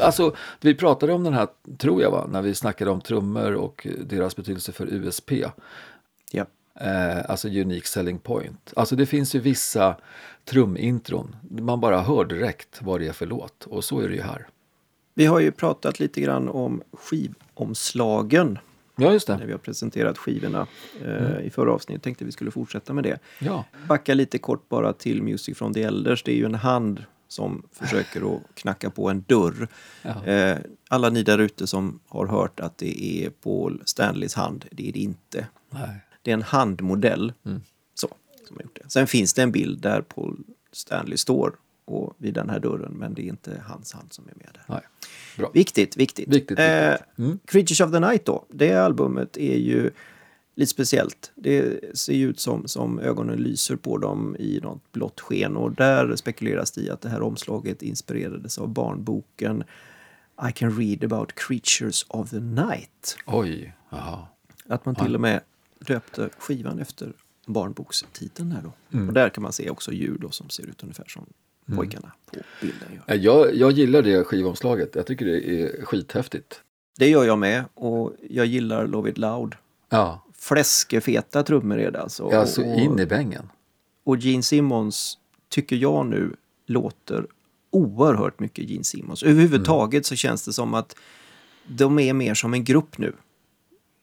Alltså, 0.00 0.34
vi 0.60 0.74
pratade 0.74 1.12
om 1.12 1.24
den 1.24 1.32
här, 1.34 1.48
tror 1.78 2.02
jag, 2.02 2.10
va? 2.10 2.26
när 2.32 2.42
vi 2.42 2.54
snackade 2.54 2.90
om 2.90 3.00
trummor 3.00 3.54
och 3.54 3.86
deras 4.04 4.36
betydelse 4.36 4.72
för 4.72 4.86
USP. 4.86 5.30
Ja. 6.32 6.46
Eh, 6.80 7.30
alltså 7.30 7.48
unique 7.48 7.86
selling 7.86 8.18
point. 8.18 8.72
Alltså 8.76 8.96
det 8.96 9.06
finns 9.06 9.34
ju 9.34 9.38
vissa 9.40 9.96
trumintron. 10.44 11.36
Man 11.50 11.80
bara 11.80 12.00
hör 12.00 12.24
direkt 12.24 12.78
vad 12.82 13.00
det 13.00 13.06
är 13.08 13.12
för 13.12 13.26
låt. 13.26 13.64
Och 13.66 13.84
så 13.84 14.00
är 14.00 14.08
det 14.08 14.14
ju 14.14 14.22
här. 14.22 14.46
Vi 15.14 15.26
har 15.26 15.40
ju 15.40 15.50
pratat 15.52 16.00
lite 16.00 16.20
grann 16.20 16.48
om 16.48 16.82
skivomslagen 16.92 18.58
Ja, 18.96 19.12
just 19.12 19.28
när 19.28 19.38
det. 19.38 19.46
vi 19.46 19.52
har 19.52 19.58
presenterat 19.58 20.18
skivorna 20.18 20.66
eh, 21.04 21.46
i 21.46 21.50
förra 21.50 21.72
avsnittet. 21.72 22.02
Tänkte 22.02 22.24
vi 22.24 22.32
skulle 22.32 22.50
fortsätta 22.50 22.92
med 22.92 23.04
det. 23.04 23.18
Ja. 23.38 23.64
Backa 23.88 24.14
lite 24.14 24.38
kort 24.38 24.68
bara 24.68 24.92
till 24.92 25.22
Music 25.22 25.58
from 25.58 25.74
the 25.74 25.82
Elders. 25.82 26.22
Det 26.22 26.32
är 26.32 26.36
ju 26.36 26.44
en 26.44 26.54
hand 26.54 27.04
som 27.30 27.62
försöker 27.72 28.34
att 28.34 28.42
knacka 28.54 28.90
på 28.90 29.10
en 29.10 29.24
dörr. 29.28 29.68
Ja. 30.02 30.24
Eh, 30.26 30.58
alla 30.88 31.10
ni 31.10 31.22
där 31.22 31.38
ute 31.38 31.66
som 31.66 32.00
har 32.08 32.26
hört 32.26 32.60
att 32.60 32.78
det 32.78 33.04
är 33.04 33.30
Paul 33.30 33.82
Stanleys 33.84 34.34
hand, 34.34 34.64
det 34.70 34.88
är 34.88 34.92
det 34.92 34.98
inte. 34.98 35.46
Nej. 35.70 36.00
Det 36.22 36.30
är 36.30 36.34
en 36.34 36.42
handmodell. 36.42 37.32
Så, 37.94 38.08
som 38.46 38.56
har 38.56 38.62
gjort 38.62 38.78
det. 38.82 38.90
Sen 38.90 39.06
finns 39.06 39.34
det 39.34 39.42
en 39.42 39.52
bild 39.52 39.80
där 39.80 40.02
Paul 40.02 40.36
Stanley 40.72 41.16
står 41.16 41.54
och 41.84 42.14
vid 42.18 42.34
den 42.34 42.50
här 42.50 42.60
dörren, 42.60 42.92
men 42.92 43.14
det 43.14 43.22
är 43.22 43.26
inte 43.26 43.62
hans 43.66 43.92
hand 43.92 44.12
som 44.12 44.24
är 44.24 44.34
med 44.34 44.48
där. 44.54 44.62
Nej. 44.66 44.82
Bra. 45.36 45.50
Viktigt, 45.54 45.96
viktigt. 45.96 46.28
Viktigt, 46.28 46.58
Eh, 46.58 46.90
viktigt. 46.90 47.18
Mm. 47.18 47.38
Creatures 47.44 47.80
of 47.80 47.92
the 47.92 48.00
Night 48.00 48.24
då, 48.24 48.44
det 48.48 48.74
albumet 48.74 49.36
är 49.36 49.56
ju 49.56 49.90
lite 50.60 50.70
speciellt. 50.70 51.32
Det 51.34 51.80
ser 51.98 52.14
ju 52.14 52.28
ut 52.28 52.40
som, 52.40 52.68
som 52.68 52.98
ögonen 52.98 53.38
lyser 53.38 53.76
på 53.76 53.98
dem 53.98 54.36
i 54.38 54.60
något 54.62 54.92
blått 54.92 55.20
sken 55.20 55.56
och 55.56 55.72
där 55.72 56.16
spekuleras 56.16 56.70
det 56.70 56.80
i 56.80 56.90
att 56.90 57.00
det 57.00 57.08
här 57.08 57.22
omslaget 57.22 57.82
inspirerades 57.82 58.58
av 58.58 58.68
barnboken 58.68 59.64
I 60.48 60.52
can 60.52 60.78
read 60.78 61.04
about 61.04 61.32
creatures 61.34 62.06
of 62.08 62.30
the 62.30 62.40
night. 62.40 63.16
Oj. 63.26 63.74
Jaha. 63.90 64.26
Att 64.68 64.84
man 64.84 64.94
till 64.94 65.14
och 65.14 65.20
med 65.20 65.40
döpte 65.78 66.28
skivan 66.38 66.78
efter 66.78 67.12
barnbokstiteln 67.46 68.52
här 68.52 68.62
då. 68.62 68.72
Mm. 68.96 69.08
Och 69.08 69.14
där 69.14 69.28
kan 69.28 69.42
man 69.42 69.52
se 69.52 69.70
också 69.70 69.92
djur 69.92 70.18
då 70.20 70.30
som 70.30 70.50
ser 70.50 70.62
ut 70.62 70.82
ungefär 70.82 71.04
som 71.08 71.26
pojkarna 71.76 72.12
på 72.26 72.36
bilden 72.60 72.88
gör. 72.92 73.02
Ja, 73.06 73.14
Jag, 73.14 73.54
jag 73.54 73.72
gillar 73.72 74.02
det 74.02 74.24
skivomslaget. 74.24 74.94
Jag 74.94 75.06
tycker 75.06 75.26
det 75.26 75.50
är 75.50 75.84
skithäftigt. 75.84 76.60
Det 76.98 77.08
gör 77.08 77.24
jag 77.24 77.38
med 77.38 77.64
och 77.74 78.12
jag 78.30 78.46
gillar 78.46 78.86
Love 78.86 79.10
It 79.10 79.18
Loud. 79.18 79.54
Ja, 79.88 80.26
Fläskefeta 80.40 81.42
trummor 81.42 81.78
är 81.78 81.90
det 81.90 82.02
alltså. 82.02 82.28
ja 82.32 82.46
så 82.46 82.72
och, 82.72 82.80
in 82.80 82.98
i 82.98 83.06
bängen. 83.06 83.48
och 84.04 84.16
Gene 84.16 84.42
Simmons 84.42 85.18
tycker 85.48 85.76
jag 85.76 86.06
nu 86.06 86.36
låter 86.66 87.26
oerhört 87.70 88.40
mycket 88.40 88.68
Gene 88.68 88.84
Simmons. 88.84 89.22
Överhuvudtaget 89.22 90.06
så 90.06 90.16
känns 90.16 90.44
det 90.44 90.52
som 90.52 90.74
att 90.74 90.96
de 91.66 91.98
är 91.98 92.12
mer 92.12 92.34
som 92.34 92.54
en 92.54 92.64
grupp 92.64 92.98
nu. 92.98 93.12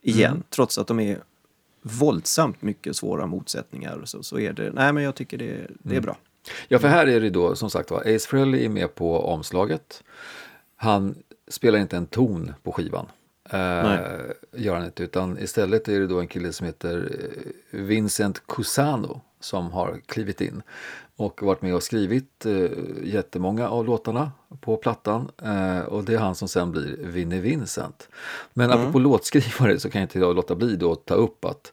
Igen, 0.01 0.43
trots 0.49 0.77
att 0.77 0.87
de 0.87 0.99
är 0.99 1.23
våldsamt 1.81 2.61
mycket 2.61 2.95
svåra 2.95 3.25
motsättningar 3.25 4.01
så, 4.05 4.23
så 4.23 4.39
är 4.39 4.53
det, 4.53 4.71
nej 4.73 4.93
men 4.93 5.03
jag 5.03 5.15
tycker 5.15 5.37
det, 5.37 5.67
det 5.79 5.95
är 5.95 6.01
bra. 6.01 6.17
Ja, 6.67 6.79
för 6.79 6.87
här 6.87 7.07
är 7.07 7.21
det 7.21 7.29
då 7.29 7.55
som 7.55 7.69
sagt 7.69 7.91
var, 7.91 7.99
Ace 7.99 8.27
Frehley 8.29 8.65
är 8.65 8.69
med 8.69 8.95
på 8.95 9.19
omslaget. 9.19 10.03
Han 10.75 11.15
spelar 11.47 11.79
inte 11.79 11.97
en 11.97 12.07
ton 12.07 12.53
på 12.63 12.71
skivan. 12.71 13.05
Eh, 13.49 13.99
gör 14.51 14.75
han 14.75 14.85
inte, 14.85 15.03
utan 15.03 15.39
istället 15.39 15.87
är 15.87 15.99
det 15.99 16.07
då 16.07 16.19
en 16.19 16.27
kille 16.27 16.53
som 16.53 16.65
heter 16.65 17.11
eh, 17.71 17.79
Vincent 17.79 18.47
Cusano 18.47 19.21
som 19.39 19.71
har 19.71 19.99
klivit 20.05 20.41
in 20.41 20.61
och 21.15 21.43
varit 21.43 21.61
med 21.61 21.75
och 21.75 21.83
skrivit 21.83 22.45
eh, 22.45 22.69
jättemånga 23.03 23.69
av 23.69 23.85
låtarna 23.85 24.31
på 24.61 24.77
plattan. 24.77 25.31
Eh, 25.43 25.79
och 25.79 26.03
det 26.03 26.13
är 26.13 26.17
han 26.17 26.35
som 26.35 26.47
sen 26.47 26.71
blir 26.71 26.97
Vinnie 26.99 27.39
Vincent. 27.39 28.09
Men 28.53 28.71
apropå 28.71 28.99
låtskrivare 28.99 29.79
så 29.79 29.89
kan 29.89 30.01
jag 30.01 30.05
inte 30.05 30.19
jag 30.19 30.35
låta 30.35 30.55
bli 30.55 30.75
då 30.75 30.91
att 30.91 31.05
ta 31.05 31.13
upp 31.13 31.45
att 31.45 31.71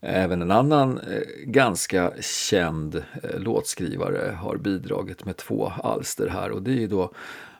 även 0.00 0.42
en 0.42 0.50
annan 0.50 0.98
eh, 0.98 1.22
ganska 1.44 2.12
känd 2.20 2.94
eh, 2.96 3.38
låtskrivare 3.38 4.36
har 4.40 4.56
bidragit 4.56 5.24
med 5.24 5.36
två 5.36 5.72
alster 5.82 6.28
här 6.28 6.50
och 6.50 6.62
det 6.62 6.70
är 6.70 6.80
ju 6.80 6.88
då 6.88 7.12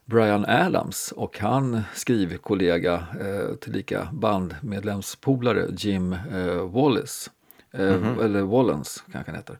Brian 0.06 0.44
Adams 0.48 1.12
och 1.16 1.38
han 1.38 1.82
skrivkollega 1.94 2.94
eh, 2.94 3.54
tillika 3.56 4.08
bandmedlemspolare 4.12 5.66
Jim 5.76 6.12
eh, 6.12 6.70
Wallace. 6.70 7.30
Eh, 7.72 8.18
Eller 8.24 8.42
Wallens 8.42 9.04
kanske 9.12 9.30
han 9.30 9.38
heter. 9.38 9.58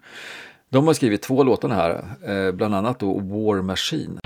De 0.68 0.87
har 0.87 0.94
skrivit 0.94 1.22
två 1.22 1.44
låtar 1.44 1.68
här, 1.68 2.04
eh, 2.30 2.52
bland 2.52 2.74
annat 2.74 2.98
då 2.98 3.12
War 3.18 3.62
Machine. 3.62 4.18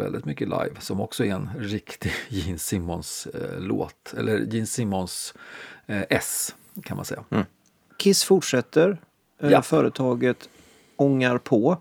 Väldigt 0.00 0.24
mycket 0.24 0.48
live. 0.48 0.70
Som 0.80 1.00
också 1.00 1.24
är 1.24 1.30
en 1.34 1.50
riktig 1.58 2.12
Gene 2.28 2.58
Simmons 2.58 3.26
eh, 3.34 3.60
låt. 3.60 4.14
Eller 4.18 4.38
Gene 4.38 4.66
Simmons 4.66 5.34
eh, 5.86 6.02
S 6.10 6.54
kan 6.84 6.96
man 6.96 7.06
säga. 7.06 7.24
Kiss 7.96 8.24
fortsätter. 8.24 8.98
Eh, 9.40 9.50
Ja. 9.50 9.62
Företaget 9.62 10.48
ångar 10.96 11.38
på. 11.38 11.76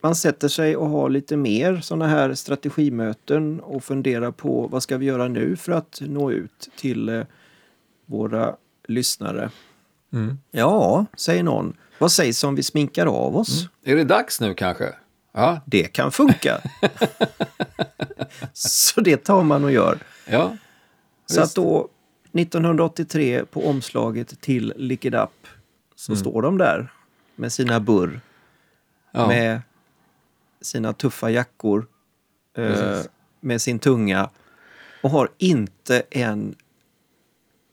Man 0.00 0.14
sätter 0.16 0.48
sig 0.48 0.76
och 0.76 0.88
har 0.88 1.10
lite 1.10 1.36
mer 1.36 1.80
sådana 1.80 2.06
här 2.06 2.34
strategimöten 2.34 3.60
och 3.60 3.84
funderar 3.84 4.30
på 4.30 4.66
vad 4.66 4.82
ska 4.82 4.96
vi 4.96 5.06
göra 5.06 5.28
nu 5.28 5.56
för 5.56 5.72
att 5.72 5.98
nå 6.00 6.30
ut 6.30 6.68
till 6.76 7.08
eh, 7.08 7.22
våra 8.06 8.56
lyssnare. 8.88 9.50
Ja, 10.50 11.06
säger 11.16 11.42
någon. 11.42 11.76
Vad 11.98 12.12
sägs 12.12 12.44
om 12.44 12.54
vi 12.54 12.62
sminkar 12.62 13.06
av 13.06 13.36
oss? 13.36 13.68
Är 13.84 13.96
det 13.96 14.04
dags 14.04 14.40
nu 14.40 14.54
kanske? 14.54 14.94
Ja, 15.38 15.60
Det 15.66 15.92
kan 15.92 16.12
funka. 16.12 16.60
Så 18.52 19.00
det 19.00 19.16
tar 19.16 19.42
man 19.42 19.64
och 19.64 19.72
gör. 19.72 19.98
ja. 20.26 20.56
Så 21.26 21.40
att 21.40 21.54
då 21.54 21.88
1983 22.32 23.44
på 23.44 23.66
omslaget 23.68 24.40
till 24.40 24.72
Lick 24.76 25.04
It 25.04 25.14
Up 25.14 25.46
så 25.94 26.16
står 26.16 26.42
de 26.42 26.58
där 26.58 26.92
med 27.36 27.52
sina 27.52 27.80
burr, 27.80 28.20
ja. 29.12 29.28
med 29.28 29.60
sina 30.60 30.92
tuffa 30.92 31.30
jackor, 31.30 31.86
eh, 32.56 33.00
med 33.40 33.62
sin 33.62 33.78
tunga 33.78 34.30
och 35.02 35.10
har 35.10 35.28
inte 35.38 36.02
en, 36.10 36.54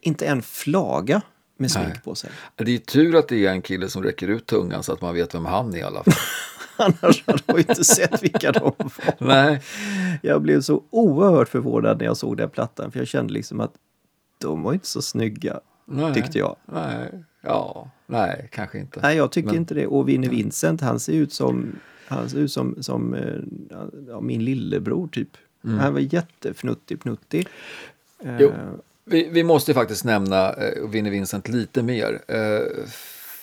inte 0.01 0.25
en 0.25 0.41
flaga 0.41 1.21
med 1.58 1.71
smink 1.71 2.04
på 2.04 2.15
sig. 2.15 2.30
Det 2.56 2.63
är 2.63 2.67
ju 2.67 2.78
tur 2.78 3.15
att 3.15 3.28
det 3.28 3.45
är 3.45 3.51
en 3.51 3.62
kille 3.62 3.89
som 3.89 4.04
räcker 4.04 4.28
ut 4.28 4.45
tungan 4.45 4.84
så 4.84 4.93
att 4.93 5.01
man 5.01 5.13
vet 5.13 5.36
vem 5.36 5.45
han 5.45 5.73
är 5.73 5.78
i 5.78 5.84
alla 5.84 6.04
fall. 6.04 6.13
Annars 7.01 7.23
hade 7.27 7.39
jag 7.45 7.59
inte 7.59 7.83
sett 7.83 8.23
vilka 8.23 8.51
de 8.51 8.59
var. 8.63 9.27
Nej, 9.27 9.61
Jag 10.21 10.41
blev 10.41 10.61
så 10.61 10.83
oerhört 10.89 11.49
förvånad 11.49 11.97
när 11.97 12.05
jag 12.05 12.17
såg 12.17 12.38
den 12.38 12.49
plattan 12.49 12.91
för 12.91 12.99
jag 12.99 13.07
kände 13.07 13.33
liksom 13.33 13.59
att 13.59 13.73
de 14.38 14.63
var 14.63 14.73
inte 14.73 14.88
så 14.88 15.01
snygga, 15.01 15.59
nej. 15.85 16.13
tyckte 16.13 16.39
jag. 16.39 16.55
Nej, 16.65 17.11
ja, 17.41 17.89
nej, 18.05 18.49
kanske 18.51 18.79
inte. 18.79 18.99
Nej, 19.03 19.17
jag 19.17 19.31
tycker 19.31 19.47
Men- 19.49 19.55
inte 19.57 19.73
det. 19.73 19.88
Och 19.88 20.09
Vinnie 20.09 20.29
Vincent, 20.29 20.81
han 20.81 20.99
ser 20.99 21.13
ut 21.13 21.33
som, 21.33 21.75
han 22.07 22.29
ser 22.29 22.38
ut 22.38 22.51
som, 22.51 22.83
som 22.83 23.13
eh, 23.13 23.35
ja, 24.07 24.21
min 24.21 24.45
lillebror 24.45 25.07
typ. 25.07 25.29
Han 25.79 25.93
var 25.93 25.99
jättefnuttig 25.99 26.99
pnuttig. 27.01 27.39
Eh, 27.39 28.29
Mm. 28.29 28.38
Jo. 28.39 28.51
Vi, 29.07 29.29
vi 29.31 29.43
måste 29.43 29.73
faktiskt 29.73 30.05
nämna 30.05 30.53
eh, 30.53 30.88
Vinnie 30.89 31.11
Vincent 31.11 31.47
lite 31.49 31.83
mer. 31.83 32.21
Eh, 32.27 32.85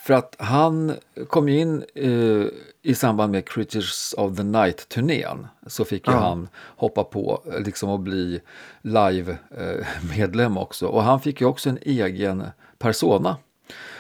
för 0.03 0.15
att 0.15 0.37
han 0.39 0.97
kom 1.29 1.49
ju 1.49 1.59
in 1.59 1.85
eh, 1.95 2.47
i 2.83 2.95
samband 2.95 3.33
med 3.33 3.49
Creatures 3.49 4.15
of 4.17 4.37
the 4.37 4.43
Night-turnén. 4.43 5.47
Så 5.67 5.85
fick 5.85 6.07
ju 6.09 6.13
Ja. 6.13 6.19
han 6.21 6.49
hoppa 6.77 7.05
på 7.05 7.43
eh, 7.53 7.61
liksom 7.61 7.91
att 7.91 8.01
bli 8.01 8.41
live-medlem 8.83 10.59
också. 10.59 10.87
Och 10.87 11.03
han 11.03 11.21
fick 11.21 11.41
ju 11.41 11.47
också 11.47 11.69
en 11.71 11.79
egen 11.83 12.45
persona. 12.79 13.37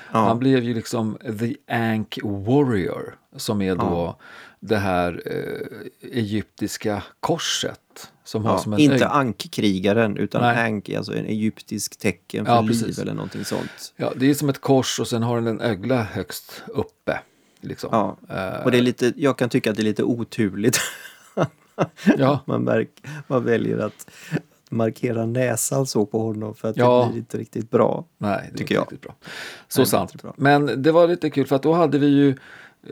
Han 0.07 0.38
blev 0.38 0.65
ju 0.65 0.75
liksom 0.75 1.19
The 1.41 1.57
Ankh 1.75 2.27
Warrior 2.27 3.17
som 3.37 3.62
är 3.62 3.75
då 3.75 4.17
det 4.61 4.77
här 4.77 5.23
eh, 5.27 6.11
egyptiska 6.19 7.03
korset. 7.21 8.12
Som 8.25 8.45
har 8.45 8.53
ja, 8.53 8.59
som 8.59 8.73
en 8.73 8.79
inte 8.81 9.09
ankkrigaren 9.09 10.17
utan 10.17 10.43
Nej. 10.43 10.67
ank, 10.67 10.91
alltså 10.91 11.15
en 11.15 11.27
egyptisk 11.27 11.99
tecken 11.99 12.45
för 12.47 12.53
Ja, 12.53 12.61
liv 12.61 12.69
precis. 12.69 12.99
eller 12.99 13.15
någonting 13.15 13.45
sånt. 13.45 13.93
Ja, 13.97 14.13
det 14.17 14.31
är 14.31 14.35
som 14.35 14.49
ett 14.49 14.61
kors 14.61 15.01
och 15.01 15.09
sen 15.09 15.23
har 15.23 15.37
den 15.37 15.47
en 15.47 15.61
ögla 15.61 16.03
högst 16.03 16.63
uppe. 16.69 17.21
Liksom. 17.61 17.89
Ja. 17.93 18.17
Eh, 18.37 18.65
Och 18.65 18.71
det 18.71 18.79
är 18.79 18.83
lite, 18.83 19.13
jag 19.17 19.39
kan 19.39 19.49
tycka 19.49 19.71
att 19.71 19.77
det 19.77 19.83
är 19.83 19.85
lite 19.85 20.03
oturligt. 20.05 20.79
ja. 22.19 22.41
man, 22.47 22.65
märk, 22.65 22.89
man 23.27 23.45
väljer 23.45 23.79
att 23.79 24.11
markera 24.71 25.27
näsan 25.27 25.87
så 25.87 26.07
på 26.07 26.19
honom 26.23 26.55
för 26.55 26.69
att 26.71 26.77
Ja. 26.77 27.03
det 27.05 27.11
blir 27.11 27.19
inte 27.19 27.39
riktigt 27.39 27.71
bra. 27.71 28.05
Nej, 28.19 28.31
det 28.31 28.37
är 28.37 28.51
Tycker 28.51 28.63
inte 28.63 28.75
jag. 28.75 28.83
riktigt 28.83 29.01
bra. 29.01 29.15
Så 29.69 29.81
Nej, 29.81 29.87
sant. 29.87 30.23
bra. 30.23 30.35
Men 30.37 30.83
det 30.83 30.93
var 30.93 31.09
lite 31.09 31.31
kul 31.31 31.47
för 31.47 31.57
att 31.57 31.63
då 31.63 31.73
hade 31.73 31.99
vi 31.99 32.07
ju 32.07 32.37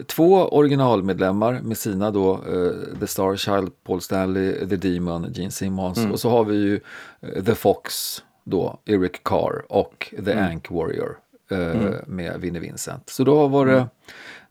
två 0.06 0.34
originalmedlemmar 0.48 1.60
med 1.62 1.76
sina 1.78 2.10
då 2.10 2.32
eh, 2.34 2.98
The 3.00 3.06
Star 3.06 3.36
Child, 3.36 3.70
Paul 3.84 4.00
Stanley, 4.00 4.68
The 4.68 4.76
Demon, 4.76 5.32
Gene 5.32 5.50
Simmons 5.50 5.98
Mm. 5.98 6.12
och 6.12 6.20
så 6.20 6.30
har 6.30 6.44
vi 6.44 6.56
ju 6.56 6.80
eh, 7.20 7.44
The 7.44 7.54
Fox 7.54 8.16
då, 8.44 8.78
Eric 8.84 9.22
Carr 9.24 9.64
och 9.68 10.14
The 10.24 10.32
Mm. 10.32 10.44
Ank 10.50 10.70
Warrior 10.70 11.18
eh, 11.50 11.90
med 12.06 12.40
Vinnie 12.40 12.60
Vincent. 12.60 13.08
Så 13.10 13.24
då 13.24 13.46
var 13.48 13.66
det, 13.66 13.86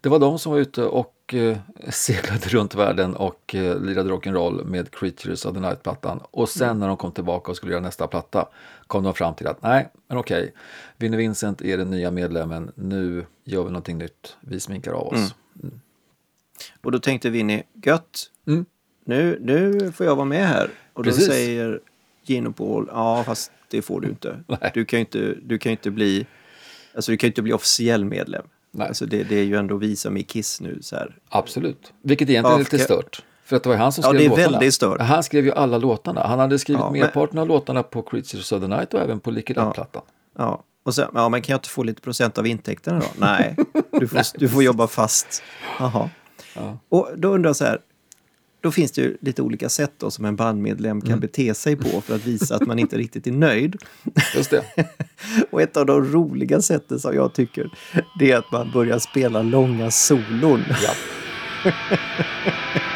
det 0.02 0.10
var 0.10 0.20
de 0.20 0.40
som 0.40 0.52
var 0.52 0.60
ute 0.60 0.84
och 0.84 1.14
eh, 1.34 1.58
seglade 1.90 2.48
runt 2.50 2.76
världen 2.76 3.16
och 3.16 3.56
eh, 3.56 3.82
lirade 3.82 4.10
rock'n'roll 4.10 4.66
med 4.66 4.92
Creatures 4.92 5.46
of 5.46 5.54
the 5.54 5.60
Night-plattan. 5.60 6.20
Och 6.32 6.50
sen 6.50 6.80
när 6.80 6.88
de 6.88 6.98
kom 6.98 7.12
tillbaka 7.12 7.52
och 7.52 7.58
skulle 7.58 7.72
göra 7.72 7.82
nästa 7.82 8.08
platta 8.08 8.48
kom 8.88 9.04
de 9.04 9.14
fram 9.14 9.34
till 9.36 9.48
att 9.48 9.62
nej, 9.64 9.90
men 10.08 10.18
okej, 10.18 10.54
Vinnie 10.98 11.18
Vincent 11.18 11.62
är 11.62 11.78
den 11.78 11.90
nya 11.90 12.12
medlemmen, 12.12 12.72
nu 12.76 13.26
gör 13.44 13.64
vi 13.64 13.70
någonting 13.70 13.98
nytt, 13.98 14.38
vi 14.42 14.60
sminkar 14.60 14.92
av 14.92 15.08
oss. 15.08 15.36
Och 16.82 16.92
då 16.92 17.00
tänkte 17.00 17.30
Vinnie, 17.30 17.64
gött, 17.84 18.32
Mm. 18.48 18.66
nu, 19.06 19.38
nu 19.42 19.92
får 19.92 20.06
jag 20.06 20.16
vara 20.16 20.26
med 20.26 20.48
här. 20.48 20.70
Och 20.94 21.04
Precis. 21.04 21.26
då 21.28 21.32
säger 21.34 21.80
Gino 22.24 22.52
Paul, 22.52 22.88
ja 22.92 23.24
fast 23.24 23.52
det 23.70 23.82
får 23.82 24.02
du 24.02 24.08
inte. 24.10 24.44
Nej. 24.48 24.72
Du 24.74 24.86
kan 24.86 25.00
ju 25.00 25.02
inte, 25.02 25.36
du 25.44 25.58
kan 25.58 25.72
inte 25.72 25.92
bli, 25.92 26.26
alltså 26.96 27.12
du 27.12 27.18
kan 27.18 27.28
ju 27.28 27.32
inte 27.32 27.42
bli 27.42 27.54
officiell 27.54 28.06
medlem. 28.06 28.46
Nej. 28.72 28.88
Alltså 28.88 29.06
det, 29.06 29.24
det 29.24 29.36
är 29.40 29.44
ju 29.44 29.56
ändå 29.56 29.76
vi 29.78 29.96
som 29.96 30.18
är 30.18 30.22
Kiss 30.22 30.62
nu 30.62 30.78
så 30.82 30.96
här. 30.96 31.16
Absolut, 31.30 31.94
vilket 32.02 32.30
egentligen 32.30 32.46
är 32.56 32.60
Ja, 32.60 32.70
lite 32.74 32.80
stört. 32.80 33.24
För 33.46 33.56
att 33.56 33.64
det 33.64 33.70
var 33.70 33.76
han 33.76 33.92
som 33.92 34.02
Ja, 34.02 34.08
skrev 34.10 34.20
det 34.20 34.26
är 34.26 34.30
låtarna. 34.30 34.52
väldigt 34.58 34.74
stört. 34.74 35.02
Han 35.02 35.24
skrev 35.24 35.46
ju 35.46 35.52
alla 35.52 35.78
låtarna. 35.78 36.24
Han 36.28 36.40
hade 36.40 36.60
skrivit 36.60 36.80
Ja, 36.82 36.92
men- 36.92 37.00
merparten 37.02 37.40
av 37.40 37.48
låtarna 37.48 37.84
på 37.84 38.02
Creatures 38.02 38.52
of 38.52 38.62
the 38.62 38.68
Night 38.68 38.94
och 38.94 39.00
även 39.00 39.20
på 39.20 39.38
It 39.38 39.50
Ja. 39.56 39.74
Ja, 40.38 40.64
och 40.84 40.96
sen, 40.96 41.08
ja 41.14 41.30
men 41.30 41.42
kan 41.42 41.54
jag 41.54 41.58
inte 41.58 41.70
få 41.70 41.84
lite 41.84 42.02
procent 42.02 42.38
av 42.38 42.48
intäkterna 42.48 43.00
då? 43.00 43.06
Nej, 43.18 43.56
du 44.00 44.08
får, 44.08 44.40
du 44.40 44.50
får 44.50 44.64
jobba 44.64 44.88
fast. 44.88 45.44
Jaha. 45.80 46.10
Ja. 46.56 46.78
Och 46.90 47.10
då 47.18 47.28
undrar 47.30 47.50
jag 47.50 47.56
så 47.56 47.66
här, 47.66 47.80
då 48.62 48.72
finns 48.72 48.92
det 48.92 49.02
ju 49.02 49.18
lite 49.22 49.42
olika 49.42 49.70
sätt 49.70 49.94
då 49.98 50.12
som 50.12 50.26
en 50.26 50.36
bandmedlem 50.36 51.02
kan 51.02 51.20
bete 51.20 51.54
sig 51.54 51.76
på 51.76 52.02
för 52.02 52.16
att 52.16 52.26
visa 52.26 52.56
att 52.56 52.68
man 52.68 52.80
inte 52.80 52.98
riktigt 52.98 53.28
är 53.28 53.32
nöjd. 53.32 53.76
Just 54.36 54.50
det. 54.50 54.64
Och 55.52 55.62
ett 55.62 55.78
av 55.78 55.86
de 55.86 56.06
roliga 56.06 56.62
sätten 56.62 57.00
som 57.00 57.16
jag 57.16 57.34
tycker, 57.34 57.70
det 58.20 58.32
är 58.32 58.38
att 58.38 58.52
man 58.52 58.72
börjar 58.72 59.00
spela 59.00 59.42
långa 59.42 59.92
solon. 59.92 60.64
Ja. 60.84 60.94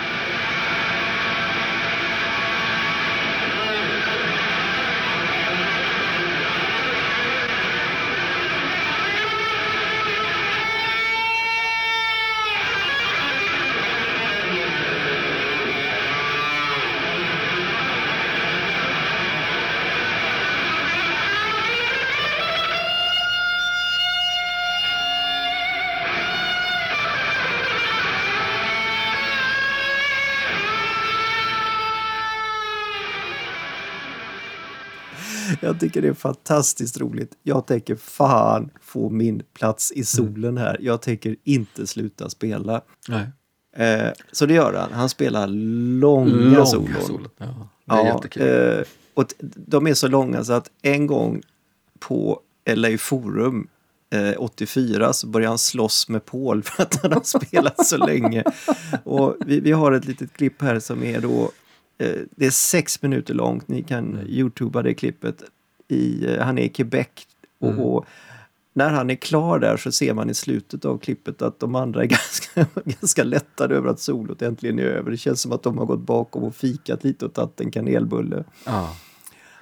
Jag 35.64 35.80
tycker 35.80 36.02
det 36.02 36.08
är 36.08 36.14
fantastiskt 36.14 37.00
roligt. 37.00 37.32
Jag 37.44 37.66
tänker 37.68 37.96
fan 37.96 38.70
få 38.82 39.10
min 39.10 39.44
plats 39.54 39.92
i 39.92 40.04
solen 40.06 40.58
här. 40.58 40.78
Jag 40.82 41.02
tänker 41.02 41.36
inte 41.44 41.88
sluta 41.88 42.30
spela. 42.30 42.82
Nej. 43.10 43.28
Eh, 43.76 44.12
så 44.32 44.46
det 44.46 44.54
gör 44.54 44.74
han. 44.74 44.92
Han 44.94 45.10
spelar 45.10 45.48
långa 46.00 46.32
Lång 46.58 46.66
solon. 46.66 46.90
sol. 47.08 47.28
Ja, 47.38 47.70
det 47.86 47.94
är 47.96 48.06
jättekul. 48.06 48.78
eh, 48.80 48.84
och 49.14 49.26
de 49.56 49.88
är 49.88 49.94
så 49.94 50.08
långa 50.08 50.44
så 50.44 50.54
att 50.54 50.70
en 50.82 51.08
gång 51.08 51.42
på 52.00 52.40
LA 52.76 52.98
Forum 52.98 53.68
eh, 54.14 54.34
84 54.38 55.14
så 55.14 55.28
började 55.28 55.50
han 55.52 55.58
slåss 55.58 56.10
med 56.10 56.26
Paul 56.26 56.64
för 56.64 56.84
att 56.84 57.00
han 57.02 57.12
har 57.14 57.22
spelat 57.24 57.86
så 57.88 57.98
länge. 57.98 58.44
Och 59.04 59.36
vi, 59.46 59.60
vi 59.60 59.72
har 59.72 59.92
ett 59.92 60.06
litet 60.06 60.34
klipp 60.34 60.62
här 60.62 60.80
som 60.80 61.04
är 61.04 61.22
då, 61.22 61.52
det 62.36 62.46
är 62.46 62.50
sex 62.52 63.02
minuter 63.02 63.34
långt, 63.34 63.68
ni 63.68 63.84
kan 63.84 64.14
Mm. 64.14 64.26
youtuba 64.28 64.82
det 64.82 64.94
klippet. 64.94 65.44
I, 65.88 66.26
eh, 66.34 66.40
han 66.44 66.58
är 66.58 66.64
i 66.64 66.70
Quebec 66.70 67.08
och, 67.60 67.70
Mm. 67.70 67.80
och 67.82 68.06
när 68.74 68.90
han 68.90 69.10
är 69.10 69.16
klar 69.16 69.60
där 69.60 69.78
så 69.78 69.92
ser 69.92 70.14
man 70.14 70.30
i 70.30 70.34
slutet 70.34 70.86
av 70.86 70.98
klippet 70.98 71.42
att 71.42 71.60
de 71.60 71.76
andra 71.76 72.02
är 72.04 72.06
ganska, 72.08 72.66
ganska 72.86 73.24
lättade 73.24 73.76
över 73.76 73.90
att 73.90 74.00
solot 74.00 74.42
äntligen 74.42 74.80
är 74.80 74.84
över. 74.84 75.12
Det 75.12 75.18
känns 75.18 75.42
som 75.42 75.52
att 75.52 75.64
de 75.64 75.78
har 75.78 75.86
gått 75.86 76.00
bakom 76.00 76.44
och 76.44 76.56
fikat 76.56 77.04
lite 77.04 77.26
och 77.26 77.34
tagit 77.34 77.62
en 77.62 77.72
kanelbulle. 77.72 78.44
Ja. 78.66 78.96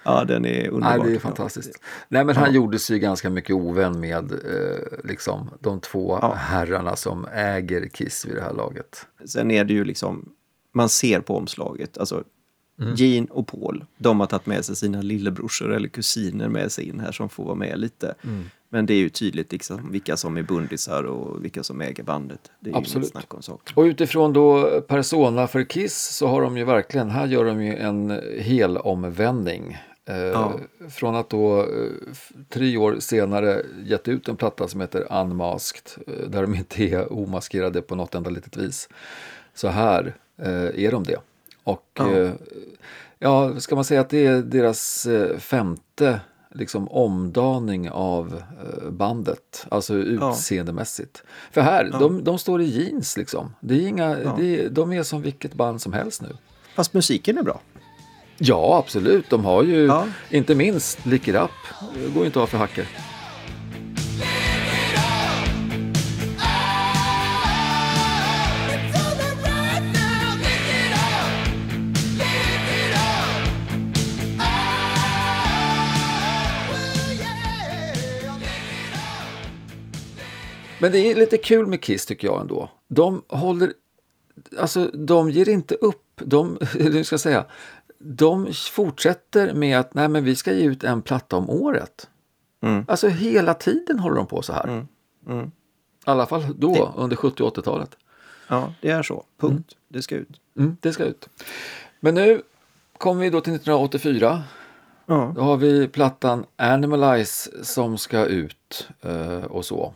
Ja, 0.03 0.23
den 0.23 0.45
är 0.45 0.67
underbar. 0.69 0.97
Nej, 0.97 1.07
det 1.09 1.15
är 1.15 1.19
fantastiskt. 1.19 1.79
Nej, 2.09 2.25
men 2.25 2.35
han 2.35 2.53
gjorde 2.53 2.79
sig 2.79 2.99
ganska 2.99 3.29
mycket 3.29 3.55
ovän 3.55 3.99
med 3.99 4.31
eh, 4.31 4.79
liksom, 5.03 5.49
de 5.59 5.79
två 5.79 6.19
Ja. 6.21 6.33
herrarna 6.33 6.95
som 6.95 7.25
äger 7.33 7.87
Kiss 7.87 8.25
vid 8.25 8.35
det 8.35 8.41
här 8.41 8.53
laget. 8.53 9.07
Sen 9.25 9.51
är 9.51 9.63
det 9.63 9.73
ju 9.73 9.83
liksom, 9.83 10.29
man 10.71 10.89
ser 10.89 11.19
på 11.21 11.37
omslaget, 11.37 11.97
alltså 11.97 12.23
Mm. 12.81 12.95
Gene 12.95 13.27
och 13.29 13.47
Paul, 13.47 13.85
de 13.97 14.19
har 14.19 14.27
tagit 14.27 14.45
med 14.45 14.65
sig 14.65 14.75
sina 14.75 15.01
lillebrorsor 15.01 15.73
eller 15.73 15.87
kusiner 15.87 16.47
med 16.47 16.71
sig 16.71 16.89
in 16.89 16.99
här 16.99 17.11
som 17.11 17.29
får 17.29 17.43
vara 17.43 17.55
med 17.55 17.79
lite. 17.79 18.15
Mm. 18.23 18.43
Men 18.69 18.85
det 18.85 18.93
är 18.93 18.97
ju 18.97 19.09
tydligt 19.09 19.51
liksom, 19.51 19.91
vilka 19.91 20.17
som 20.17 20.37
är 20.37 20.43
bundisar 20.43 21.03
och 21.03 21.43
vilka 21.45 21.63
som 21.63 21.81
äger 21.81 22.03
bandet. 22.03 22.51
Det 22.59 22.69
är 22.69 22.73
ju 22.73 22.77
Absolut. 22.77 22.95
inget 23.03 23.11
snack 23.11 23.33
om 23.33 23.41
saker. 23.41 23.79
Och 23.79 23.83
utifrån 23.83 24.33
då 24.33 24.81
persona 24.81 25.47
för 25.47 25.63
Kiss 25.63 26.15
så 26.15 26.27
har 26.27 26.41
de 26.41 26.57
ju 26.57 26.63
verkligen, 26.63 27.09
här 27.09 27.27
gör 27.27 27.45
de 27.45 27.63
ju 27.63 27.75
en 27.75 28.21
hel 28.37 28.77
omvändning. 28.77 29.77
Eh, 30.05 30.15
Ja. 30.17 30.59
Från 30.89 31.15
att 31.15 31.29
då 31.29 31.59
eh, 31.59 31.67
tre 32.49 32.77
år 32.77 32.95
senare 32.99 33.65
gett 33.85 34.07
ut 34.07 34.27
en 34.27 34.35
platta 34.35 34.67
som 34.67 34.81
heter 34.81 35.07
Unmasked, 35.21 36.05
eh, 36.07 36.29
där 36.29 36.41
de 36.41 36.55
inte 36.55 36.83
är 36.83 37.13
omaskerade 37.13 37.81
på 37.81 37.95
något 37.95 38.15
enda 38.15 38.29
litet 38.29 38.57
vis. 38.57 38.89
Så 39.53 39.67
här 39.67 40.15
är 40.47 40.91
de 40.91 41.03
det. 41.03 41.17
Och 41.63 41.85
Ja. 41.97 42.11
eh, 42.11 42.31
ja, 43.19 43.59
ska 43.59 43.75
man 43.75 43.83
säga 43.85 44.01
att 44.01 44.09
det 44.09 44.25
är 44.25 44.41
deras 44.41 45.05
eh, 45.05 45.37
femte 45.37 46.19
liksom 46.53 46.87
omdaning 46.87 47.89
av 47.89 48.41
eh, 48.63 48.89
bandet, 48.89 49.65
alltså 49.69 49.93
utseendemässigt. 49.95 51.23
För 51.51 51.61
här, 51.61 51.95
de, 51.99 52.23
de 52.23 52.39
står 52.39 52.61
i 52.61 52.65
jeans 52.65 53.17
liksom. 53.17 53.55
Det 53.59 53.73
är 53.75 53.87
inga, 53.87 54.15
det 54.37 54.67
de 54.69 54.93
är 54.93 55.03
som 55.03 55.21
vilket 55.21 55.53
band 55.53 55.81
som 55.81 55.93
helst 55.93 56.21
nu. 56.21 56.29
Fast 56.75 56.93
musiken 56.93 57.37
är 57.37 57.43
bra. 57.43 57.61
Ja, 58.37 58.77
absolut. 58.85 59.29
De 59.29 59.45
har 59.45 59.63
ju, 59.63 59.85
Ja. 59.85 60.07
inte 60.29 60.55
minst 60.55 61.05
Lick 61.05 61.27
It 61.27 61.35
Up, 61.35 61.51
det 61.95 62.07
går 62.13 62.19
ju 62.19 62.25
inte 62.25 62.39
att 62.39 62.41
ha 62.43 62.47
för 62.47 62.57
hacker. 62.57 62.87
Men 80.81 80.91
det 80.91 80.99
är 80.99 81.15
lite 81.15 81.37
kul 81.37 81.67
med 81.67 81.81
Kiss 81.81 82.05
tycker 82.05 82.27
jag 82.27 82.41
ändå. 82.41 82.69
De 82.87 83.23
håller, 83.27 83.73
alltså 84.57 84.85
de 84.85 85.29
ger 85.29 85.49
inte 85.49 85.75
upp. 85.75 86.03
De, 86.15 86.57
hur 86.73 87.03
ska 87.03 87.13
jag 87.13 87.19
säga, 87.19 87.45
de 87.97 88.53
fortsätter 88.71 89.53
med 89.53 89.79
att 89.79 89.93
nej 89.93 90.07
men 90.07 90.23
vi 90.23 90.35
ska 90.35 90.53
ge 90.53 90.63
ut 90.63 90.83
en 90.83 91.01
platta 91.01 91.35
om 91.35 91.49
året. 91.49 92.09
Mm. 92.61 92.85
Alltså 92.87 93.07
hela 93.07 93.53
tiden 93.53 93.99
håller 93.99 94.15
de 94.15 94.27
på 94.27 94.41
så 94.41 94.53
här. 94.53 94.85
Mm. 95.27 95.45
I 95.47 95.51
alla 96.03 96.25
fall 96.25 96.45
då, 96.57 96.93
under 96.97 97.15
70 97.15 97.43
och 97.43 97.57
80-talet. 97.57 97.97
Ja, 98.47 98.73
det 98.81 98.89
är 98.89 99.03
så. 99.03 99.25
Punkt. 99.37 99.75
Det 99.87 100.01
ska 100.01 100.15
ut. 100.15 100.41
Mm, 100.57 100.77
det 100.81 100.93
ska 100.93 101.03
ut. 101.03 101.29
Men 101.99 102.15
nu 102.15 102.41
kommer 102.97 103.21
vi 103.21 103.29
då 103.29 103.41
till 103.41 103.53
1984. 103.53 104.43
Ja. 105.05 105.33
Då 105.35 105.41
har 105.41 105.57
vi 105.57 105.87
plattan 105.87 106.45
Animalize 106.55 107.63
som 107.63 107.97
ska 107.97 108.25
ut 108.25 108.89
eh, 109.01 109.43
och 109.43 109.65
så. 109.65 109.93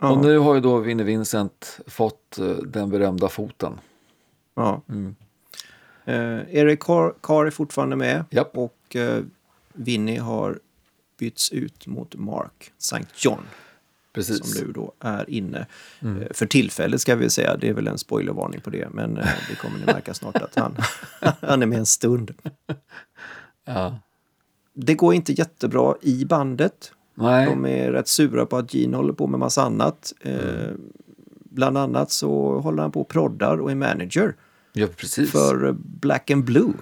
Ja. 0.00 0.10
Och 0.10 0.18
nu 0.18 0.38
har 0.38 0.54
ju 0.54 0.60
då 0.60 0.78
Vinnie 0.78 1.04
Vincent 1.04 1.80
fått 1.86 2.38
eh, 2.38 2.46
den 2.46 2.90
berömda 2.90 3.28
foten. 3.28 3.80
ja. 4.54 4.82
Mm. 4.88 5.14
Eh, 6.04 6.54
Eric 6.56 6.80
Carr, 6.80 7.14
Carr 7.22 7.46
är 7.46 7.50
fortfarande 7.50 7.96
med 7.96 8.24
Japp. 8.30 8.58
och 8.58 8.96
eh, 8.96 9.22
Vinny 9.72 10.16
har 10.18 10.58
bytts 11.18 11.52
ut 11.52 11.86
mot 11.86 12.14
Mark 12.14 12.72
St. 12.78 13.04
John. 13.16 13.42
Precis. 14.12 14.54
som 14.54 14.66
nu 14.66 14.72
då 14.72 14.92
är 15.00 15.30
inne. 15.30 15.66
Eh, 16.00 16.14
För 16.30 16.46
tillfället 16.46 17.00
ska 17.00 17.16
vi 17.16 17.30
säga, 17.30 17.56
det 17.56 17.68
är 17.68 17.72
väl 17.72 17.88
en 17.88 17.98
spoilervarning 17.98 18.60
på 18.60 18.70
det, 18.70 18.88
men 18.90 19.16
eh, 19.18 19.26
det 19.50 19.54
kommer 19.56 19.78
ni 19.78 19.84
märka 19.86 20.14
snart 20.14 20.36
att 20.36 20.54
han, 20.54 20.76
han 21.40 21.62
är 21.62 21.66
med 21.66 21.78
en 21.78 21.86
stund. 21.86 22.34
Ja. 23.64 23.98
Det 24.72 24.94
går 24.94 25.14
inte 25.14 25.32
jättebra 25.32 25.94
i 26.02 26.24
bandet. 26.24 26.92
Nej. 27.20 27.46
De 27.46 27.66
är 27.66 27.92
rätt 27.92 28.08
sura 28.08 28.46
på 28.46 28.56
att 28.56 28.74
Gene 28.74 28.96
håller 28.96 29.12
på 29.12 29.26
med 29.26 29.40
massa 29.40 29.62
annat. 29.62 30.12
Eh, 30.20 30.70
bland 31.50 31.78
annat 31.78 32.10
så 32.10 32.58
håller 32.60 32.82
han 32.82 32.92
på 32.92 33.00
och 33.00 33.08
proddar 33.08 33.56
och 33.60 33.70
är 33.70 33.74
manager 33.74 34.34
Ja, 34.72 34.86
precis. 34.96 35.30
för 35.32 35.66
eh, 35.66 35.72
Black 36.00 36.30
and 36.30 36.44
Blue. 36.44 36.72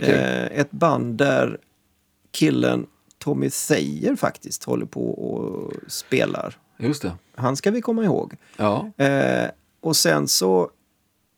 Kul. 0.00 0.14
Eh, 0.14 0.44
ett 0.44 0.70
band 0.70 1.14
där 1.14 1.58
killen 2.30 2.86
Tommy 3.18 3.50
Thayer 3.50 4.16
faktiskt 4.16 4.64
håller 4.64 4.86
på 4.86 5.10
och 5.10 5.72
spelar. 5.86 6.56
Just 6.78 7.02
det. 7.02 7.12
Han 7.34 7.56
ska 7.56 7.70
vi 7.70 7.80
komma 7.80 8.04
ihåg. 8.04 8.36
Ja. 8.56 8.90
Eh, 8.96 9.50
och 9.80 9.96
sen 9.96 10.28
så 10.28 10.70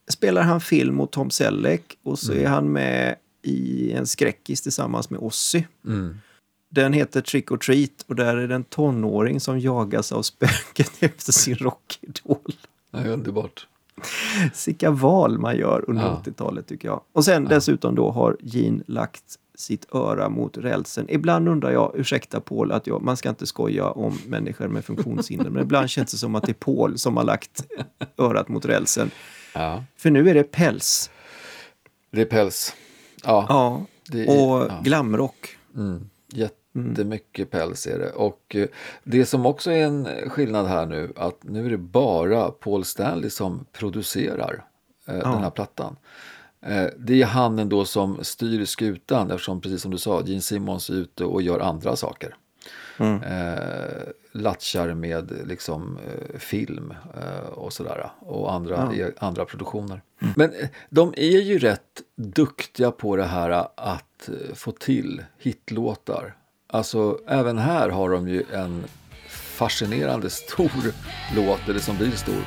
spelar 0.09 0.43
han 0.43 0.61
film 0.61 0.95
mot 0.95 1.13
Tom 1.13 1.31
Selleck 1.31 1.99
och 2.03 2.19
så 2.19 2.33
är 2.33 2.47
han 2.47 2.73
med 2.73 3.17
i 3.43 3.93
en 3.93 4.07
skräckis 4.07 4.61
tillsammans 4.61 5.11
med 5.11 5.21
Ozzy. 5.21 5.65
Mm. 5.87 6.19
Den 6.69 6.93
heter 6.93 7.21
Trick 7.21 7.51
or 7.51 7.57
Treat 7.57 8.05
och 8.07 8.15
där 8.15 8.37
är 8.37 8.49
det 8.49 8.55
en 8.55 8.65
tonåring 8.65 9.41
som 9.41 9.61
jagas 9.61 10.13
av 10.13 10.23
spöken 10.23 10.87
efter 11.01 11.33
sin 11.33 11.57
rockidol. 11.57 12.53
ja, 12.91 13.05
underbart. 13.05 13.67
Vilka 14.67 14.91
val 14.91 15.39
man 15.39 15.57
gör 15.57 15.85
under 15.89 16.03
Ja. 16.03 16.23
80-talet 16.27 16.67
tycker 16.67 16.89
jag. 16.89 17.01
Och 17.13 17.25
sen 17.25 17.45
dessutom 17.45 17.95
då 17.95 18.11
har 18.11 18.37
Gene 18.41 18.83
lagt 18.87 19.23
sitt 19.55 19.95
öra 19.95 20.29
mot 20.29 20.57
rälsen. 20.59 21.07
Ibland 21.09 21.49
undrar 21.49 21.71
jag, 21.71 21.93
ursäkta 21.95 22.41
Paul, 22.41 22.73
att 22.73 22.87
jag, 22.87 23.03
man 23.03 23.17
ska 23.17 23.29
inte 23.29 23.47
skoja 23.47 23.91
om 23.91 24.19
människor 24.27 24.69
med 24.69 24.85
funktionshinder, 24.85 25.51
men 25.51 25.63
ibland 25.63 25.91
känns 25.91 26.11
det 26.13 26.19
som 26.19 26.35
att 26.35 26.43
det 26.43 26.53
är 26.53 26.55
Paul 26.55 26.99
som 26.99 27.17
har 27.17 27.25
lagt 27.25 27.65
örat 28.19 28.49
mot 28.49 28.65
rälsen. 28.65 29.11
Ja. 29.55 29.85
För 29.97 30.11
nu 30.11 30.31
är 30.31 30.35
det 30.35 30.43
päls. 30.45 31.11
Det 32.13 32.21
är 32.21 32.25
päls. 32.25 32.75
Ja. 33.25 33.47
Ja, 33.49 33.87
är- 34.19 34.29
och 34.29 34.67
ja. 34.71 34.81
glamrock. 34.85 35.57
Mm. 35.77 36.11
Jättemycket 36.73 37.51
päls 37.51 37.87
är 37.87 37.99
det. 37.99 38.11
Och 38.11 38.57
eh, 38.57 38.69
det 39.05 39.27
som 39.27 39.47
också 39.47 39.71
är 39.71 39.85
en 39.85 40.09
skillnad 40.31 40.67
här 40.67 40.87
nu, 40.87 41.13
att 41.17 41.39
nu 41.43 41.67
är 41.67 41.71
det 41.71 41.79
bara 41.79 42.51
Paul 42.51 42.85
Stanley 42.85 43.31
som 43.31 43.65
producerar 43.73 44.65
eh, 45.07 45.15
den 45.19 45.43
här 45.43 45.51
plattan. 45.51 45.97
Eh, 46.67 46.87
det 46.99 47.23
är 47.23 47.27
han 47.27 47.59
ändå 47.59 47.85
som 47.85 48.19
styr 48.25 48.65
skutan 48.65 49.31
eftersom, 49.31 49.61
precis 49.61 49.83
som 49.83 49.91
du 49.91 49.99
sa, 49.99 50.23
Gene 50.25 50.41
Simmons 50.41 50.91
är 50.91 50.95
ute 50.95 51.25
och 51.25 51.43
gör 51.43 51.61
andra 51.61 51.97
saker. 51.97 52.37
Eh, 53.23 54.09
latchar 54.33 54.95
med 54.95 55.33
liksom 55.47 55.99
eh, 56.07 56.39
film 56.39 56.95
eh, 57.15 57.49
och 57.49 57.73
sådär. 57.73 58.11
Och 58.19 58.53
andra, 58.53 58.93
e- 58.95 59.13
andra 59.19 59.45
produktioner. 59.45 60.03
Men 60.37 60.51
eh, 60.53 60.69
de 60.91 61.15
är 61.17 61.41
ju 61.41 61.59
rätt 61.59 62.03
duktiga 62.17 62.91
på 62.91 63.17
det 63.17 63.25
här 63.25 63.51
att 63.77 64.29
eh, 64.29 64.55
få 64.55 64.73
till 64.73 65.25
hitlåtar. 65.39 66.37
Alltså 66.75 67.19
även 67.27 67.59
här 67.59 67.89
har 67.89 68.11
de 68.11 68.29
ju 68.29 68.43
en 68.53 68.85
fascinerande 69.29 70.31
stor 70.31 70.71
låt, 71.37 71.69
eller 71.69 71.81
som 71.81 71.97
blir 71.97 72.11
stor. 72.11 72.43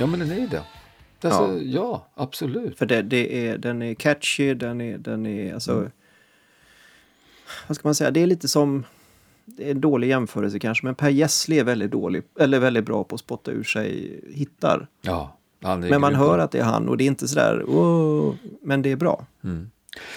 Ja, 0.00 0.06
men 0.06 0.20
den 0.20 0.30
är 0.30 0.38
ju 0.40 0.46
det. 0.46 0.62
Alltså, 1.22 1.58
ja. 1.62 2.06
absolut. 2.14 2.78
För 2.78 2.86
det, 2.86 3.02
det 3.02 3.48
är, 3.48 3.58
den 3.58 3.82
är 3.82 3.94
catchy, 3.94 4.54
den 4.54 4.80
är, 4.80 4.98
den 4.98 5.26
är 5.26 5.54
alltså... 5.54 5.72
Mm. 5.72 5.90
Vad 7.66 7.76
ska 7.76 7.88
man 7.88 7.94
säga? 7.94 8.10
Det 8.10 8.20
är 8.22 8.26
lite 8.26 8.48
som... 8.48 8.84
Det 9.44 9.66
är 9.66 9.70
en 9.70 9.80
dålig 9.80 10.08
jämförelse 10.08 10.58
kanske, 10.58 10.86
men 10.86 10.94
Per 10.94 11.08
Gessle 11.10 11.60
är 11.60 11.64
väldigt 11.64 11.90
dålig, 11.90 12.22
eller 12.38 12.58
väldigt 12.58 12.84
bra 12.84 13.04
på 13.04 13.14
att 13.14 13.20
spotta 13.20 13.50
ur 13.50 13.64
sig 13.64 14.20
hittar. 14.34 14.86
Ja, 15.02 15.36
han 15.62 15.84
är 15.84 15.90
Men 15.90 16.00
man 16.00 16.14
hör 16.14 16.38
att 16.38 16.50
det 16.50 16.58
är 16.58 16.64
han 16.64 16.88
och 16.88 16.96
det 16.96 17.04
är 17.04 17.06
inte 17.06 17.28
sådär, 17.28 17.64
"Åh", 17.68 18.34
men 18.62 18.82
det 18.82 18.92
är 18.92 18.96
bra. 18.96 19.26
Mm. 19.44 19.70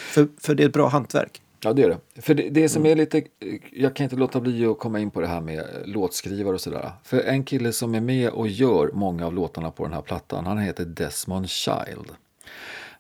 För, 0.10 0.28
för 0.38 0.56
det 0.56 0.64
är 0.64 0.68
ett 0.68 0.74
bra 0.74 0.88
hantverk. 0.88 1.42
Ja, 1.64 1.74
det 1.74 1.84
är 1.84 1.90
det. 1.90 2.22
För 2.22 2.34
det, 2.34 2.50
det 2.50 2.70
som 2.70 2.82
Mm. 2.82 2.92
är 2.92 2.96
lite, 2.96 3.24
jag 3.72 3.96
kan 3.96 4.04
inte 4.04 4.16
låta 4.16 4.40
bli 4.40 4.66
att 4.66 4.80
komma 4.80 5.00
in 5.00 5.12
på 5.12 5.22
det 5.22 5.28
här 5.28 5.42
med 5.42 5.66
låtskrivare 5.86 6.54
och 6.54 6.62
sådär. 6.62 6.92
För 7.04 7.20
en 7.22 7.44
kille 7.44 7.72
som 7.74 7.96
är 7.96 8.02
med 8.02 8.30
och 8.30 8.48
gör 8.48 8.90
många 8.94 9.26
av 9.26 9.34
låtarna 9.34 9.72
på 9.72 9.84
den 9.84 9.94
här 9.94 10.02
plattan, 10.02 10.46
han 10.46 10.58
heter 10.58 10.86
Desmond 10.86 11.50
Child. 11.50 12.12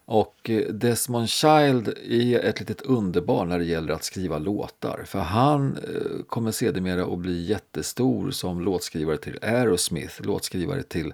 Och 0.05 0.49
eh, 0.49 0.67
Desmond 0.73 1.29
Child 1.29 1.87
är 2.09 2.39
ett 2.39 2.59
litet 2.59 2.81
underbar 2.81 3.45
när 3.45 3.59
det 3.59 3.65
gäller 3.65 3.93
att 3.93 4.03
skriva 4.03 4.37
låtar. 4.39 5.03
För 5.05 5.19
han 5.19 5.77
eh, 5.77 6.23
kommer 6.27 6.51
sedermera 6.51 7.03
att 7.03 7.19
bli 7.19 7.43
jättestor 7.45 8.31
som 8.31 8.61
låtskrivare 8.61 9.17
till 9.17 9.39
Aerosmith, 9.41 10.21
låtskrivare 10.21 10.83
till 10.83 11.13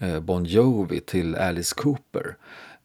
eh, 0.00 0.20
Bon 0.20 0.44
Jovi, 0.44 1.00
till 1.00 1.36
Alice 1.36 1.74
Cooper. 1.76 2.36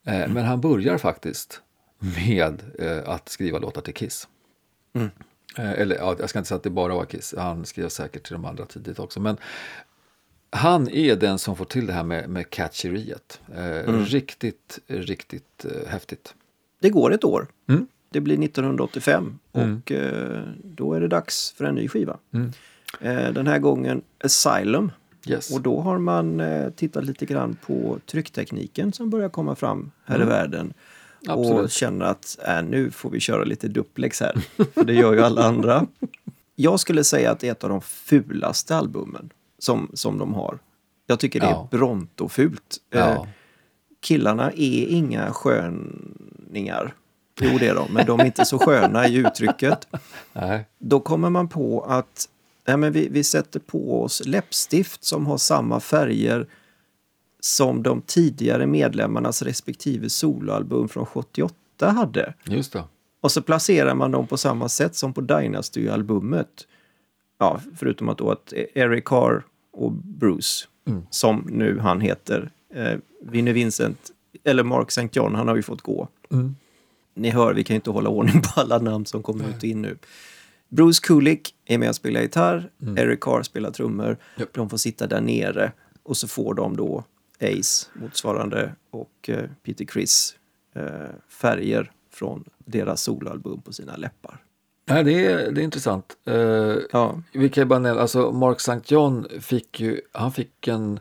Men 0.08 0.36
han 0.44 0.60
börjar 0.60 0.98
faktiskt 0.98 1.60
med 1.98 2.62
eh, 2.78 3.08
att 3.08 3.28
skriva 3.28 3.58
låtar 3.58 3.82
till 3.82 3.94
Kiss. 3.94 4.28
Eh, 5.58 5.70
Eller 5.70 5.96
ja, 5.96 6.16
jag 6.18 6.30
ska 6.30 6.38
inte 6.38 6.48
säga 6.48 6.56
att 6.56 6.62
det 6.62 6.70
bara 6.70 6.94
var 6.94 7.04
Kiss, 7.04 7.34
han 7.38 7.64
skrev 7.64 7.88
säkert 7.88 8.22
till 8.26 8.32
de 8.32 8.44
andra 8.44 8.66
tidigt 8.66 8.98
också. 8.98 9.20
Men 9.20 9.36
han 10.50 10.88
är 10.88 11.16
den 11.16 11.38
som 11.38 11.56
får 11.56 11.64
till 11.64 11.86
det 11.86 11.92
här 11.92 12.04
med, 12.04 12.28
med 12.30 12.50
catcheriet. 12.50 13.40
Eh, 13.54 13.92
Riktigt, 14.04 14.78
riktigt 14.86 15.64
eh, 15.64 15.88
häftigt. 15.88 16.34
Det 16.80 16.90
går 16.90 17.14
ett 17.14 17.24
år. 17.24 17.46
Mm. 17.68 17.86
Det 18.10 18.20
blir 18.20 18.44
1985 18.44 19.38
och 19.52 19.92
eh, 19.92 20.42
då 20.64 20.92
är 20.94 21.00
det 21.00 21.08
dags 21.08 21.52
för 21.52 21.64
en 21.64 21.74
ny 21.74 21.88
skiva. 21.88 22.18
Mm. 22.34 22.52
Eh, 23.00 23.32
den 23.32 23.46
här 23.46 23.58
gången 23.58 24.02
Asylum. 24.24 24.92
Yes. 25.26 25.50
Och 25.54 25.60
då 25.60 25.80
har 25.80 25.98
man 25.98 26.40
eh, 26.40 26.70
tittat 26.70 27.04
lite 27.04 27.26
grann 27.26 27.56
på 27.66 27.98
trycktekniken 28.06 28.92
som 28.92 29.10
börjar 29.10 29.28
komma 29.28 29.54
fram 29.54 29.90
här 30.04 30.22
i 30.22 30.24
världen. 30.24 30.72
Och. 31.28 31.32
Absolut. 31.32 31.72
känner 31.72 32.04
att 32.06 32.38
äh, 32.48 32.62
nu 32.62 32.90
får 32.90 33.10
vi 33.10 33.20
köra 33.20 33.44
lite 33.44 33.68
duplex 33.68 34.20
här. 34.20 34.36
För 34.74 34.84
det 34.84 34.94
gör 34.94 35.12
ju 35.12 35.20
alla 35.22 35.42
andra. 35.42 35.86
Jag 36.58 36.80
skulle 36.80 37.04
säga 37.04 37.30
att 37.30 37.40
det 37.40 37.48
är 37.48 37.52
ett 37.52 37.64
av 37.64 37.70
de 37.70 37.80
fulaste 37.80 38.76
albumen 38.76 39.30
som, 39.58 39.90
som 39.94 40.18
de 40.18 40.34
har. 40.34 40.58
Jag 41.06 41.20
tycker 41.20 41.40
det 41.40 41.46
är 41.46 41.50
Ja. 41.50 41.68
Bronto-fult. 41.70 42.76
Eh, 42.94 43.00
Ja. 43.00 43.26
killarna 44.00 44.50
är 44.50 44.86
inga 44.86 45.32
sköningar. 45.32 46.94
Jo, 47.40 47.58
det 47.58 47.68
är 47.68 47.74
de, 47.74 47.92
men 47.92 48.06
de 48.06 48.20
är 48.20 48.24
inte 48.24 48.44
så 48.44 48.58
sköna 48.58 49.08
i 49.08 49.14
uttrycket. 49.16 49.88
Nej. 50.32 50.64
Då 50.78 51.00
kommer 51.00 51.30
man 51.30 51.48
på 51.48 51.80
att 51.84 52.28
nej, 52.66 52.76
men 52.76 52.92
vi, 52.92 53.08
vi 53.08 53.24
sätter 53.24 53.60
på 53.60 54.02
oss 54.02 54.22
läppstift 54.26 55.04
som 55.04 55.26
har 55.26 55.38
samma 55.38 55.80
färger 55.80 56.46
som 57.46 57.82
de 57.82 58.02
tidigare 58.02 58.66
medlemmarnas 58.66 59.42
respektive 59.42 60.10
soloalbum 60.10 60.88
från 60.88 61.06
78 61.06 61.54
hade. 61.90 62.34
Just 62.44 62.72
det. 62.72 62.84
Och 63.20 63.32
så 63.32 63.42
placerar 63.42 63.94
man 63.94 64.10
dem 64.10 64.26
på 64.26 64.36
samma 64.36 64.68
sätt 64.68 64.94
som 64.96 65.12
på 65.12 65.20
Dynasty-albumet. 65.20 66.66
Ja, 67.38 67.60
förutom 67.76 68.08
att 68.08 68.18
då 68.18 68.30
att 68.30 68.52
Eric 68.74 69.04
Carr 69.04 69.44
och 69.72 69.92
Bruce, 69.92 70.66
som 71.10 71.46
nu 71.50 71.78
han 71.78 72.00
heter, 72.00 72.50
eh, 72.74 72.98
Vinnie 73.22 73.52
Vincent, 73.52 74.10
eller 74.44 74.62
Mark 74.62 74.88
St. 74.88 75.08
John, 75.12 75.34
han 75.34 75.48
har 75.48 75.56
ju 75.56 75.62
fått 75.62 75.82
gå. 75.82 76.08
ni 77.14 77.30
hör, 77.30 77.54
vi 77.54 77.64
kan 77.64 77.76
inte 77.76 77.90
hålla 77.90 78.08
ordning 78.08 78.42
på 78.42 78.60
alla 78.60 78.78
namn 78.78 79.06
som 79.06 79.22
kommer 79.22 79.48
ut 79.48 79.56
och 79.56 79.64
in 79.64 79.82
nu. 79.82 79.98
Bruce 80.68 81.00
Kulick 81.02 81.54
är 81.64 81.78
med 81.78 81.88
och 81.88 81.96
spelar 81.96 82.20
gitarr, 82.20 82.70
Eric 82.96 83.20
Carr 83.20 83.42
spelar 83.42 83.70
trummor. 83.70 84.16
Japp. 84.36 84.52
De 84.52 84.70
får 84.70 84.76
sitta 84.76 85.06
där 85.06 85.20
nere 85.20 85.72
och 86.02 86.16
så 86.16 86.28
får 86.28 86.54
de 86.54 86.76
då 86.76 87.04
Ace 87.40 87.86
motsvarande 87.94 88.72
och 88.90 89.28
eh, 89.28 89.44
Peter 89.62 89.84
Criss 89.84 90.36
eh, 90.74 90.82
färger 91.28 91.92
från 92.10 92.44
deras 92.58 93.02
soloalbum 93.02 93.62
på 93.62 93.72
sina 93.72 93.96
läppar. 93.96 94.42
Nej, 94.88 95.04
det, 95.04 95.26
är, 95.26 95.50
det 95.50 95.60
är 95.60 95.64
intressant. 95.64 96.16
Eh, 96.24 96.34
Ja, 96.92 97.22
Vi 97.32 97.48
kan 97.48 97.60
ju 97.62 97.66
bara 97.66 97.78
nämna, 97.78 98.00
alltså 98.02 98.32
Mark 98.32 98.56
St. 98.60 98.94
John 98.94 99.26
fick 99.40 99.80
ju, 99.80 100.00
han 100.12 100.32
fick 100.32 100.68
en 100.68 101.00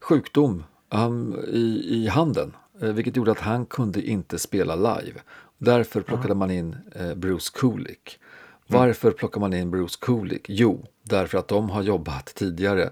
sjukdom 0.00 0.64
han, 0.88 1.44
i, 1.48 1.82
i 1.90 2.06
handen. 2.06 2.56
Vilket 2.80 3.16
gjorde 3.16 3.30
att 3.30 3.40
han 3.40 3.66
kunde 3.66 4.02
inte 4.02 4.38
spela 4.38 4.76
live. 4.76 5.20
Därför 5.58 6.00
plockade 6.00 6.34
man 6.34 6.50
in 6.50 6.76
eh, 6.94 7.14
Bruce 7.14 7.50
Kulick. 7.54 8.18
Varför 8.66 9.10
plockar 9.10 9.40
man 9.40 9.52
in 9.52 9.70
Bruce 9.70 9.98
Kulick? 10.00 10.46
Jo, 10.48 10.84
därför 11.02 11.38
att 11.38 11.48
de 11.48 11.70
har 11.70 11.82
jobbat 11.82 12.26
tidigare, 12.26 12.90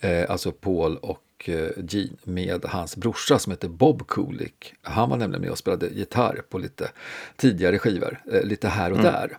eh, 0.00 0.30
alltså 0.30 0.52
Paul 0.52 0.96
och 0.96 1.23
eh, 1.48 1.68
Gene, 1.88 2.16
med 2.24 2.64
hans 2.64 2.96
brorsa 2.96 3.38
som 3.38 3.50
heter 3.50 3.68
Bob 3.68 4.06
Kulick. 4.06 4.74
Han 4.82 5.10
var 5.10 5.16
nämligen 5.16 5.42
med 5.42 5.50
och 5.50 5.58
spelade 5.58 5.88
gitarr 5.88 6.42
på 6.48 6.58
lite 6.58 6.90
tidigare 7.36 7.78
skivor, 7.78 8.22
eh, 8.32 8.42
lite 8.42 8.68
här 8.68 8.92
och 8.92 8.98
där. 8.98 9.38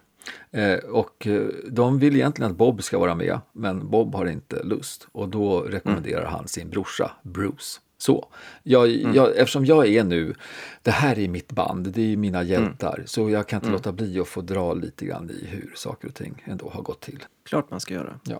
Eh, 0.51 0.77
och 0.77 1.27
de 1.69 1.99
vill 1.99 2.15
egentligen 2.15 2.51
att 2.51 2.57
Bob 2.57 2.83
ska 2.83 2.99
vara 2.99 3.15
med, 3.15 3.39
men 3.53 3.89
Bob 3.89 4.15
har 4.15 4.25
inte 4.25 4.63
lust. 4.63 5.07
Och 5.11 5.29
då 5.29 5.61
rekommenderar 5.61 6.25
han 6.25 6.47
sin 6.47 6.69
brorsa 6.69 7.11
Bruce. 7.23 7.79
Så, 7.97 8.27
jag, 8.63 8.87
jag, 8.89 9.37
eftersom 9.37 9.65
jag 9.65 9.87
är 9.87 10.03
nu, 10.03 10.35
det 10.81 10.91
här 10.91 11.19
är 11.19 11.27
mitt 11.27 11.51
band, 11.51 11.87
det 11.87 12.13
är 12.13 12.17
mina 12.17 12.43
hjältar, 12.43 13.03
så 13.05 13.29
jag 13.29 13.47
kan 13.47 13.57
inte 13.57 13.69
låta 13.71 13.91
bli 13.91 14.19
att 14.19 14.27
få 14.27 14.41
dra 14.41 14.73
lite 14.73 15.05
grann 15.05 15.29
i 15.29 15.45
hur 15.45 15.71
saker 15.75 16.07
och 16.07 16.13
ting 16.13 16.43
ändå 16.45 16.69
har 16.69 16.81
gått 16.81 17.01
till. 17.01 17.23
klart 17.45 17.71
man 17.71 17.79
ska 17.79 17.93
göra. 17.93 18.19
Ja, 18.23 18.39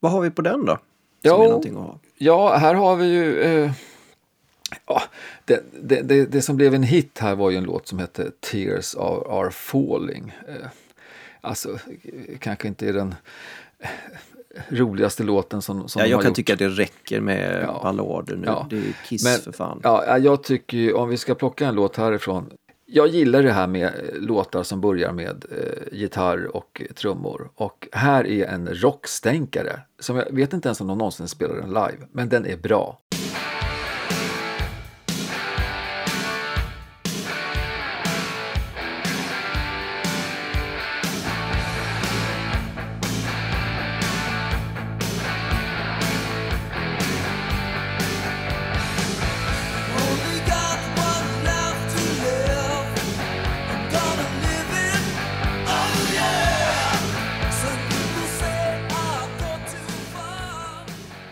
Vad 0.00 0.12
har 0.12 0.20
vi 0.20 0.30
på 0.30 0.42
den 0.42 0.64
då? 0.64 0.72
Som 0.72 0.82
Ja. 1.74 1.98
Ja 2.22 2.56
här 2.56 2.74
har 2.74 2.96
vi 2.96 3.06
ju... 3.06 3.40
Eh, 3.42 3.70
ja, 4.86 5.02
det, 5.44 5.62
det, 5.82 6.02
det, 6.02 6.26
det 6.26 6.42
som 6.42 6.56
blev 6.56 6.74
en 6.74 6.82
hit 6.82 7.18
här 7.18 7.34
var 7.34 7.50
ju 7.50 7.56
en 7.56 7.64
låt 7.64 7.88
som 7.88 7.98
hette 7.98 8.30
Tears 8.40 8.94
are, 8.96 9.50
falling. 9.50 10.34
Eh, 10.48 10.54
alltså, 11.40 11.78
kanske 12.38 12.68
inte 12.68 12.88
är 12.88 12.92
den 12.92 13.14
eh, 13.78 13.88
roligaste 14.68 15.22
låten 15.22 15.62
som, 15.62 15.88
som 15.88 16.00
Ja, 16.00 16.06
jag 16.06 16.20
kan 16.20 16.28
gjort. 16.30 16.36
tycka 16.36 16.52
att 16.52 16.58
det 16.58 16.68
räcker 16.68 17.20
med 17.20 17.62
Ja. 17.66 17.80
ballader 17.82 18.36
nu. 18.36 18.46
Ja. 18.46 18.66
Det 18.70 18.76
är 18.76 18.82
Kiss 19.08 19.24
Men- 19.24 19.40
för 19.40 19.52
fan. 19.52 19.80
Ja, 19.82 20.18
jag 20.18 20.42
tycker 20.42 20.76
ju, 20.78 20.92
om 20.92 21.08
vi 21.08 21.16
ska 21.16 21.34
plocka 21.34 21.66
en 21.66 21.74
låt 21.74 21.96
härifrån. 21.96 22.50
Jag 22.92 23.08
gillar 23.08 23.42
det 23.42 23.52
här 23.52 23.66
med 23.66 23.84
eh, 23.86 24.20
låtar 24.20 24.62
som 24.62 24.80
börjar 24.80 25.12
med 25.12 25.44
eh, 25.50 25.98
gitarr 25.98 26.56
och 26.56 26.82
trummor. 26.94 27.50
Och 27.54 27.88
här 27.92 28.26
är 28.26 28.46
en 28.46 28.74
rockstänkare. 28.74 29.80
Som 29.98 30.16
jag 30.16 30.32
vet 30.32 30.52
inte 30.52 30.68
ens 30.68 30.80
om 30.80 30.86
de 30.86 30.98
någonsin 30.98 31.28
spelar 31.28 31.54
den 31.54 31.68
live, 31.68 32.06
men 32.12 32.28
den 32.28 32.46
är 32.46 32.56
bra. 32.56 32.98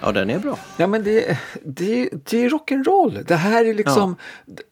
Ja, 0.09 0.13
den 0.13 0.31
är 0.31 0.39
bra. 0.39 0.59
Ja, 0.77 0.87
men 0.87 1.05
det, 1.05 1.39
det, 1.65 2.09
det 2.13 2.45
är 2.45 2.51
rock'n'roll. 2.51 3.25
Det 3.25 3.37
här 3.37 3.65
är 3.65 3.75
liksom, 3.75 4.17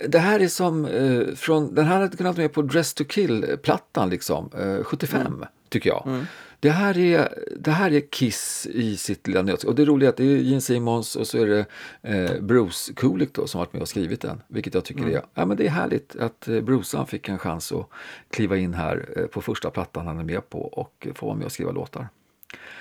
det 0.08 0.18
här 0.18 0.40
är 0.40 0.48
som 0.48 0.84
eh, 0.84 1.34
från, 1.34 1.74
den 1.74 1.86
här 1.86 2.00
hade 2.00 2.16
kunnat 2.16 2.36
vara 2.36 2.42
med 2.42 2.52
på 2.52 2.62
Dress 2.62 2.94
to 2.94 3.04
Kill-plattan 3.04 4.10
liksom, 4.10 4.50
eh, 4.58 4.84
75, 4.84 5.44
tycker 5.68 5.90
jag. 5.90 6.26
Det 6.60 6.70
här, 6.70 6.98
är, 6.98 7.28
det 7.58 7.70
här 7.70 7.92
är 7.92 8.00
Kiss 8.00 8.66
i 8.70 8.96
sitt 8.96 9.26
lilla 9.26 9.42
nöt. 9.42 9.64
Och 9.64 9.74
det 9.74 9.84
roliga 9.84 10.08
är 10.08 10.10
att 10.10 10.16
det 10.16 10.24
är 10.24 10.36
Gene 10.36 10.60
Simmons 10.60 11.16
och 11.16 11.26
så 11.26 11.38
är 11.38 11.46
det 11.46 11.66
eh, 12.02 12.40
Bruce 12.40 12.92
Kulick 12.96 13.32
då 13.32 13.46
som 13.46 13.58
varit 13.58 13.72
med 13.72 13.82
och 13.82 13.88
skrivit 13.88 14.20
den. 14.20 14.42
Vilket 14.48 14.74
jag 14.74 14.84
tycker 14.84 15.08
är, 15.08 15.22
ja, 15.34 15.46
men 15.46 15.56
det 15.56 15.66
är 15.66 15.70
härligt 15.70 16.16
att 16.16 16.48
eh, 16.48 16.60
Bruce 16.60 16.96
han 16.96 17.06
fick 17.06 17.28
en 17.28 17.38
chans 17.38 17.72
att 17.72 17.88
kliva 18.30 18.56
in 18.56 18.74
här 18.74 19.08
eh, 19.16 19.26
på 19.26 19.40
första 19.40 19.70
plattan 19.70 20.06
han 20.06 20.18
är 20.18 20.24
med 20.24 20.50
på 20.50 20.62
och 20.62 21.08
få 21.14 21.26
vara 21.26 21.36
med 21.36 21.44
och 21.44 21.52
skriva 21.52 21.72
låtar. 21.72 22.08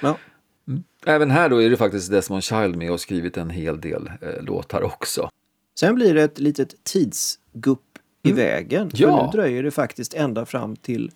Ja. 0.01 0.17
Även 1.05 1.31
här 1.31 1.49
då 1.49 1.61
är 1.61 1.69
det 1.69 1.77
faktiskt 1.77 2.11
Desmond 2.11 2.43
Child 2.43 2.75
med 2.75 2.91
och 2.91 2.99
skrivit 2.99 3.37
en 3.37 3.49
hel 3.49 3.81
del 3.81 4.11
eh, 4.21 4.43
låtar 4.43 4.81
också. 4.83 5.29
Sen 5.79 5.95
blir 5.95 6.13
det 6.13 6.23
ett 6.23 6.39
litet 6.39 6.83
tidsgupp 6.83 7.79
i 8.23 8.31
vägen. 8.31 8.89
För 8.89 8.97
Ja. 9.01 9.25
nu 9.33 9.37
dröjer 9.39 9.63
det 9.63 9.71
faktiskt 9.71 10.13
ända 10.13 10.45
fram 10.45 10.75
till 10.75 11.11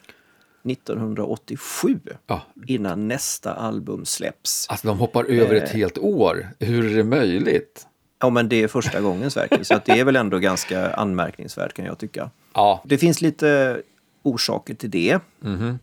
1987 0.64 2.00
Ja. 2.28 2.42
innan 2.68 3.08
nästa 3.08 3.54
album 3.54 4.06
släpps. 4.06 4.68
Alltså 4.70 4.88
de 4.88 5.00
hoppar 5.00 5.24
över 5.26 5.56
ett 5.56 5.70
Eh. 5.70 5.76
helt 5.76 5.98
år. 5.98 6.48
Hur 6.60 6.92
är 6.92 6.98
det 6.98 7.04
möjligt? 7.04 7.88
Ja, 8.22 8.30
men 8.30 8.50
det 8.50 8.64
är 8.64 8.68
första 8.68 9.02
gången 9.02 9.32
Sverker, 9.32 9.64
så 9.64 9.80
det 9.86 9.92
är 10.00 10.04
väl 10.06 10.16
ändå 10.16 10.40
ganska 10.40 10.94
anmärkningsvärt 10.94 11.74
kan 11.74 11.86
jag 11.86 11.98
tycka. 11.98 12.30
Ja, 12.54 12.82
Det 12.86 12.98
finns 12.98 13.22
lite 13.22 13.82
orsaker 14.24 14.74
till 14.74 14.90
det. 14.92 15.20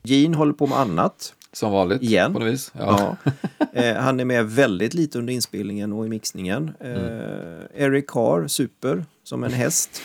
Gene 0.02 0.36
håller 0.36 0.52
på 0.52 0.66
med 0.66 0.78
annat. 0.78 1.34
Som 1.56 1.72
vanligt. 1.72 2.02
Igen. 2.02 2.32
På 2.32 2.38
något 2.38 2.48
vis. 2.48 2.72
Ja. 2.78 3.16
Ja. 3.24 3.32
Eh, 3.72 3.96
han 3.96 4.20
är 4.20 4.24
med 4.24 4.50
väldigt 4.50 4.94
lite 4.94 5.18
under 5.18 5.32
inspelningen 5.32 5.92
och 5.92 6.06
i 6.06 6.08
mixningen. 6.08 6.72
Eh, 6.80 7.82
Eric 7.82 8.06
Carr, 8.06 8.48
super, 8.48 9.04
som 9.22 9.44
en 9.44 9.52
häst. 9.52 10.02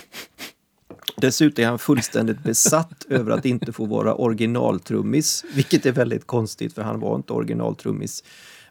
Dessutom 1.18 1.64
är 1.64 1.68
han 1.68 1.80
fullständigt 1.80 2.40
besatt 2.44 3.06
över 3.10 3.32
att 3.32 3.46
inte 3.46 3.72
få 3.72 3.86
vara 3.86 4.16
originaltrummis, 4.16 5.46
vilket 5.56 5.86
är 5.86 5.92
väldigt 5.92 6.28
konstigt 6.28 6.74
för 6.74 6.82
han 6.82 7.00
var 7.00 7.16
inte 7.16 7.34
originaltrummis. 7.34 8.24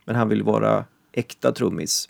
Men 0.05 0.17
han 0.17 0.29
vill 0.29 0.43
vara 0.43 0.85
äkta 1.13 1.53
trummis. 1.53 2.09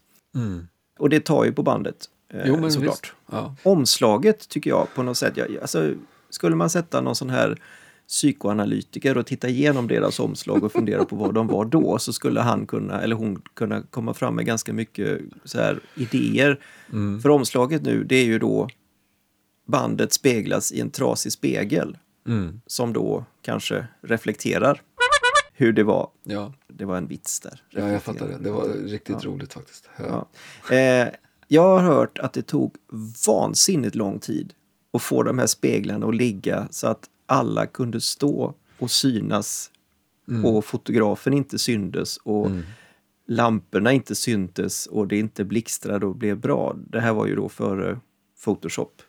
Och 0.99 1.09
det 1.09 1.21
tar 1.21 1.45
ju 1.45 1.53
på 1.53 1.63
bandet, 1.63 2.09
eh, 2.33 2.41
Jo, 2.45 2.61
men 2.61 2.73
såklart. 2.73 3.13
Ja. 3.33 3.55
Omslaget 3.63 4.49
tycker 4.49 4.71
jag 4.71 4.87
på 4.95 5.03
något 5.03 5.17
sätt, 5.17 5.37
jag, 5.37 5.57
alltså, 5.57 5.93
skulle 6.31 6.57
man 6.57 6.71
sätta 6.71 7.01
någon 7.01 7.17
sån 7.17 7.31
här 7.31 7.59
psykoanalytiker 8.11 9.19
och 9.19 9.27
titta 9.27 9.49
igenom 9.49 9.89
deras 9.89 10.21
omslag 10.21 10.65
och 10.65 10.73
fundera 10.73 11.05
på 11.05 11.17
vad 11.17 11.35
de 11.35 11.47
var 11.47 11.65
då 11.65 11.99
så 11.99 12.13
skulle 12.13 12.41
han 12.41 12.67
kunna, 12.67 13.01
eller 13.01 13.17
hon 13.17 13.43
kunna 13.55 13.83
komma 13.83 14.15
fram 14.15 14.35
med 14.37 14.47
ganska 14.47 14.73
mycket 14.73 15.21
så 15.45 15.59
här 15.59 15.81
idéer. 15.95 16.61
För 17.23 17.29
omslaget 17.29 17.83
nu 17.83 18.05
det 18.05 18.17
är 18.17 18.25
ju 18.25 18.39
då 18.39 18.69
bandet 19.67 20.13
speglas 20.13 20.73
i 20.73 20.81
en 20.81 20.91
trasig 20.91 21.33
spegel 21.33 21.99
Mm. 22.27 22.61
som 22.67 22.93
då 22.93 23.25
kanske 23.43 23.87
reflekterar 24.03 24.83
hur 25.53 25.73
det 25.73 25.83
var. 25.83 26.09
Ja. 26.25 26.53
Det 26.69 26.85
var 26.85 26.97
en 26.97 27.07
vits 27.07 27.41
där. 27.41 27.63
ja, 27.71 27.89
jag 27.89 28.03
fattar 28.03 28.29
det. 28.29 28.39
Det 28.39 28.51
var 28.51 28.69
riktigt 28.69 29.25
roligt 29.25 29.53
faktiskt. 29.53 29.89
Ja. 29.97 30.29
Ja. 30.71 30.77
Eh, 30.77 31.09
jag 31.49 31.63
har 31.63 31.81
hört 31.81 32.19
att 32.19 32.33
det 32.33 32.43
tog 32.43 32.75
vansinnigt 33.27 33.95
lång 33.95 34.19
tid 34.19 34.53
att 34.93 35.03
få 35.03 35.23
de 35.23 35.39
här 35.39 35.47
speglarna 35.47 36.07
att 36.07 36.15
ligga 36.15 36.69
så 36.71 36.87
att 36.87 37.05
alla 37.31 37.67
kunde 37.67 38.01
stå 38.01 38.55
och 38.79 38.91
synas 38.91 39.71
och 40.45 40.65
fotografen 40.65 41.33
inte 41.33 41.59
syndes 41.59 42.17
och 42.17 42.51
lamporna 43.27 43.93
inte 43.93 44.15
syntes 44.15 44.87
och 44.87 45.09
det 45.09 45.19
inte 45.19 45.45
blixtrade 45.45 46.07
och 46.07 46.17
blev 46.17 46.39
bra. 46.39 46.77
Det 46.91 47.01
här 47.01 47.13
var 47.13 47.27
ju 47.27 47.37
då 47.37 47.49
före 47.49 47.99
Photoshop. 48.45 49.03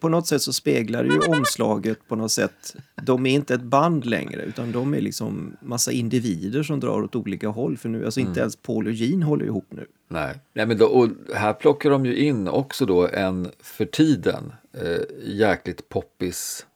På 0.00 0.08
något 0.08 0.26
sätt 0.26 0.42
så 0.42 0.52
speglar 0.52 1.04
ju 1.04 1.18
omslaget 1.18 2.08
på 2.08 2.16
något 2.16 2.32
sätt, 2.32 2.76
de 3.02 3.26
är 3.26 3.30
inte 3.30 3.54
ett 3.54 3.62
band 3.62 4.06
längre 4.06 4.42
utan 4.42 4.72
de 4.72 4.94
är 4.94 5.00
liksom 5.00 5.56
massa 5.62 5.92
individer 5.92 6.62
som 6.62 6.80
drar 6.80 7.02
åt 7.02 7.16
olika 7.16 7.48
håll. 7.48 7.76
För 7.76 7.88
nu, 7.88 8.04
alltså 8.04 8.20
inte 8.20 8.40
ens 8.40 8.56
Paul 8.56 8.86
och 8.86 8.92
Gene 8.92 9.24
håller 9.24 9.44
ihop 9.44 9.66
nu. 9.70 9.86
Nej, 10.08 10.34
Nej 10.52 10.66
men 10.66 10.78
då, 10.78 10.86
och 10.86 11.08
här 11.34 11.52
plockar 11.52 11.90
de 11.90 12.06
ju 12.06 12.16
in 12.16 12.48
också 12.48 12.86
då 12.86 13.08
en 13.08 13.48
för 13.60 13.84
tiden 13.84 14.52
eh, 14.72 15.02
jäkligt 15.24 15.88
poppis 15.88 16.66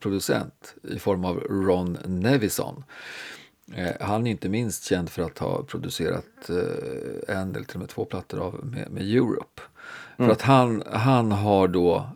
producent 0.00 0.74
i 0.82 0.98
form 0.98 1.24
av 1.24 1.36
Ron 1.40 1.98
Nevison. 2.04 2.84
Eh, 3.74 3.92
han 4.00 4.26
är 4.26 4.30
inte 4.30 4.48
minst 4.48 4.84
känd 4.84 5.10
för 5.10 5.22
att 5.22 5.38
ha 5.38 5.62
producerat 5.62 6.50
eh, 6.50 7.36
en 7.36 7.54
eller 7.54 7.64
till 7.64 7.76
och 7.76 7.80
med 7.80 7.88
två 7.88 8.04
plattor 8.04 8.38
av, 8.38 8.60
med, 8.62 8.90
med 8.90 9.02
Europe. 9.02 9.62
För 10.16 10.30
att 10.30 10.42
han, 10.42 10.82
han 10.92 11.32
har 11.32 11.68
då, 11.68 12.06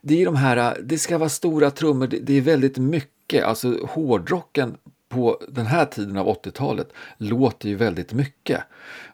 det 0.00 0.22
är 0.22 0.24
de 0.24 0.36
här, 0.36 0.80
det 0.82 0.98
ska 0.98 1.18
vara 1.18 1.28
stora 1.28 1.70
trummor, 1.70 2.06
det, 2.06 2.18
det 2.18 2.32
är 2.32 2.40
väldigt 2.40 2.78
mycket, 2.78 3.44
alltså 3.44 3.86
hårdrocken 3.86 4.76
på 5.08 5.40
den 5.48 5.66
här 5.66 5.84
tiden 5.84 6.16
av 6.16 6.26
80-talet 6.26 6.92
låter 7.16 7.68
ju 7.68 7.74
väldigt 7.74 8.12
mycket. 8.12 8.62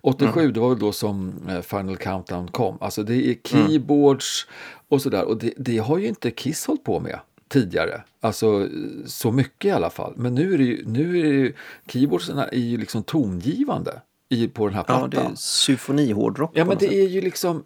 87 0.00 0.52
det 0.52 0.60
var 0.60 0.68
väl 0.68 0.78
då 0.78 0.92
som 0.92 1.32
eh, 1.48 1.60
Final 1.60 1.96
Countdown 1.96 2.48
kom. 2.48 2.78
Alltså 2.80 3.02
det 3.02 3.30
är 3.30 3.36
keyboards 3.44 4.46
och 4.88 5.02
sådär. 5.02 5.24
Och 5.24 5.36
det, 5.36 5.52
det 5.56 5.78
har 5.78 5.98
ju 5.98 6.06
inte 6.06 6.30
Kiss 6.30 6.66
hållit 6.66 6.84
på 6.84 7.00
med 7.00 7.18
tidigare. 7.54 8.02
Alltså 8.20 8.68
så 9.06 9.30
mycket 9.32 9.68
i 9.68 9.70
alla 9.70 9.90
fall. 9.90 10.12
Men 10.16 10.34
nu 10.34 10.54
är 10.54 10.58
det 10.58 10.64
ju, 10.64 10.84
nu 10.86 11.18
är 11.18 11.22
det 11.22 11.28
ju 11.28 11.54
keyboardsen 11.88 12.38
är 12.38 12.52
ju 12.56 12.76
liksom 12.76 13.02
tongivande 13.02 14.00
i, 14.28 14.48
på 14.48 14.66
den 14.66 14.74
här 14.74 14.84
Ja, 14.88 14.98
plattan. 14.98 15.10
det 15.10 15.20
är 15.32 15.34
symfonihårdrock. 15.36 16.50
Ja, 16.54 16.64
men 16.64 16.76
det 16.78 16.84
sätt. 16.84 16.94
är 16.94 17.08
ju 17.08 17.20
liksom... 17.20 17.64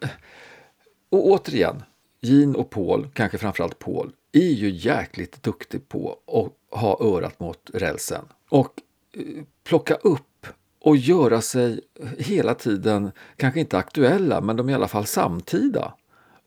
Och 1.11 1.27
återigen, 1.27 1.83
Gene 2.21 2.59
och 2.59 2.71
Paul, 2.71 3.09
kanske 3.15 3.39
framförallt 3.39 3.79
Paul, 3.79 4.13
är 4.33 4.51
ju 4.53 4.71
jäkligt 4.71 5.43
duktig 5.43 5.89
på 5.89 6.19
att 6.27 6.79
ha 6.81 6.99
örat 7.01 7.41
mot 7.41 7.71
rälsen. 7.75 8.25
Och 8.51 8.73
eh, 9.17 9.23
plocka 9.65 9.95
upp 9.95 10.47
och 10.81 10.97
göra 10.97 11.41
sig 11.41 11.81
hela 12.19 12.55
tiden, 12.55 13.11
kanske 13.37 13.61
inte 13.61 13.79
aktuella, 13.79 14.41
men 14.41 14.57
de 14.57 14.69
är 14.69 14.73
i 14.73 14.75
alla 14.75 14.89
fall 14.89 15.07
samtida. 15.07 15.95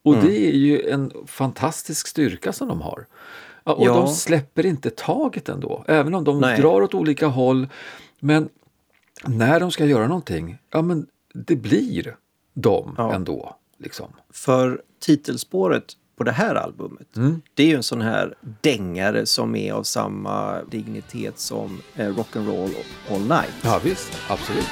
Och 0.03 0.13
Mm. 0.13 0.25
det 0.25 0.37
är 0.47 0.51
ju 0.57 0.89
en 0.89 1.11
fantastisk 1.25 2.07
styrka 2.07 2.53
som 2.53 2.67
de 2.67 2.81
har. 2.81 3.05
Och 3.63 3.87
Ja. 3.87 3.93
de 3.93 4.07
släpper 4.07 4.65
inte 4.65 4.89
taget 4.89 5.49
ändå, 5.49 5.83
även 5.87 6.13
om 6.15 6.23
de 6.23 6.39
Nej. 6.39 6.61
drar 6.61 6.81
åt 6.81 6.93
olika 6.93 7.27
håll. 7.27 7.67
Men 8.19 8.49
när 9.25 9.59
de 9.59 9.71
ska 9.71 9.85
göra 9.85 10.07
någonting, 10.07 10.57
ja 10.71 10.81
men 10.81 11.07
det 11.33 11.55
blir 11.55 12.15
de 12.53 12.95
Ja. 12.97 13.13
ändå. 13.13 13.55
Liksom. 13.77 14.07
För 14.33 14.81
titelspåret 14.99 15.83
på 16.17 16.23
det 16.23 16.31
här 16.31 16.55
albumet, 16.55 17.15
Mm. 17.17 17.41
det 17.53 17.63
är 17.63 17.67
ju 17.67 17.75
en 17.75 17.83
sån 17.83 18.01
här 18.01 18.35
dängare 18.61 19.25
som 19.25 19.55
är 19.55 19.73
av 19.73 19.83
samma 19.83 20.63
dignitet 20.63 21.39
som 21.39 21.81
eh, 21.95 22.07
Rock'n'Roll 22.15 22.71
All 23.11 23.19
Night. 23.21 23.53
Ja 23.63 23.79
visst, 23.83 24.11
absolut. 24.29 24.67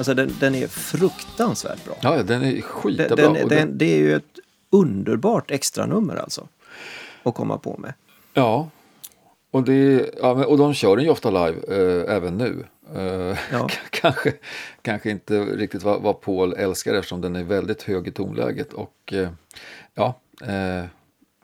Alltså 0.00 0.14
den, 0.14 0.36
den 0.40 0.54
är 0.54 0.66
fruktansvärt 0.66 1.84
bra. 1.84 1.94
Ja, 2.02 2.22
den 2.22 2.42
är 2.42 2.60
skitbra. 2.60 3.16
den, 3.16 3.32
den- 3.34 3.48
den, 3.48 3.78
det 3.78 3.84
är 3.84 3.98
ju 3.98 4.14
ett 4.14 4.38
underbart 4.70 5.50
extra 5.50 5.86
nummer 5.86 6.16
alltså. 6.16 6.48
Att 7.22 7.34
komma 7.34 7.58
på 7.58 7.76
med. 7.78 7.92
Ja, 8.34 8.68
och, 9.50 9.62
det, 9.62 10.10
ja, 10.20 10.30
och 10.46 10.58
de 10.58 10.74
kör 10.74 10.96
den 10.96 11.04
ju 11.04 11.10
ofta 11.10 11.30
live 11.30 11.56
eh, 11.68 12.16
även 12.16 12.36
nu. 12.38 12.64
Eh, 12.96 13.38
Ja. 13.52 13.68
kanske, 13.90 14.32
kanske 14.82 15.10
inte 15.10 15.40
riktigt 15.44 15.82
vad, 15.82 16.02
vad 16.02 16.20
Paul 16.20 16.52
älskar 16.52 16.94
eftersom 16.94 17.20
den 17.20 17.36
är 17.36 17.44
väldigt 17.44 17.82
hög 17.82 18.08
i 18.08 18.10
tonläget. 18.10 18.72
Och 18.72 19.12
eh, 19.12 19.28
ja, 19.94 20.20
eh, 20.42 20.84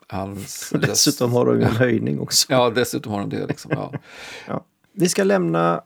hans... 0.07 0.69
Dessutom 0.81 1.33
har 1.33 1.45
de 1.45 1.59
ju 1.59 1.63
en 1.65 1.75
höjning 1.75 2.19
också. 2.19 2.47
Ja, 2.53 2.69
dessutom 2.69 3.11
har 3.13 3.19
de 3.19 3.29
det. 3.29 3.45
Liksom, 3.47 3.71
ja. 3.75 3.93
Ja. 4.47 4.65
Vi 4.93 5.09
ska 5.09 5.23
lämna 5.23 5.81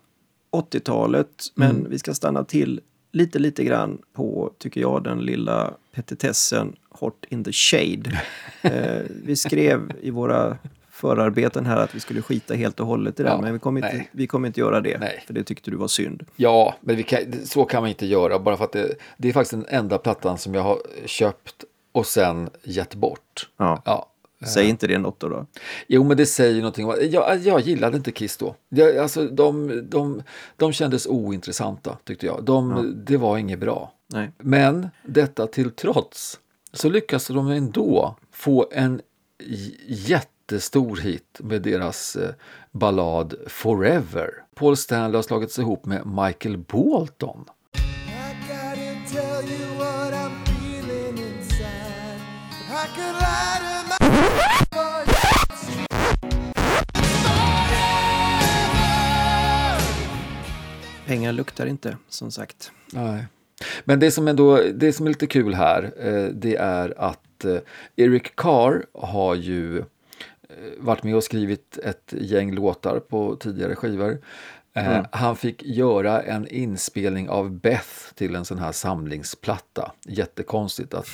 80-talet, 0.52 1.28
men 1.56 1.72
Mm. 1.72 1.90
vi 1.90 2.00
ska 2.00 2.14
stanna 2.14 2.44
till 2.44 2.82
lite, 3.12 3.40
lite 3.40 3.64
grann 3.64 4.02
på, 4.14 4.52
tycker 4.58 4.82
jag, 4.82 5.04
den 5.04 5.20
lilla 5.20 5.74
petitessen 5.96 6.76
Hot 6.90 7.26
in 7.30 7.44
the 7.44 7.52
Shade. 7.52 8.22
eh, 8.62 9.02
vi 9.24 9.36
skrev 9.36 9.92
i 10.02 10.10
våra 10.10 10.58
förarbeten 10.90 11.66
här 11.66 11.78
att 11.78 11.96
vi 11.96 12.00
skulle 12.00 12.22
skita 12.22 12.54
helt 12.54 12.80
och 12.80 12.88
hållet 12.88 13.20
i 13.20 13.24
det, 13.24 13.30
Ja, 13.30 13.42
men 13.42 13.54
vi 13.54 13.60
kommer, 13.60 13.86
inte, 13.94 14.08
vi 14.12 14.28
kommer 14.28 14.48
inte 14.48 14.60
göra 14.60 14.82
det, 14.82 14.98
Nej. 14.98 15.24
för 15.28 15.34
det 15.34 15.44
tyckte 15.44 15.72
du 15.72 15.78
var 15.78 15.88
synd. 15.88 16.24
Ja, 16.36 16.76
men 16.82 17.04
kan, 17.04 17.20
så 17.46 17.66
kan 17.66 17.82
man 17.84 17.90
inte 17.90 18.06
göra. 18.06 18.40
Bara 18.40 18.58
för 18.58 18.64
att 18.64 18.72
det, 18.72 18.96
det 19.18 19.30
är 19.30 19.34
faktiskt 19.34 19.52
den 19.52 19.66
enda 19.70 19.98
plattan 19.98 20.38
som 20.38 20.54
jag 20.54 20.62
har 20.62 20.78
köpt 21.06 21.64
och 21.92 22.06
sen 22.06 22.50
gett 22.64 22.96
bort. 22.96 23.50
Ja. 23.58 23.82
Ja. 23.86 24.11
Säg 24.48 24.70
inte 24.70 24.88
det 24.88 24.98
något 24.98 25.20
då. 25.20 25.30
då. 25.30 25.46
Jo, 25.88 26.04
men 26.04 26.18
det 26.18 26.26
säger 26.26 26.62
någonting. 26.62 27.12
Jag, 27.12 27.38
jag 27.40 27.62
gillade 27.62 27.98
inte 27.98 28.12
Kiss 28.12 28.38
då. 28.38 28.56
Jag, 28.70 28.98
alltså, 28.98 29.28
de, 29.28 29.82
de, 29.90 30.24
de 30.58 30.74
kändes 30.74 31.08
ointressanta, 31.08 31.98
tyckte 32.04 32.26
jag. 32.26 32.44
De, 32.44 32.94
Det 33.06 33.18
var 33.18 33.38
inget 33.38 33.60
bra. 33.60 33.94
Nej. 34.08 34.32
Men 34.38 34.90
detta 35.06 35.48
till 35.48 35.72
trots 35.72 36.40
så 36.74 36.90
lyckas 36.90 37.28
de 37.28 37.48
ändå 37.48 38.16
få 38.32 38.70
en 38.72 39.02
jättestor 39.88 40.98
hit 40.98 41.40
med 41.40 41.62
deras 41.62 42.16
eh, 42.16 42.30
ballad 42.72 43.36
Forever. 43.48 44.30
Paul 44.56 44.78
Stanley 44.78 45.16
har 45.16 45.24
slagits 45.24 45.60
ihop 45.60 45.86
med 45.86 46.06
Michael 46.06 46.58
Bolton. 46.58 47.46
I 52.98 53.81
Pengar 61.06 61.32
luktar 61.32 61.66
inte, 61.66 61.98
som 62.10 62.32
sagt. 62.32 62.72
Nej. 62.94 63.26
Men 63.84 64.00
det 64.00 64.12
som, 64.12 64.28
ändå, 64.28 64.62
det 64.74 64.94
som 64.94 65.06
är 65.06 65.10
lite 65.10 65.28
kul 65.28 65.54
här, 65.54 65.94
eh, 66.00 66.26
det 66.26 66.56
är 66.56 66.94
att 66.98 67.46
eh, 67.46 67.58
Eric 67.96 68.36
Carr 68.36 68.86
har 68.94 69.36
ju 69.36 69.80
eh, 69.80 69.84
varit 70.78 71.04
med 71.04 71.16
och 71.16 71.24
skrivit 71.24 71.78
ett 71.78 72.14
gäng 72.18 72.52
låtar 72.52 73.00
på 73.00 73.36
tidigare 73.36 73.76
skivor. 73.76 74.18
Eh, 74.74 75.06
Han 75.12 75.36
fick 75.36 75.64
göra 75.64 76.22
en 76.22 76.48
inspelning 76.48 77.30
av 77.30 77.52
Beth 77.52 78.14
till 78.16 78.36
en 78.36 78.46
sån 78.46 78.60
här 78.60 78.72
samlingsplatta. 78.72 79.92
Jättekonstigt 80.06 80.94
att 80.94 81.08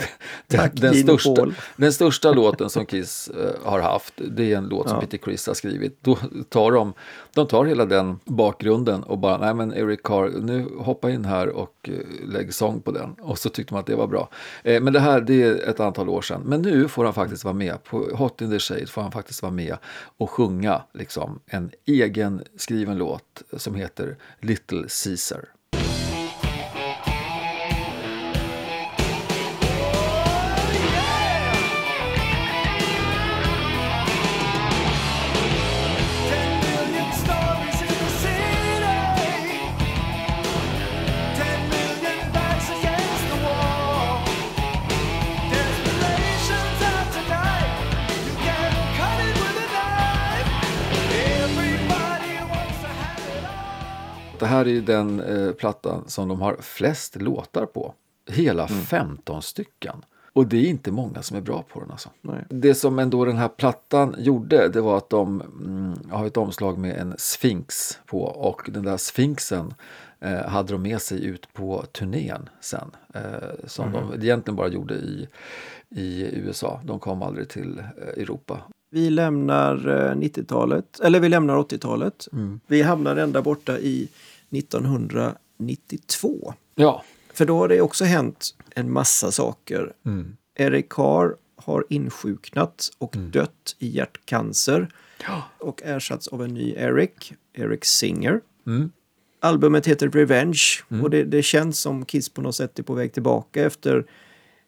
den, 0.46 0.70
den, 0.72 0.94
största, 0.94 1.46
den 1.76 1.92
största 1.92 2.32
låten 2.32 2.70
som 2.70 2.86
Kiss 2.86 3.28
eh, 3.28 3.70
har 3.70 3.80
haft, 3.80 4.14
det 4.16 4.52
är 4.52 4.56
en 4.56 4.68
låt 4.68 4.88
som 4.88 4.96
Ja. 4.96 5.00
Peter 5.00 5.18
Criss 5.18 5.46
har 5.46 5.54
skrivit. 5.54 5.98
Då 6.00 6.18
tar 6.48 6.72
de, 6.72 6.92
de 7.34 7.46
tar 7.46 7.64
hela 7.64 7.84
den 7.84 8.18
bakgrunden 8.24 9.02
och 9.02 9.18
bara, 9.18 9.38
nej 9.38 9.54
men 9.54 9.74
Eric 9.74 10.02
Carr, 10.02 10.40
nu 10.40 10.66
hoppa 10.78 11.10
in 11.10 11.24
här 11.24 11.48
och 11.48 11.74
eh, 11.92 12.28
lägg 12.28 12.54
sång 12.54 12.80
på 12.80 12.90
den. 12.90 13.12
Och 13.12 13.38
så 13.38 13.48
tyckte 13.48 13.74
man 13.74 13.80
att 13.80 13.86
det 13.86 13.96
var 13.96 14.06
bra. 14.06 14.28
Eh, 14.62 14.80
men 14.80 14.92
det 14.92 15.00
här, 15.00 15.20
det 15.20 15.42
är 15.42 15.68
ett 15.68 15.80
antal 15.80 16.08
år 16.08 16.22
sedan. 16.22 16.42
Men 16.44 16.62
nu 16.62 16.88
får 16.88 17.04
han 17.04 17.14
faktiskt 17.14 17.44
vara 17.44 17.54
med, 17.54 17.84
på 17.84 17.98
Hot 18.14 18.40
in 18.40 18.50
the 18.50 18.58
Shade 18.58 18.86
får 18.86 19.02
han 19.02 19.12
faktiskt 19.12 19.42
vara 19.42 19.52
med 19.52 19.76
och 20.18 20.30
sjunga 20.30 20.82
liksom 20.94 21.40
en 21.46 21.70
egen 21.86 22.42
skriven 22.56 22.98
låt 23.00 23.42
som 23.56 23.74
heter 23.74 24.16
Little 24.40 24.82
Caesar. 25.04 25.48
Det 54.40 54.46
här 54.46 54.64
är 54.64 54.70
ju 54.70 54.80
den 54.80 55.20
eh, 55.20 55.52
plattan 55.52 56.04
som 56.06 56.28
de 56.28 56.40
har 56.40 56.56
flest 56.60 57.16
låtar 57.16 57.66
på. 57.66 57.94
Hela 58.30 58.68
15 58.68 59.42
stycken. 59.42 60.04
Och 60.32 60.46
det 60.46 60.56
är 60.56 60.70
inte 60.70 60.92
många 60.92 61.22
som 61.22 61.36
är 61.36 61.40
bra 61.40 61.64
på 61.72 61.80
den 61.80 61.90
alltså. 61.90 62.08
Nej. 62.20 62.44
Det 62.48 62.74
som 62.74 62.98
ändå 62.98 63.24
den 63.24 63.36
här 63.36 63.48
plattan 63.48 64.14
gjorde, 64.18 64.68
det 64.68 64.80
var 64.80 64.96
att 64.96 65.10
de 65.10 65.40
mm, 65.40 66.10
har 66.10 66.26
ett 66.26 66.36
omslag 66.36 66.78
med 66.78 66.96
en 66.96 67.14
sfinx 67.18 67.98
på 68.06 68.22
och 68.22 68.70
den 68.72 68.84
där 68.84 68.96
sfinxen 68.96 69.74
eh, 70.20 70.46
hade 70.46 70.72
de 70.72 70.82
med 70.82 71.00
sig 71.00 71.24
ut 71.24 71.52
på 71.52 71.84
turnén 71.92 72.48
sen. 72.60 72.90
Eh, 73.14 73.66
som 73.66 73.92
de 73.92 74.22
egentligen 74.22 74.56
bara 74.56 74.68
gjorde 74.68 74.94
i, 74.94 75.28
i 75.88 76.38
USA. 76.38 76.80
De 76.84 76.98
kom 76.98 77.22
aldrig 77.22 77.48
till 77.48 77.78
eh, 77.78 78.22
Europa. 78.22 78.60
Vi 78.90 79.10
lämnar 79.10 79.88
eh, 79.88 80.14
90-talet, 80.14 81.00
eller 81.00 81.20
vi 81.20 81.28
lämnar 81.28 81.56
80-talet. 81.56 82.28
Vi 82.66 82.82
hamnar 82.82 83.16
ända 83.16 83.42
borta 83.42 83.78
i 83.78 84.08
1992. 84.50 86.54
Ja, 86.74 87.04
För 87.34 87.46
då 87.46 87.58
har 87.58 87.68
det 87.68 87.80
också 87.80 88.04
hänt 88.04 88.54
en 88.74 88.92
massa 88.92 89.32
saker. 89.32 89.92
Eric 90.54 90.88
Carr 90.88 91.36
har 91.56 91.84
insjuknat 91.88 92.90
och 92.98 93.14
dött 93.18 93.76
i 93.78 93.88
hjärtcancer 93.88 94.88
och 95.58 95.82
ersatts 95.84 96.28
av 96.28 96.42
en 96.44 96.54
ny 96.54 96.74
Eric, 96.76 97.32
Eric 97.52 97.84
Singer. 97.84 98.40
Albumet 99.40 99.86
heter 99.86 100.08
Revenge 100.08 100.60
och 101.02 101.10
det, 101.10 101.24
det 101.24 101.42
känns 101.42 101.80
som 101.80 102.04
Kiss 102.04 102.28
på 102.28 102.42
något 102.42 102.56
sätt 102.56 102.78
är 102.78 102.82
på 102.82 102.94
väg 102.94 103.12
tillbaka 103.12 103.64
efter 103.64 104.06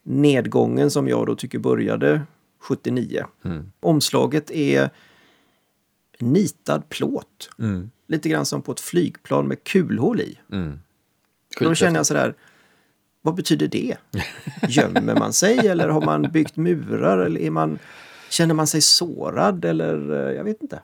nedgången 0.02 0.90
som 0.90 1.08
jag 1.08 1.26
då 1.26 1.34
tycker 1.34 1.58
började 1.58 2.22
79. 2.60 3.24
Omslaget 3.80 4.50
är 4.50 4.90
nitad 6.22 6.88
plåt. 6.88 7.50
Lite 8.06 8.28
grann 8.28 8.46
som 8.46 8.62
på 8.62 8.72
ett 8.72 8.80
flygplan 8.80 9.48
med 9.48 9.64
kulhål 9.64 10.20
i. 10.20 10.38
Då 11.60 11.74
känner 11.74 11.96
jag 11.96 12.06
sådär, 12.06 12.34
vad 13.22 13.34
betyder 13.34 13.68
det? 13.68 13.96
Gömmer 14.68 15.14
man 15.14 15.32
sig 15.32 15.58
eller 15.58 15.88
har 15.88 16.00
man 16.00 16.22
byggt 16.22 16.56
murar? 16.56 17.18
Eller 17.18 17.40
är 17.40 17.50
man, 17.50 17.78
känner 18.30 18.54
man 18.54 18.66
sig 18.66 18.80
sårad 18.80 19.64
eller 19.64 20.26
eh, 20.28 20.34
jag 20.36 20.44
vet 20.44 20.62
inte. 20.62 20.80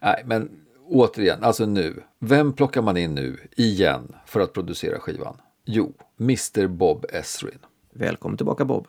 Nej, 0.00 0.22
men 0.26 0.50
återigen, 0.86 1.44
alltså 1.44 1.66
nu. 1.66 2.02
Vem 2.18 2.52
plockar 2.52 2.82
man 2.82 2.96
in 2.96 3.14
nu 3.14 3.36
igen 3.56 4.14
för 4.26 4.40
att 4.40 4.52
producera 4.52 4.98
skivan? 4.98 5.36
Jo, 5.64 5.92
Mr 6.20 6.66
Bob 6.66 7.06
Esrin. 7.12 7.58
Välkommen 7.92 8.36
tillbaka 8.36 8.64
Bob. 8.64 8.86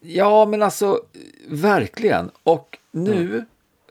Ja, 0.00 0.46
men 0.46 0.62
alltså 0.62 1.00
verkligen. 1.48 2.30
Och 2.42 2.78
nu, 2.90 3.44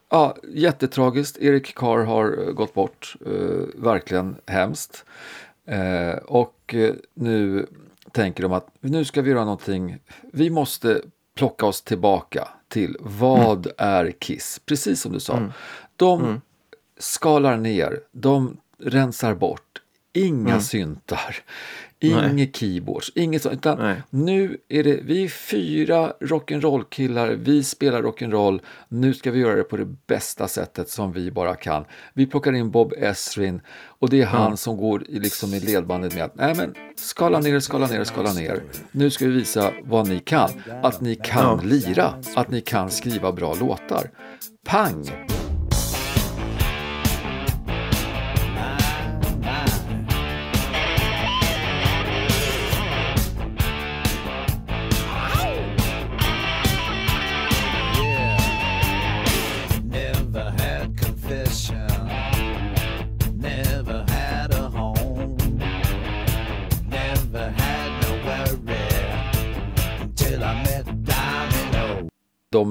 ja, 0.10 0.36
jättetragiskt. 0.54 1.38
Erik 1.38 1.76
Carr 1.76 2.04
har 2.04 2.48
eh, 2.48 2.54
gått 2.54 2.74
bort. 2.74 3.16
Eh, 3.26 3.66
verkligen 3.76 4.36
hemskt. 4.46 5.06
Eh, 5.66 6.16
och 6.16 6.76
eh, 6.76 6.94
nu 7.14 7.68
tänker 8.12 8.44
de 8.44 8.54
att 8.54 8.68
nu 8.80 9.06
ska 9.06 9.22
vi 9.22 9.30
göra 9.30 9.44
någonting. 9.44 9.98
Vi 10.34 10.50
måste 10.50 11.02
plocka 11.36 11.66
oss 11.66 11.82
tillbaka 11.82 12.48
till 12.68 12.98
vad 13.00 13.68
är 13.78 14.12
Kiss? 14.12 14.62
Precis 14.66 15.02
som 15.02 15.12
du 15.12 15.20
sa. 15.20 15.52
De 15.96 16.42
skalar 17.00 17.58
ner, 17.58 18.00
de 18.12 18.58
rensar 18.78 19.36
bort. 19.36 19.82
Inga 20.14 20.62
syntar, 20.62 21.36
inga 22.00 22.48
keyboards, 22.54 23.12
inget 23.16 23.42
sånt. 23.42 23.56
Utan 23.56 23.78
Nej. 23.78 24.02
nu 24.10 24.58
är 24.70 24.84
det, 24.84 25.00
vi 25.04 25.24
är 25.24 25.28
fyra 25.28 26.14
rock'n'roll-killar, 26.20 27.28
vi 27.28 27.64
spelar 27.64 28.02
rock'n'roll. 28.02 28.60
Nu 28.88 29.14
ska 29.14 29.32
vi 29.32 29.40
göra 29.40 29.56
det 29.56 29.64
på 29.64 29.78
det 29.78 29.86
bästa 30.08 30.48
sättet 30.48 30.90
som 30.90 31.12
vi 31.12 31.32
bara 31.32 31.56
kan. 31.56 31.86
Vi 32.14 32.28
plockar 32.28 32.54
in 32.54 32.72
Bob 32.72 32.94
Esrin 32.98 33.62
och 34.00 34.10
det 34.10 34.22
är 34.22 34.26
han 34.26 34.58
som 34.58 34.78
går 34.78 35.10
i, 35.10 35.20
liksom 35.20 35.54
i 35.54 35.60
ledbandet 35.60 36.16
med 36.16 36.24
att 36.24 36.36
nej 36.36 36.56
men 36.56 36.76
skala 36.96 37.40
ner, 37.40 37.60
skala 37.60 37.88
ner, 37.88 38.04
skala 38.04 38.34
ner. 38.34 38.64
Nu 38.92 39.10
ska 39.10 39.26
vi 39.26 39.32
visa 39.32 39.72
vad 39.84 40.08
ni 40.08 40.20
kan. 40.20 40.50
Att 40.84 41.02
ni 41.02 41.16
kan 41.16 41.70
lira, 41.70 42.14
att 42.36 42.52
ni 42.52 42.62
kan 42.62 42.92
skriva 42.92 43.32
bra 43.32 43.54
låtar. 43.54 44.10
Pang! 44.66 45.35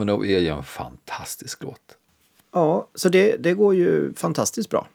Domino 0.06 0.24
är 0.24 0.38
ju 0.38 0.48
en 0.48 0.62
fantastisk 0.62 1.62
låt. 1.62 1.98
Ja, 2.52 2.88
så 2.94 3.08
det, 3.08 3.36
det 3.36 3.54
går 3.54 3.74
ju 3.74 4.14
fantastiskt 4.14 4.70
bra. 4.70 4.88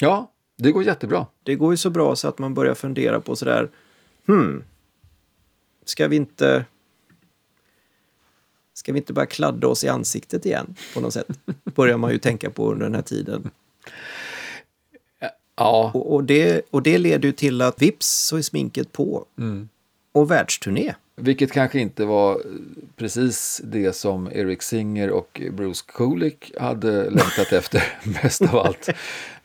Ja, 0.00 0.32
det 0.56 0.72
går 0.72 0.84
jättebra. 0.84 1.26
Det 1.42 1.54
går 1.54 1.72
ju 1.72 1.76
så 1.76 1.90
bra 1.90 2.16
så 2.16 2.28
att 2.28 2.38
man 2.38 2.54
börjar 2.54 2.74
fundera 2.74 3.20
på 3.20 3.36
sådär, 3.36 3.70
hmm, 4.26 4.64
ska 5.84 6.08
vi 6.08 6.16
inte 6.16 6.64
Ska 8.74 8.92
vi 8.92 8.98
inte 8.98 9.12
börja 9.12 9.26
kladda 9.26 9.68
oss 9.68 9.84
i 9.84 9.88
ansiktet 9.88 10.46
igen 10.46 10.74
på 10.94 11.00
något 11.00 11.12
sätt? 11.12 11.26
Börjar 11.64 11.96
man 11.96 12.12
ju 12.12 12.18
tänka 12.18 12.50
på 12.50 12.72
under 12.72 12.86
den 12.86 12.94
här 12.94 13.02
tiden. 13.02 13.50
Ja, 15.56 15.90
Och, 15.94 16.14
och, 16.14 16.24
det, 16.24 16.66
och 16.70 16.82
det 16.82 16.98
leder 16.98 17.28
ju 17.28 17.32
till 17.32 17.62
att 17.62 17.82
vips 17.82 18.06
så 18.08 18.36
är 18.36 18.42
sminket 18.42 18.92
på. 18.92 19.24
Och 20.16 20.30
världsturné. 20.30 20.94
vilket 21.16 21.52
kanske 21.52 21.80
inte 21.80 22.04
var 22.04 22.42
precis 22.96 23.60
det 23.64 23.92
som 23.92 24.28
Eric 24.32 24.62
Singer 24.62 25.10
och 25.10 25.42
Bruce 25.52 25.84
Kulick 25.86 26.52
hade 26.60 27.10
längtat 27.10 27.52
efter 27.52 27.82
mest 28.22 28.42
av 28.42 28.56
allt. 28.56 28.88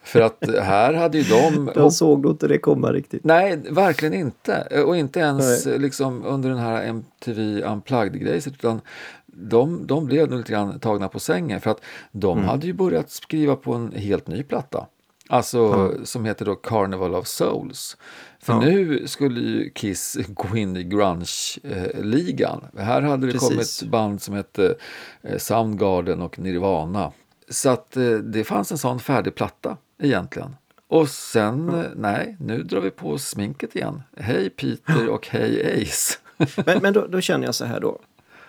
För 0.04 0.22
att 0.22 0.50
här 0.62 0.94
hade 0.94 1.18
ju 1.18 1.24
de... 1.24 1.72
De 1.76 1.92
såg 1.92 2.22
nog 2.22 2.32
inte 2.32 2.48
det 2.48 2.58
komma 2.58 2.94
riktigt. 2.94 3.24
Nej, 3.24 3.58
verkligen 3.70 4.14
inte. 4.14 4.84
Och 4.86 4.98
inte 4.98 5.20
ens 5.20 5.66
liksom 5.66 6.26
under 6.26 6.50
den 6.50 6.60
här 6.60 6.84
MTV 6.84 7.64
Unplugged-grejen. 7.64 8.42
Utan 8.46 8.82
de, 9.26 9.88
de 9.88 10.06
blev 10.06 10.30
nog 10.30 10.38
lite 10.40 10.52
grann 10.52 10.80
tagna 10.80 11.08
på 11.08 11.20
sängen. 11.20 11.62
För 11.62 11.72
att 11.72 11.82
de 12.12 12.44
hade 12.44 12.68
ju 12.68 12.74
börjat 12.74 13.10
skriva 13.10 13.56
på 13.56 13.74
en 13.74 13.92
helt 13.92 14.28
ny 14.28 14.44
platta. 14.44 14.88
Alltså 15.28 15.92
som 16.04 16.26
heter 16.26 16.46
då 16.46 16.56
Carnival 16.56 17.16
of 17.16 17.28
Souls. 17.28 17.98
För 18.44 18.54
Ja. 18.54 18.60
nu 18.60 19.08
skulle 19.08 19.40
ju 19.40 19.70
Kiss 19.70 20.18
gå 20.28 20.58
in 20.58 20.78
i 20.78 20.84
grunge-ligan. 20.84 22.66
Här 22.78 23.02
hade 23.02 23.28
det 23.28 23.34
Precis. 23.34 23.50
kommit 23.80 23.92
band 23.92 24.22
som 24.22 24.34
hette 24.36 24.76
eh, 25.22 25.38
Soundgarden 25.38 26.22
och 26.22 26.40
Nirvana. 26.40 27.12
Så 27.50 27.70
att 27.70 27.98
eh, 27.98 28.12
det 28.12 28.44
fanns 28.44 28.72
en 28.72 28.78
sån 28.78 29.00
färdig 29.00 29.36
platta 29.36 29.78
egentligen. 30.02 30.56
Och 30.88 31.10
sen, 31.10 31.70
eh, 31.70 31.86
nej, 31.96 32.38
nu 32.40 32.64
drar 32.64 32.80
vi 32.82 32.90
på 32.90 33.18
sminket 33.18 33.76
igen. 33.76 34.02
Hej 34.18 34.50
Peter 34.50 35.10
och 35.10 35.28
hej 35.28 35.82
Ace. 35.84 36.18
Men, 36.66 36.80
men 36.82 36.94
då, 36.94 37.08
då 37.08 37.22
känner 37.22 37.46
jag 37.46 37.56
så 37.56 37.66
här 37.66 37.80
då. 37.80 38.00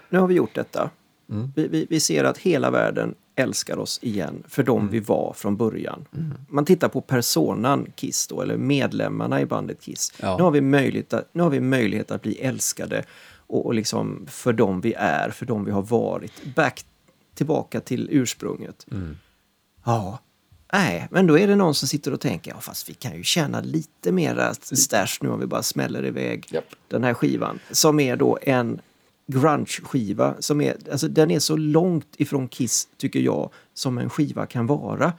Nu 0.08 0.18
har 0.18 0.26
vi 0.26 0.34
gjort 0.34 0.54
detta. 0.54 0.90
Vi, 1.54 1.68
vi, 1.68 1.86
vi 1.90 2.00
ser 2.00 2.24
att 2.24 2.38
hela 2.38 2.70
världen 2.70 3.14
älskar 3.34 3.78
oss 3.78 3.98
igen 4.02 4.42
för 4.48 4.62
de 4.62 4.88
vi 4.88 5.00
var 5.00 5.32
från 5.36 5.56
början. 5.56 6.04
Man 6.48 6.64
tittar 6.64 6.88
på 6.88 7.00
personan 7.00 7.86
Kiss 7.94 8.26
då, 8.26 8.42
eller 8.42 8.56
medlemmarna 8.56 9.40
i 9.40 9.46
bandet 9.46 9.80
Kiss. 9.80 10.12
Ja. 10.20 10.36
Nu, 10.36 10.42
har 10.42 10.50
vi 10.50 10.60
möjlighet 10.60 11.12
att, 11.12 11.28
nu 11.32 11.42
har 11.42 11.50
vi 11.50 11.60
möjlighet 11.60 12.10
att 12.10 12.22
bli 12.22 12.34
älskade 12.34 13.04
och, 13.46 13.66
och 13.66 13.74
liksom 13.74 14.26
för 14.30 14.52
de 14.52 14.80
vi 14.80 14.94
är, 14.94 15.30
för 15.30 15.46
de 15.46 15.64
vi 15.64 15.70
har 15.70 15.82
varit. 15.82 16.54
Back 16.54 16.84
tillbaka 17.34 17.80
till 17.80 18.08
ursprunget. 18.10 18.86
Ja, 19.84 20.18
nej, 20.72 21.08
men 21.10 21.26
då 21.26 21.38
är 21.38 21.46
det 21.46 21.56
någon 21.56 21.74
som 21.74 21.88
sitter 21.88 22.12
och 22.12 22.20
tänker, 22.20 22.50
ja 22.50 22.60
fast 22.60 22.88
vi 22.90 22.94
kan 22.94 23.16
ju 23.16 23.22
tjäna 23.22 23.60
lite 23.60 24.12
mera 24.12 24.54
stash 24.54 25.18
nu 25.20 25.28
om 25.28 25.40
vi 25.40 25.46
bara 25.46 25.62
smäller 25.62 26.06
iväg 26.06 26.46
Japp. 26.50 26.64
den 26.88 27.04
här 27.04 27.14
skivan. 27.14 27.58
Som 27.70 28.00
är 28.00 28.16
då 28.16 28.38
en 28.42 28.80
grunge-skiva. 29.32 30.34
Som 30.38 30.60
är, 30.60 30.76
alltså, 30.90 31.08
den 31.08 31.30
är 31.30 31.38
så 31.38 31.56
långt 31.56 32.06
ifrån 32.16 32.48
Kiss, 32.48 32.88
tycker 32.96 33.20
jag, 33.20 33.50
som 33.74 33.98
en 33.98 34.10
skiva 34.10 34.46
kan 34.46 34.66
vara. 34.66 35.12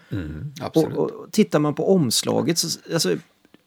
Absolut. 0.61 0.97
Och, 0.97 1.11
och 1.11 1.31
tittar 1.31 1.59
man 1.59 1.75
på 1.75 1.93
omslaget 1.93 2.57
så 2.57 2.79
alltså, 2.93 3.15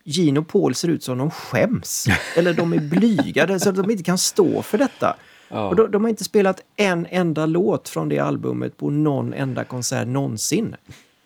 Gino 0.05 0.41
och 0.41 0.49
Paul 0.49 0.75
ser 0.75 0.89
ut 0.89 1.03
som 1.03 1.19
de 1.19 1.31
skäms. 1.31 2.07
Eller 2.37 2.55
de 2.55 2.73
är 2.73 2.81
blygade 2.81 3.61
så 3.61 3.69
att 3.69 3.77
de 3.77 3.91
inte 3.91 4.05
kan 4.05 4.19
stå 4.19 4.63
för 4.63 4.79
detta. 4.79 5.17
Ja. 5.49 5.69
Och 5.69 5.77
de, 5.77 5.91
de 5.91 6.05
har 6.05 6.09
inte 6.09 6.25
spelat 6.25 6.61
en 6.77 7.07
enda 7.11 7.47
låt 7.47 7.89
från 7.89 8.09
det 8.09 8.19
albumet 8.19 8.77
på 8.77 8.91
någon 8.91 9.35
enda 9.35 9.65
konsert 9.65 10.09
någonsin. 10.09 10.77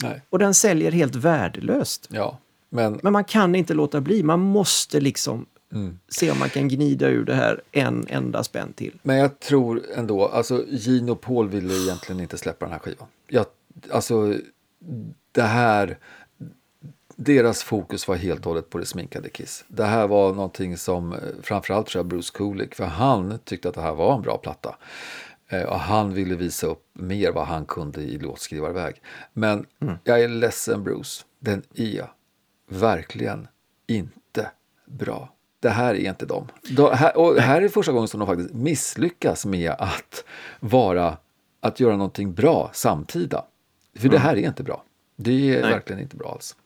Nej. 0.02 0.22
Och 0.30 0.38
den 0.38 0.54
säljer 0.54 0.92
helt 0.92 1.14
värdelöst. 1.14 2.08
Ja, 2.10 2.38
men 2.68 3.00
Men 3.02 3.12
man 3.12 3.24
kan 3.24 3.54
inte 3.54 3.74
låta 3.74 4.00
bli. 4.00 4.22
Man 4.22 4.40
måste 4.40 5.00
liksom 5.00 5.46
se 6.08 6.30
om 6.30 6.38
man 6.38 6.50
kan 6.50 6.68
gnida 6.68 7.08
ur 7.08 7.24
det 7.24 7.34
här 7.34 7.60
en 7.72 8.06
enda 8.08 8.44
spänn 8.44 8.72
till. 8.72 8.98
Men 9.02 9.16
jag 9.16 9.40
tror 9.40 9.82
ändå, 9.94 10.26
alltså 10.28 10.64
Gino 10.68 11.14
Paul 11.14 11.48
ville 11.48 11.74
egentligen 11.74 12.20
inte 12.20 12.38
släppa 12.38 12.64
den 12.66 12.72
här 12.72 12.78
skivan. 12.78 13.06
Jag, 13.28 13.46
alltså, 13.90 14.34
det 15.32 15.42
här, 15.42 15.98
deras 17.16 17.62
fokus 17.62 18.08
var 18.08 18.16
helt 18.16 18.40
och 18.40 18.46
hållet 18.46 18.70
på 18.70 18.78
det 18.78 18.86
sminkade 18.86 19.28
Kiss. 19.28 19.64
Det 19.68 19.84
här 19.84 20.06
var 20.06 20.34
någonting 20.34 20.76
som, 20.76 21.12
eh, 21.12 21.18
framförallt 21.42 21.86
tror 21.86 21.98
jag 21.98 22.06
Bruce 22.06 22.30
Kulick, 22.34 22.74
för 22.74 22.84
han 22.84 23.38
tyckte 23.44 23.68
att 23.68 23.74
det 23.74 23.80
här 23.82 23.94
var 23.94 24.14
en 24.16 24.22
bra 24.22 24.38
platta. 24.38 24.76
Eh, 25.48 25.62
Och 25.62 25.80
han 25.80 26.14
ville 26.14 26.36
visa 26.36 26.66
upp 26.66 26.84
mer 26.92 27.32
vad 27.32 27.46
han 27.46 27.64
kunde 27.64 28.00
i 28.02 28.18
låtskrivarväg. 28.18 29.02
Men 29.32 29.66
jag 30.04 30.20
är 30.20 30.28
ledsen 30.28 30.84
Bruce, 30.84 31.24
den 31.38 31.62
är 31.74 32.10
verkligen 32.68 33.48
inte 33.86 34.50
bra. 34.86 35.34
Det 35.60 35.70
här 35.70 35.94
är 35.94 36.08
inte 36.08 36.26
dem. 36.26 36.48
De, 36.70 36.94
här, 36.94 37.16
och 37.16 37.36
här 37.36 37.62
är 37.62 37.68
första 37.68 37.92
gången 37.92 38.08
som 38.08 38.20
de 38.20 38.26
faktiskt 38.26 38.54
misslyckas 38.54 39.46
med 39.46 39.70
att 39.78 40.24
vara, 40.60 41.16
att 41.60 41.80
göra 41.80 41.96
någonting 41.96 42.34
bra 42.34 42.70
samtida. 42.72 43.44
För 43.98 44.08
det 44.08 44.18
här 44.18 44.36
är 44.36 44.46
inte 44.46 44.62
bra. 44.62 44.84
Det 45.16 45.56
är 45.56 45.62
Nej. 45.62 45.72
verkligen 45.72 46.02
inte 46.02 46.16
bra 46.16 46.32
alls. 46.32 46.56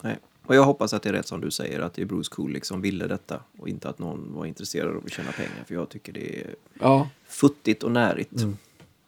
Nej. 0.00 0.18
Och 0.46 0.54
jag 0.56 0.62
hoppas 0.64 0.92
att 0.94 1.02
det 1.02 1.08
är 1.08 1.12
rätt 1.12 1.26
som 1.26 1.40
du 1.40 1.50
säger, 1.50 1.80
att 1.80 1.94
det 1.94 2.02
är 2.02 2.06
Bruce 2.06 2.28
Kulick 2.34 2.64
som 2.64 2.80
ville 2.80 3.06
detta 3.06 3.40
och 3.58 3.68
inte 3.68 3.88
att 3.88 3.98
någon 3.98 4.34
var 4.34 4.46
intresserad 4.46 4.96
av 4.96 5.02
att 5.06 5.12
tjäna 5.12 5.32
pengar. 5.32 5.64
För 5.66 5.74
jag 5.74 5.88
tycker 5.88 6.12
det 6.12 6.40
är 6.40 6.54
Ja, 6.80 7.08
futtigt 7.28 7.82
och 7.82 7.90
närigt. 7.92 8.32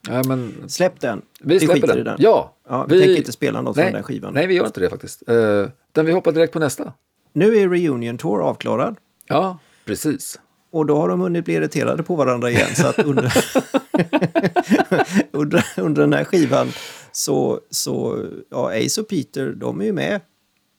ja 0.07 0.23
men 0.23 0.69
Släpp 0.69 0.99
den. 0.99 1.21
vi 1.39 1.59
släpper 1.59 1.73
skiter 1.75 1.87
den. 1.87 1.97
i 1.99 2.03
den. 2.03 2.15
Ja, 2.19 2.53
Ja, 2.69 2.85
vi 2.89 2.99
tänker 3.01 3.17
inte 3.17 3.31
spela 3.31 3.61
något 3.61 3.75
från 3.75 3.91
den 3.91 4.03
skivan. 4.03 4.33
Nej, 4.33 4.47
vi 4.47 4.53
gör 4.53 4.65
inte 4.65 4.79
det 4.79 4.89
faktiskt. 4.89 5.29
Uh, 5.29 5.67
vi 5.93 6.11
hoppar 6.11 6.31
direkt 6.31 6.53
på 6.53 6.59
nästa. 6.59 6.93
Nu 7.33 7.57
är 7.57 7.69
Reunion 7.69 8.17
Tour 8.17 8.41
avklarad. 8.41 8.95
Ja, 9.27 9.59
precis. 9.85 10.39
Och 10.71 10.85
då 10.85 10.97
har 10.97 11.09
de 11.09 11.19
hunnit 11.21 11.45
bli 11.45 11.53
irriterade 11.53 12.03
på 12.03 12.15
varandra 12.15 12.49
igen. 12.51 12.75
Så 12.75 12.87
att 12.87 12.99
under, 12.99 13.33
under, 15.31 15.65
under 15.77 16.01
den 16.01 16.13
här 16.13 16.23
skivan 16.23 16.71
så, 17.11 17.59
så 17.69 18.25
ja, 18.51 18.71
Ace 18.85 19.01
och 19.01 19.07
Peter, 19.09 19.53
de 19.53 19.81
är 19.81 19.85
ju 19.85 19.93
med. 19.93 20.21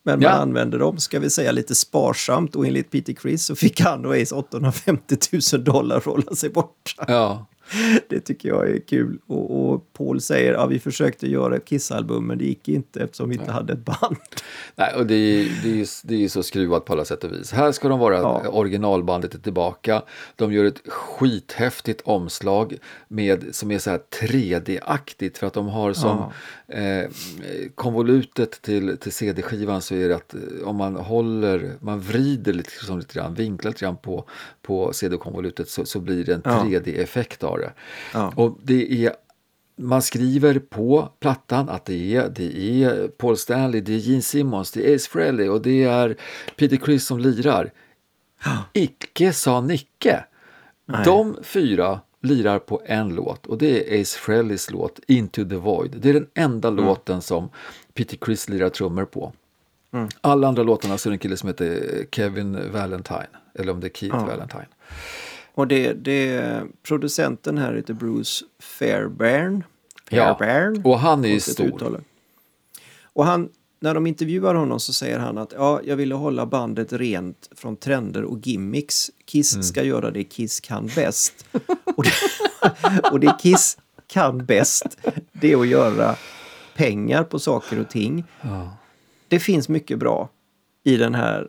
Men 0.05 0.15
man 0.19 0.23
Ja. 0.23 0.31
använder 0.31 0.79
dem, 0.79 0.99
ska 0.99 1.19
vi 1.19 1.31
säga, 1.31 1.53
lite 1.53 1.75
sparsamt. 1.75 2.57
Och 2.57 2.67
enligt 2.67 2.91
Peter 2.91 3.13
Criss 3.13 3.45
så 3.45 3.57
fick 3.57 3.81
han 3.81 4.07
och 4.07 4.15
Ace 4.17 4.35
850 4.35 5.17
000 5.53 5.65
dollar 5.65 6.01
för 6.01 6.11
att 6.11 6.17
hålla 6.25 6.37
sig 6.37 6.51
borta. 6.51 7.05
Ja, 7.09 7.47
Det 8.09 8.21
tycker 8.21 8.49
jag 8.49 8.71
är 8.71 8.79
kul. 8.81 9.19
Och, 9.27 9.71
och 9.73 9.93
Paul 9.93 10.21
säger 10.21 10.53
att 10.53 10.61
ja, 10.61 10.67
vi 10.67 10.79
försökte 10.79 11.31
göra 11.31 11.57
ett 11.57 11.65
Kiss-album 11.65 12.27
men 12.27 12.39
det 12.39 12.45
gick 12.45 12.69
inte 12.69 13.01
eftersom 13.01 13.29
vi 13.29 13.35
inte 13.37 13.53
hade 13.53 13.73
ett 13.73 13.85
band. 13.85 14.17
Nej, 14.75 14.95
och 14.97 15.07
det 15.07 15.15
är, 15.15 15.49
det, 15.63 15.81
är, 15.81 16.07
det 16.07 16.25
är 16.25 16.29
så 16.29 16.43
skruvat 16.43 16.85
på 16.85 16.93
alla 16.93 17.05
sätt 17.05 17.25
och 17.25 17.33
vis. 17.33 17.53
Här 17.53 17.73
ska 17.73 17.89
de 17.89 17.99
vara, 17.99 18.17
Ja. 18.19 18.43
originalbandet 18.49 19.35
är 19.35 19.39
tillbaka. 19.39 20.03
De 20.37 20.53
gör 20.53 20.65
ett 20.65 20.81
skithäftigt 20.89 22.01
omslag 22.05 22.77
med, 23.09 23.45
som 23.53 23.71
är 23.71 23.79
så 23.79 23.91
här 23.91 24.01
3D-aktigt 24.21 25.39
för 25.39 25.47
att 25.47 25.55
de 25.55 25.69
har 25.69 25.93
som 25.93 26.33
eh, 26.69 27.11
konvolutet 27.75 28.63
till, 28.63 28.97
till 28.99 29.13
CD-skivan 29.13 29.83
så 29.83 29.95
är 29.95 30.09
det 30.09 30.17
att 30.17 30.35
eh, 30.35 30.41
om 30.65 30.77
man 30.77 30.97
håller, 30.97 31.73
man 31.81 32.01
vrider 32.01 32.53
lite, 32.53 32.71
liksom 32.71 32.99
lite 32.99 33.15
grann, 33.15 33.35
vinklar 33.35 33.71
lite 33.71 33.85
grann 33.85 33.97
på, 33.97 34.29
på 34.63 34.93
CD-konvolutet 34.93 35.69
så, 35.69 35.85
så 35.85 36.01
blir 36.01 36.25
det 36.25 36.35
en 36.35 36.43
Ja. 36.45 36.65
3D-effekt 36.65 37.45
av 37.45 37.59
det. 37.59 37.73
Ja. 38.13 38.33
Och 38.37 38.59
det 38.63 39.05
är 39.07 39.13
man 39.79 40.03
skriver 40.03 40.59
på 40.59 41.13
plattan 41.21 41.69
att 41.69 41.85
det 41.85 42.17
är, 42.17 42.29
det 42.29 42.83
är 42.83 43.09
Paul 43.09 43.37
Stanley, 43.37 43.81
det 43.81 43.95
är 43.95 43.99
Gene 43.99 44.23
Simmons, 44.23 44.71
det 44.71 44.91
är 44.91 44.95
Ace 44.95 45.11
Frehley 45.11 45.49
och 45.49 45.63
det 45.63 45.85
är 45.85 46.17
Peter 46.57 46.77
Criss 46.77 47.07
som 47.07 47.19
lirar. 47.19 47.73
Icke 48.73 49.33
sa 49.33 49.61
Nicke. 49.61 50.25
De 51.05 51.37
fyra 51.43 52.01
lirar 52.27 52.59
på 52.59 52.83
en 52.85 53.15
låt 53.15 53.47
och 53.47 53.59
det 53.59 53.95
är 53.97 54.01
Ace 54.03 54.19
Frehleys 54.19 54.71
låt 54.71 55.01
Into 55.07 55.49
the 55.49 55.57
Void. 55.57 55.97
Det 56.01 56.09
är 56.09 56.15
den 56.15 56.27
enda 56.35 56.71
låten 56.71 57.23
som 57.23 57.49
Peter 57.95 58.17
Criss 58.17 58.49
lirar 58.49 58.69
trummor 58.69 59.05
på. 59.05 59.33
Alla 60.21 60.49
andra 60.49 60.63
låtarna 60.63 60.99
så 60.99 61.09
är 61.09 61.11
det 61.11 61.15
en 61.15 61.19
kille 61.19 61.37
som 61.37 61.49
heter 61.49 62.07
Kevin 62.13 62.73
Valentine, 62.73 63.27
eller 63.55 63.73
om 63.73 63.81
det 63.81 63.87
är 63.87 63.91
Keith 63.91 64.27
Valentine. 64.27 64.67
Och 65.55 65.69
det, 65.69 65.93
det, 65.93 66.63
producenten 66.83 67.59
här 67.59 67.75
heter 67.75 67.95
Bruce 67.95 68.45
Fairbairn. 68.59 69.65
Ja, 70.09 70.37
Fairbairn. 70.39 70.83
och 70.85 70.99
han 70.99 71.25
är 71.25 71.29
ju 71.29 71.41
stor. 71.41 71.67
uttal. 71.67 72.01
Och 73.03 73.25
han, 73.27 73.49
när 73.81 73.95
de 73.95 74.07
intervjuar 74.07 74.55
honom 74.55 74.81
så 74.81 74.93
säger 74.93 75.19
han 75.19 75.39
att 75.39 75.53
ja, 75.57 75.81
jag 75.85 75.97
ville 75.97 76.15
hålla 76.15 76.47
bandet 76.47 76.93
rent 76.93 77.49
från 77.57 77.77
trender 77.77 78.23
och 78.25 78.47
gimmicks. 78.47 79.11
Kiss 79.25 79.55
Mm. 79.55 79.63
ska 79.63 79.83
göra 79.83 80.11
det 80.11 80.25
Kiss 80.25 80.61
kan 80.61 80.91
bäst. 80.95 81.47
och, 81.97 82.05
det, 82.05 82.13
och 83.13 83.21
det 83.21 83.37
Kiss 83.43 83.79
kan 84.07 84.45
bäst, 84.47 84.99
det 85.33 85.53
är 85.53 85.57
att 85.57 85.67
göra 85.67 86.17
pengar 86.77 87.25
på 87.25 87.39
saker 87.39 87.81
och 87.81 87.89
ting. 87.89 88.25
Det 89.29 89.39
finns 89.39 89.69
mycket 89.69 89.99
bra 89.99 90.29
i 90.85 90.97
den 90.97 91.15
här 91.15 91.49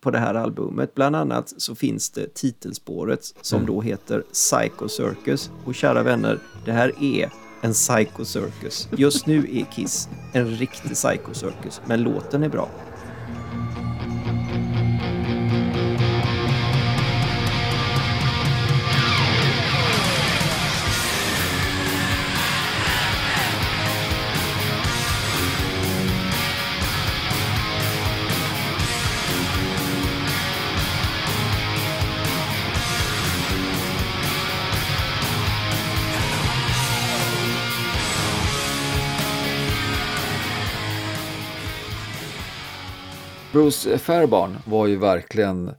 på 0.00 0.10
det 0.10 0.18
här 0.18 0.34
albumet. 0.34 0.94
Bland 0.94 1.16
annat 1.16 1.54
så 1.56 1.74
finns 1.74 2.10
det 2.10 2.34
titelspåret 2.34 3.34
som 3.40 3.66
då 3.66 3.80
heter 3.80 4.24
Psycho 4.32 4.88
Circus. 4.88 5.50
Och 5.64 5.74
kära 5.74 6.02
vänner, 6.02 6.38
det 6.64 6.72
här 6.72 6.92
är 7.02 7.30
en 7.62 7.72
Psycho 7.72 8.24
Circus. 8.24 8.88
Just 8.96 9.26
nu 9.26 9.38
är 9.38 9.64
Kiss 9.72 10.08
en 10.32 10.46
riktig 10.46 10.94
Psycho 10.94 11.34
Circus, 11.34 11.80
men 11.86 12.02
låten 12.02 12.42
är 12.42 12.48
bra. 12.48 12.68
Bruce 43.58 43.98
Fairbairn 43.98 44.56
var 44.64 44.86
ju 44.86 44.96
verkligen 44.96 45.70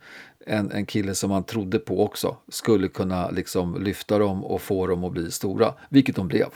en, 0.45 0.71
en 0.71 0.85
kille 0.85 1.15
som 1.15 1.29
man 1.29 1.43
trodde 1.43 1.79
på 1.79 2.03
också 2.03 2.37
skulle 2.47 2.87
kunna 2.87 3.29
liksom 3.29 3.83
lyfta 3.83 4.17
dem 4.17 4.45
och 4.45 4.61
få 4.61 4.87
dem 4.87 5.03
att 5.03 5.11
bli 5.11 5.31
stora, 5.31 5.73
vilket 5.89 6.15
de 6.15 6.27
blev. 6.27 6.47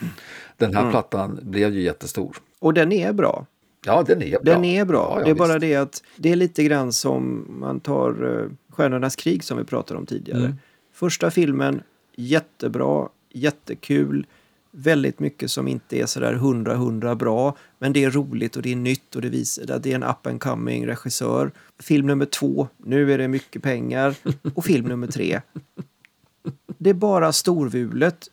Den 0.58 0.76
här 0.76 0.92
plattan 0.92 1.40
blev 1.42 1.74
ju 1.74 1.82
jättestor. 1.82 2.38
Och 2.60 2.74
den 2.74 2.92
är 2.92 3.14
bra. 3.14 3.46
Ja, 3.86 4.04
den 4.08 4.22
är 4.22 4.30
bra. 4.32 4.40
Den 4.54 4.66
är 4.66 4.86
bra. 4.86 5.12
Ja, 5.12 5.20
ja, 5.20 5.26
det 5.26 5.32
är 5.32 5.36
bara 5.36 5.54
visst. 5.54 5.62
det 5.62 5.76
att 5.76 6.04
det 6.18 6.32
är 6.32 6.36
lite 6.36 6.64
grann 6.64 6.94
som 6.94 7.46
man 7.60 7.80
tar 7.80 8.24
uh, 8.24 8.50
Stjärnornas 8.70 9.16
krig 9.16 9.44
som 9.44 9.58
vi 9.58 9.64
pratade 9.64 10.00
om 10.00 10.06
tidigare. 10.06 10.40
Mm. 10.40 10.56
Första 10.94 11.32
filmen, 11.32 11.82
jättebra, 12.16 13.10
jättekul. 13.30 14.26
Väldigt 14.76 15.20
mycket 15.20 15.52
som 15.52 15.68
inte 15.68 16.00
är 16.00 16.06
sådär 16.06 16.34
hundra 16.34 16.76
hundra 16.76 17.16
bra. 17.16 17.58
Men 17.80 17.94
det 17.94 18.04
är 18.04 18.12
roligt 18.12 18.56
och 18.56 18.62
det 18.62 18.72
är 18.72 18.76
nytt 18.76 19.16
och 19.16 19.22
det 19.22 19.30
visar 19.30 19.72
att 19.72 19.84
det 19.84 19.92
är 19.92 19.96
en 19.96 20.04
up 20.04 20.28
and 20.28 20.42
coming 20.42 20.88
regissör. 20.88 21.52
Film 21.80 22.08
nummer 22.08 22.26
två, 22.26 22.68
nu 22.78 23.14
är 23.14 23.18
det 23.18 23.28
mycket 23.28 23.64
pengar. 23.64 24.16
Och 24.56 24.66
film 24.66 24.88
nummer 24.88 25.08
tre, 25.08 25.42
det 26.78 26.90
är 26.90 26.94
bara 26.94 27.32
storvulet. 27.32 28.30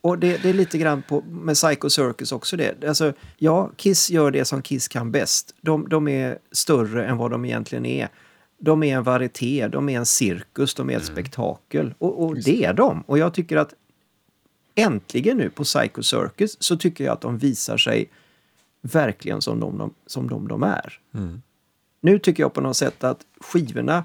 Och 0.00 0.18
det, 0.18 0.42
det 0.42 0.48
är 0.48 0.54
lite 0.54 0.78
grann 0.78 1.02
på, 1.08 1.20
med 1.20 1.54
Psycho 1.54 1.90
Circus 1.90 2.32
också 2.32 2.56
det. 2.56 2.84
Alltså, 2.84 3.12
ja, 3.38 3.70
Kiss 3.76 4.10
gör 4.10 4.30
det 4.30 4.44
som 4.44 4.62
Kiss 4.62 4.88
kan 4.88 5.12
bäst. 5.12 5.54
De, 5.60 5.88
de 5.88 6.08
är 6.08 6.38
större 6.52 7.06
än 7.06 7.16
vad 7.16 7.30
de 7.30 7.44
egentligen 7.44 7.86
är. 7.86 8.08
De 8.58 8.82
är 8.82 8.96
en 8.96 9.02
varieté, 9.02 9.68
de 9.68 9.88
är 9.88 9.98
en 9.98 10.06
cirkus, 10.06 10.74
de 10.74 10.90
är 10.90 10.96
ett 10.96 11.04
spektakel. 11.04 11.94
Och, 11.98 12.24
och 12.24 12.36
det 12.36 12.64
är 12.64 12.74
de. 12.74 13.02
Och 13.06 13.18
jag 13.18 13.34
tycker 13.34 13.56
att 13.56 13.74
äntligen 14.74 15.36
nu 15.36 15.50
på 15.50 15.64
Psycho 15.64 16.02
Circus 16.02 16.56
så 16.62 16.76
tycker 16.76 17.04
jag 17.04 17.12
att 17.12 17.20
de 17.20 17.38
visar 17.38 17.76
sig 17.76 18.10
verkligen 18.80 19.40
som 19.40 19.60
de, 19.60 19.78
de, 19.78 19.94
som 20.06 20.28
de, 20.28 20.48
de 20.48 20.62
är. 20.62 21.00
Nu 22.00 22.18
tycker 22.18 22.42
jag 22.42 22.52
på 22.52 22.60
något 22.60 22.76
sätt 22.76 23.04
att 23.04 23.20
skivorna 23.40 24.04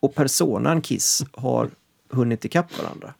och 0.00 0.14
personan 0.14 0.82
Kiss 0.82 1.24
har 1.32 1.70
hunnit 2.10 2.44
ikapp 2.44 2.78
varandra. 2.82 3.14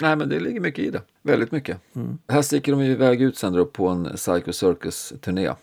Nej, 0.00 0.16
men 0.16 0.28
det 0.28 0.40
ligger 0.40 0.60
mycket 0.60 0.84
i 0.84 0.90
det. 0.90 1.02
Väldigt 1.22 1.52
mycket. 1.52 1.80
Mm. 1.94 2.18
Här 2.28 2.42
sticker 2.42 2.72
de 2.72 2.84
ju 2.84 2.90
iväg 2.92 3.22
ut 3.22 3.38
sen 3.38 3.52
då 3.52 3.64
på 3.66 3.88
en 3.88 4.04
Psycho 4.16 4.52
Circus-turné. 4.52 5.46
Eh, 5.46 5.56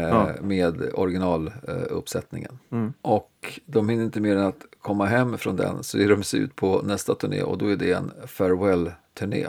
Ja. 0.00 0.32
Med 0.40 0.94
originaluppsättningen. 0.94 2.58
Mm. 2.70 2.92
Och 3.02 3.60
de 3.66 3.88
hinner 3.88 4.04
inte 4.04 4.20
mer 4.20 4.36
än 4.36 4.46
att 4.46 4.64
komma 4.80 5.06
hem 5.06 5.38
från 5.38 5.56
den 5.56 5.82
så 5.84 5.98
ger 5.98 6.08
de 6.08 6.22
sig 6.22 6.40
ut 6.40 6.56
på 6.56 6.82
nästa 6.82 7.14
turné 7.14 7.42
och 7.42 7.58
då 7.58 7.66
är 7.66 7.76
det 7.76 7.92
en 7.92 8.12
farewell-turné. 8.26 9.46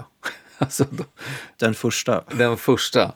Alltså 0.63 0.85
de, 0.91 1.03
Den 1.57 1.73
första. 1.73 2.23
den 2.37 2.57
första. 2.57 3.11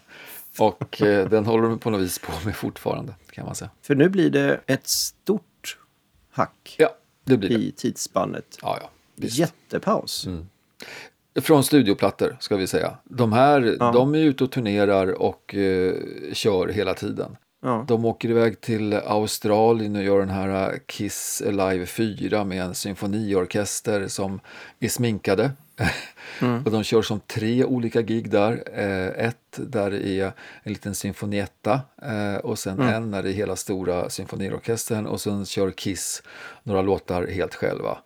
Och 0.60 1.02
eh, 1.02 1.30
den 1.30 1.46
håller 1.46 1.70
de 1.70 1.80
på 1.80 1.90
något 1.90 2.02
vis 2.02 2.20
på 2.20 2.32
med 2.46 2.56
fortfarande 2.56 3.14
kan 3.32 3.46
man 3.46 3.56
säga. 3.56 3.70
För 3.82 3.96
nu 3.96 4.10
blir 4.10 4.30
det 4.30 4.62
ett 4.66 4.88
stort 4.88 5.78
hack 6.32 6.76
Ja, 6.80 6.90
det 7.24 7.38
blir 7.38 7.50
det. 7.50 7.56
i 7.56 7.72
tidsspannet. 7.72 8.58
Ja, 8.62 8.78
ja. 8.82 8.90
Visst. 9.16 9.38
Jättepaus. 9.38 10.28
Från 11.42 11.64
studioplattor 11.64 12.38
ska 12.40 12.56
vi 12.56 12.68
säga. 12.68 12.98
De 13.04 13.34
här, 13.34 13.76
Ja. 13.80 13.92
de 13.92 14.16
är 14.16 14.20
ute 14.20 14.44
och 14.44 14.52
turnerar 14.52 15.22
och 15.22 15.56
eh, 15.56 15.94
kör 16.34 16.68
hela 16.68 16.94
tiden. 16.94 17.38
Ja. 17.62 17.86
De 17.88 18.06
åker 18.06 18.30
iväg 18.30 18.62
till 18.62 18.94
Australien 18.94 19.96
och 19.96 20.04
gör 20.04 20.20
den 20.20 20.30
här 20.30 20.72
eh, 20.74 20.78
Kiss 20.86 21.44
Live 21.46 21.86
4 21.86 22.44
med 22.44 22.62
en 22.64 22.76
symfoniorkester 22.76 24.08
som 24.08 24.40
är 24.80 24.90
sminkade. 24.90 25.52
och 26.66 26.72
de 26.72 26.84
kör 26.84 27.02
som 27.02 27.20
tre 27.20 27.66
olika 27.66 28.02
gig 28.02 28.30
där. 28.30 28.64
Eh, 28.74 29.26
ett 29.26 29.36
där 29.56 29.92
det 29.92 30.08
är 30.08 30.32
en 30.64 30.74
liten 30.74 30.96
symfonietta 30.96 31.82
eh, 32.02 32.36
och 32.36 32.60
sen 32.60 32.82
en 32.82 33.12
när 33.12 33.24
det 33.24 33.30
är 33.30 33.34
hela 33.34 33.56
stora 33.56 34.10
symfoniorkestern 34.10 35.06
och 35.06 35.22
sen 35.22 35.46
kör 35.46 35.72
Kiss 35.72 36.24
några 36.64 36.82
låtar 36.82 37.28
helt 37.28 37.56
själva. 37.56 37.98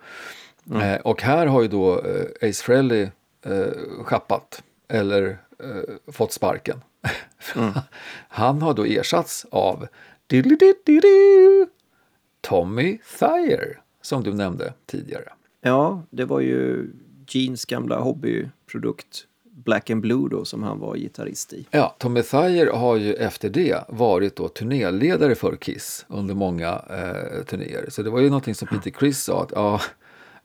Eh, 0.74 0.96
och 0.96 1.22
här 1.22 1.48
har 1.48 1.62
ju 1.62 1.68
då 1.68 2.00
eh, 2.00 2.50
Ace 2.50 2.64
Frehley 2.64 3.10
eh, 3.46 4.04
schappat 4.04 4.64
eller 4.88 5.38
eh, 5.60 6.12
fått 6.14 6.34
sparken. 6.34 6.82
Han 8.30 8.62
har 8.62 8.74
då 8.74 8.86
ersatts 8.86 9.46
av 9.52 9.88
Tommy 12.42 12.98
Thayer 13.20 13.82
som 14.02 14.24
du 14.24 14.34
nämnde 14.34 14.74
tidigare. 14.86 15.34
ja, 15.62 16.04
det 16.10 16.26
var 16.26 16.40
ju 16.40 16.88
Genes 17.36 17.66
gamla 17.66 18.00
hobbyprodukt 18.00 19.28
Black 19.64 19.90
and 19.90 20.02
Blue 20.02 20.30
då 20.30 20.46
som 20.46 20.64
han 20.64 20.80
var 20.80 20.96
gitarrist 20.96 21.54
i. 21.54 21.66
Ja, 21.72 21.96
Tommy 22.00 22.22
Thayer 22.22 22.68
har 22.68 22.96
ju 22.96 23.14
efter 23.14 23.50
det 23.50 23.84
varit 23.90 24.36
då 24.36 24.48
turnéledare 24.48 25.36
för 25.36 25.56
Kiss 25.56 26.06
under 26.08 26.36
många 26.36 26.82
eh, 26.90 27.44
turnéer. 27.44 27.86
Så 27.90 28.04
det 28.04 28.10
var 28.10 28.20
ju 28.20 28.28
någonting 28.28 28.56
som 28.56 28.68
Peter 28.68 28.92
Criss 28.92 29.24
sa 29.24 29.44
att 29.44 29.52
ja, 29.56 29.82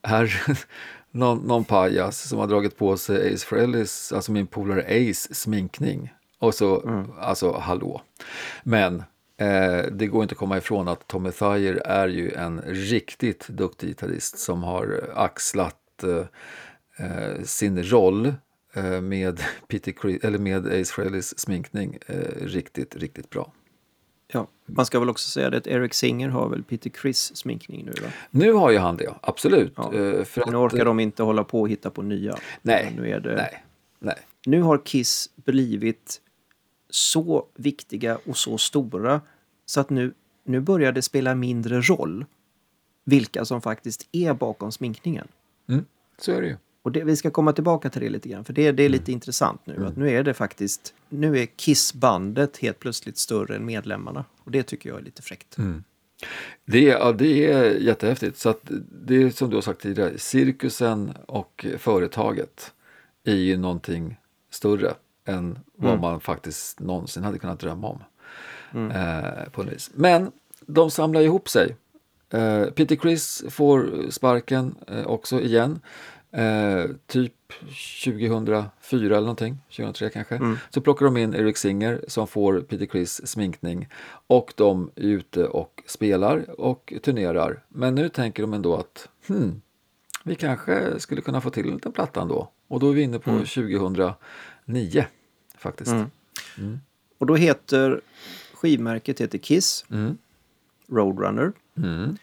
är 0.02 0.42
någon, 1.10 1.38
någon 1.38 1.64
pajas 1.64 2.28
som 2.28 2.38
har 2.38 2.46
dragit 2.46 2.76
på 2.76 2.96
sig 2.96 3.34
Ace 3.34 3.46
Frehley's, 3.46 4.14
alltså 4.14 4.32
min 4.32 4.46
polare 4.46 4.82
Ace 4.82 5.34
sminkning. 5.34 6.12
Och 6.38 6.54
så, 6.54 7.04
alltså 7.20 7.52
hallå. 7.52 8.02
Men 8.62 9.02
eh, 9.36 9.84
det 9.92 10.06
går 10.06 10.22
inte 10.22 10.32
att 10.32 10.38
komma 10.38 10.58
ifrån 10.58 10.88
att 10.88 11.06
Tommy 11.06 11.30
Thayer 11.30 11.82
är 11.84 12.08
ju 12.08 12.32
en 12.32 12.60
riktigt 12.66 13.48
duktig 13.48 13.88
gitarrist 13.88 14.38
som 14.38 14.62
har 14.62 15.10
axlat 15.14 16.02
eh, 16.02 16.24
eh, 16.96 17.42
sin 17.42 17.82
roll 17.82 18.34
eh, 18.74 19.00
med, 19.00 19.40
Peter 19.68 19.92
Chris, 19.92 20.24
eller 20.24 20.38
med 20.38 20.66
Ace 20.66 20.94
Frehley's 20.94 21.34
sminkning 21.36 21.98
eh, 22.06 22.46
riktigt, 22.46 22.96
riktigt 22.96 23.30
bra. 23.30 23.52
Ja. 24.32 24.48
Man 24.66 24.86
ska 24.86 25.00
väl 25.00 25.08
också 25.10 25.30
säga 25.30 25.50
det 25.50 25.56
att 25.56 25.66
Eric 25.66 25.94
Singer 25.94 26.28
har 26.28 26.48
väl 26.48 26.62
Peter 26.62 26.90
Criss 26.90 27.36
sminkning 27.36 27.84
nu 27.84 27.92
då? 27.92 28.06
Nu 28.30 28.52
har 28.52 28.70
ju 28.70 28.78
han 28.78 28.96
det, 28.96 29.14
absolut. 29.20 29.72
Ja. 29.76 29.90
För 30.24 30.36
Nu 30.36 30.56
att, 30.56 30.72
orkar 30.72 30.84
de 30.84 31.00
inte 31.00 31.22
hålla 31.22 31.44
på 31.44 31.60
och 31.60 31.68
hitta 31.68 31.90
på 31.90 32.02
nya. 32.02 32.36
Nej, 32.62 32.94
Nu, 32.96 33.10
är 33.10 33.20
det, 33.20 33.34
nej, 33.34 33.64
nej. 33.98 34.16
nu 34.46 34.62
har 34.62 34.78
Kiss 34.84 35.30
blivit 35.34 36.20
så 36.90 37.46
viktiga 37.54 38.18
och 38.26 38.36
så 38.36 38.58
stora 38.58 39.20
så 39.66 39.80
att 39.80 39.90
nu, 39.90 40.14
nu 40.44 40.60
börjar 40.60 40.92
det 40.92 41.02
spela 41.02 41.34
mindre 41.34 41.80
roll 41.80 42.24
vilka 43.04 43.44
som 43.44 43.62
faktiskt 43.62 44.08
är 44.12 44.34
bakom 44.34 44.72
sminkningen. 44.72 45.28
Mm, 45.68 45.84
så 46.18 46.32
är 46.32 46.40
det 46.40 46.48
ju. 46.48 46.56
Och 46.86 46.92
det, 46.92 47.04
vi 47.04 47.16
ska 47.16 47.30
komma 47.30 47.52
tillbaka 47.52 47.90
till 47.90 48.00
det 48.02 48.08
lite 48.08 48.28
grann, 48.28 48.44
för 48.44 48.52
det, 48.52 48.72
det 48.72 48.82
är 48.82 48.88
lite 48.88 49.12
intressant 49.12 49.60
nu. 49.64 49.86
Att 49.86 49.96
nu 49.96 50.10
är 50.10 50.22
det 50.22 50.34
faktiskt, 50.34 50.94
nu 51.08 51.38
är 51.38 51.46
Kiss-bandet 51.46 52.56
helt 52.58 52.78
plötsligt 52.80 53.18
större 53.18 53.56
än 53.56 53.64
medlemmarna. 53.66 54.24
Och 54.44 54.50
det 54.50 54.62
tycker 54.62 54.88
jag 54.90 54.98
är 54.98 55.02
lite 55.02 55.22
fräckt. 55.22 55.56
Det, 56.64 56.78
är- 56.90 56.98
ja, 56.98 57.12
det 57.12 57.52
är 57.52 57.64
jättehäftigt. 57.80 58.38
Så 58.38 58.54
det 59.06 59.22
är 59.22 59.30
som 59.30 59.50
du 59.50 59.56
har 59.56 59.60
sagt 59.62 59.80
tidigare, 59.80 60.18
cirkusen 60.18 61.12
och 61.26 61.66
företaget 61.78 62.72
är 63.24 63.34
ju 63.34 63.56
någonting 63.56 64.16
större 64.50 64.94
än 65.24 65.58
vad 65.76 66.00
man 66.00 66.20
faktiskt 66.20 66.80
någonsin 66.80 67.22
hade 67.24 67.38
kunnat 67.38 67.60
drömma 67.60 67.88
om. 67.88 68.02
Eh, 68.90 69.48
på 69.52 69.62
vis. 69.62 69.90
Men 69.94 70.32
de 70.66 70.90
samlar 70.90 71.20
ihop 71.20 71.48
sig. 71.48 71.76
Eh, 72.30 72.64
Peter 72.64 72.96
Criss 72.96 73.44
får 73.50 74.10
sparken 74.10 74.74
eh, 74.88 75.06
också 75.06 75.40
igen. 75.40 75.80
Eh, 76.36 76.84
typ 77.06 77.32
2004 78.04 79.06
eller 79.06 79.20
någonting, 79.20 79.58
2003 79.70 80.10
kanske. 80.10 80.56
Så 80.70 80.80
plockar 80.80 81.04
de 81.06 81.16
in 81.16 81.34
Eric 81.34 81.56
Singer 81.56 82.04
som 82.08 82.26
får 82.26 82.60
Peter 82.60 82.86
Criss 82.86 83.26
sminkning 83.26 83.88
och 84.26 84.52
de 84.56 84.90
är 84.96 85.02
ute 85.02 85.44
och 85.44 85.82
spelar 85.86 86.60
och 86.60 86.92
turnerar. 87.02 87.62
Men 87.68 87.94
nu 87.94 88.08
tänker 88.08 88.42
de 88.42 88.54
ändå 88.54 88.76
att 88.76 89.08
hmm, 89.28 89.60
vi 90.24 90.34
kanske 90.34 91.00
skulle 91.00 91.20
kunna 91.20 91.40
få 91.40 91.50
till 91.50 91.68
en 91.68 91.74
liten 91.74 91.92
platta 91.92 92.20
ändå. 92.20 92.50
Och 92.68 92.80
då 92.80 92.90
är 92.90 92.94
vi 92.94 93.02
inne 93.02 93.18
på 93.18 93.30
2009 93.30 95.04
faktiskt. 95.58 95.94
Och 97.18 97.26
då 97.26 97.34
heter 97.36 98.00
skivmärket 98.54 99.20
heter 99.20 99.38
Kiss, 99.38 99.84
Mm. 99.90 100.18
Roadrunner. 100.88 101.52
Mm. 101.76 102.16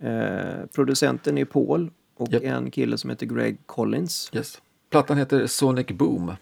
Eh, 0.00 0.66
producenten 0.74 1.38
är 1.38 1.44
Paul 1.44 1.90
och 2.18 2.32
Japp. 2.32 2.42
en 2.42 2.70
kille 2.70 2.98
som 2.98 3.10
heter 3.10 3.26
Greg 3.26 3.58
Collins. 3.66 4.30
Yes. 4.34 4.60
Plattan 4.90 5.16
heter 5.18 5.46
Sonic 5.46 5.86
Boom. 5.86 6.32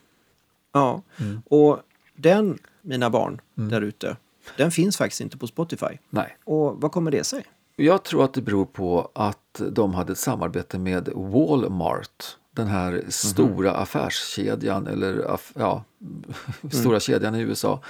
Ja, 0.72 1.02
Mm. 1.20 1.42
och 1.50 1.80
den, 2.16 2.58
mina 2.82 3.10
barn 3.10 3.40
där 3.54 3.80
ute, 3.80 4.16
den 4.56 4.70
finns 4.70 4.96
faktiskt 4.96 5.20
inte 5.20 5.38
på 5.38 5.46
Spotify. 5.46 5.98
Nej. 6.10 6.36
Och 6.44 6.80
vad 6.80 6.92
kommer 6.92 7.10
det 7.10 7.24
sig? 7.24 7.44
Jag 7.76 8.02
tror 8.02 8.24
att 8.24 8.34
det 8.34 8.42
beror 8.42 8.64
på 8.64 9.10
att 9.14 9.60
de 9.70 9.94
hade 9.94 10.12
ett 10.12 10.18
samarbete 10.18 10.78
med 10.78 11.08
Walmart. 11.14 12.24
Den 12.50 12.66
här 12.66 13.04
stora 13.08 13.72
affärskedjan, 13.72 14.86
eller 14.86 15.34
aff, 15.34 15.52
ja, 15.56 15.84
stora 16.72 17.00
kedjan 17.00 17.34
i 17.34 17.40
USA. 17.40 17.80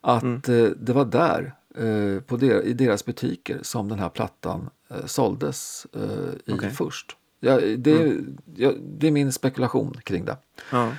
Att 0.00 0.48
eh, 0.48 0.64
det 0.64 0.92
var 0.92 1.04
där, 1.04 1.54
eh, 1.74 2.20
på 2.22 2.36
der, 2.36 2.62
i 2.62 2.72
deras 2.72 3.04
butiker, 3.04 3.58
som 3.62 3.88
den 3.88 3.98
här 3.98 4.08
plattan 4.08 4.70
eh, 4.90 5.06
såldes 5.06 5.86
eh, 5.92 6.52
i 6.52 6.52
Okej. 6.52 6.70
först. 6.70 7.16
Ja, 7.44 7.60
det, 7.78 8.16
ja, 8.56 8.72
det 8.98 9.06
är 9.06 9.10
min 9.10 9.32
spekulation 9.32 9.96
kring 10.04 10.24
det. 10.24 10.36
Ja. 10.70 10.92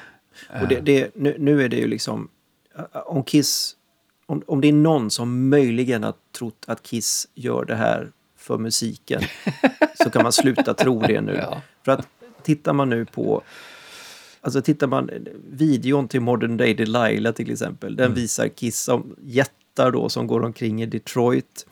Och 0.62 0.68
det, 0.68 0.80
det, 0.80 1.12
nu, 1.16 1.36
nu 1.40 1.64
är 1.64 1.70
det 1.70 1.78
ju 1.78 1.88
liksom, 1.88 2.30
eh, 2.76 2.98
om 3.06 3.24
Kiss, 3.24 3.76
om, 4.26 4.44
om 4.48 4.62
det 4.62 4.68
är 4.68 4.74
någon 4.74 5.12
som 5.12 5.50
möjligen 5.50 6.04
har 6.04 6.14
trott 6.38 6.66
att 6.68 6.84
Kiss 6.84 7.28
gör 7.34 7.66
det 7.66 7.76
här 7.76 8.12
för 8.38 8.58
musiken 8.58 9.22
så 10.04 10.10
kan 10.10 10.24
man 10.24 10.32
sluta 10.32 10.74
tro 10.74 11.02
det 11.02 11.22
nu. 11.22 11.44
För 11.86 11.92
att 11.92 12.08
tittar 12.44 12.74
man 12.74 12.90
nu 12.90 13.06
på, 13.06 13.42
alltså 14.42 14.62
tittar 14.62 14.88
man, 14.88 15.10
videon 15.50 16.08
till 16.08 16.22
Modern 16.22 16.58
Day 16.58 16.74
Delilah 16.74 17.34
till 17.34 17.52
exempel, 17.52 17.96
den 17.96 18.14
visar 18.14 18.48
Kiss 18.48 18.84
som 18.84 19.16
jättar 19.22 19.92
då 19.92 20.10
som 20.10 20.28
går 20.28 20.44
omkring 20.44 20.84
i 20.84 20.86
Detroit. 20.86 21.66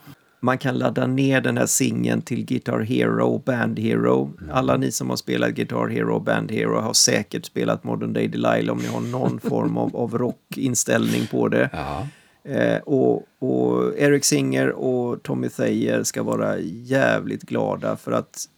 Man 0.44 0.58
kan 0.58 0.78
ladda 0.78 1.06
ner 1.06 1.40
den 1.40 1.58
här 1.58 1.66
singeln 1.66 2.22
till 2.22 2.44
Guitar 2.44 2.80
Hero 2.80 3.26
och 3.26 3.40
Band 3.40 3.78
Hero. 3.78 4.32
Alla 4.52 4.76
ni 4.76 4.92
som 4.92 5.10
har 5.10 5.16
spelat 5.16 5.50
Guitar 5.50 5.88
Hero 5.88 6.14
och 6.14 6.22
Band 6.22 6.50
Hero 6.50 6.80
har 6.80 6.92
säkert 6.92 7.46
spelat 7.46 7.84
Modern 7.84 8.12
Day 8.12 8.28
Delilah 8.28 8.72
om 8.72 8.78
ni 8.78 8.86
har 8.86 9.00
någon 9.00 9.40
form 9.50 9.76
av, 9.76 9.96
av 9.96 10.18
rockinställning 10.18 11.26
på 11.26 11.48
det. 11.48 11.70
Ja. 11.72 12.08
Eh, 12.52 12.78
och, 12.78 13.26
och 13.38 13.98
Eric 13.98 14.24
Singer 14.24 14.70
och 14.70 15.22
Tommy 15.22 15.48
Thayer 15.48 16.02
ska 16.02 16.22
vara 16.22 16.58
jävligt 16.58 17.42
glada 17.42 17.96
för 17.96 18.12
att 18.12 18.48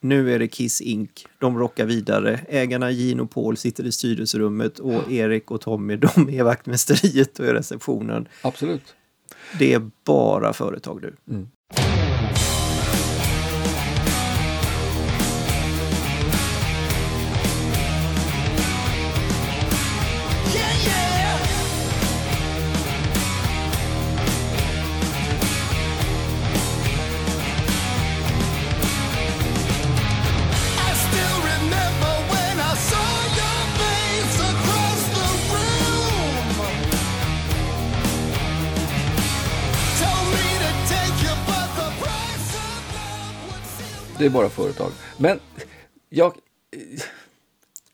nu 0.00 0.34
är 0.34 0.38
det 0.38 0.48
Kiss 0.48 0.80
Inc. 0.80 1.10
De 1.38 1.58
rockar 1.58 1.86
vidare. 1.86 2.40
Ägarna 2.48 2.90
Gene 2.90 3.22
och 3.22 3.30
Paul 3.30 3.56
sitter 3.56 3.86
i 3.86 3.92
styrelserummet 3.92 4.78
och 4.78 5.12
Erik 5.12 5.50
och 5.50 5.60
Tommy 5.60 5.96
de 5.96 6.30
är 6.30 6.42
vaktmästeriet 6.42 7.38
och 7.38 7.46
i 7.46 7.52
receptionen. 7.52 8.28
Absolut. 8.42 8.94
Det 9.58 9.72
är 9.72 9.90
bara 10.06 10.52
företag 10.52 11.02
nu. 11.02 11.16
Mm. 11.30 11.48
Det 44.22 44.26
är 44.26 44.30
bara 44.30 44.48
företag. 44.48 44.90
Men 45.18 45.40
jag, 46.08 46.34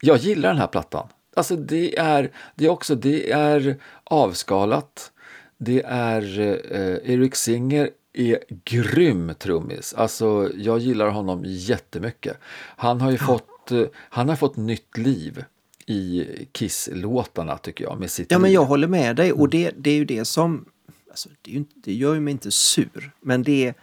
jag 0.01 0.17
gillar 0.19 0.49
den 0.49 0.59
här 0.59 0.67
plattan. 0.67 1.09
Alltså 1.37 1.57
det 1.57 1.99
är, 1.99 2.31
det 2.55 2.65
är 2.65 2.69
också, 2.69 2.95
det 2.95 3.31
är 3.31 3.77
avskalat. 4.05 5.13
Det 5.59 5.83
är, 5.87 6.41
eh, 6.41 7.13
Eric 7.13 7.37
Singer 7.37 7.91
är 8.13 8.39
grym 8.65 9.35
trummis. 9.39 9.95
Alltså 9.95 10.51
jag 10.55 10.79
gillar 10.79 11.09
honom 11.09 11.43
jättemycket. 11.45 12.39
Han 12.77 13.01
har 13.01 13.11
ju 13.11 13.19
fått, 13.19 13.71
eh, 13.71 13.85
han 13.95 14.29
har 14.29 14.37
fått 14.37 14.57
nytt 14.57 14.97
liv 14.97 15.45
i 15.87 16.27
Kiss-låtarna 16.53 17.59
tycker 17.59 17.85
jag. 17.85 18.01
Med 18.01 18.11
sitt 18.11 18.31
Ja, 18.31 18.39
men 18.39 18.49
liv. 18.51 18.55
jag 18.55 18.65
håller 18.65 18.89
med 18.89 19.17
dig 19.17 19.33
och 19.33 19.49
det, 19.49 19.73
det 19.77 19.91
är 19.91 19.97
ju 19.97 20.05
det 20.05 20.25
som... 20.25 20.65
Alltså, 21.11 21.29
det, 21.43 21.51
är 21.51 21.55
ju 21.55 21.65
det 21.75 21.95
gör 21.95 22.15
ju 22.15 22.21
mig 22.21 22.33
inte 22.33 22.51
sur, 22.51 23.11
men 23.21 23.43
det, 23.43 23.75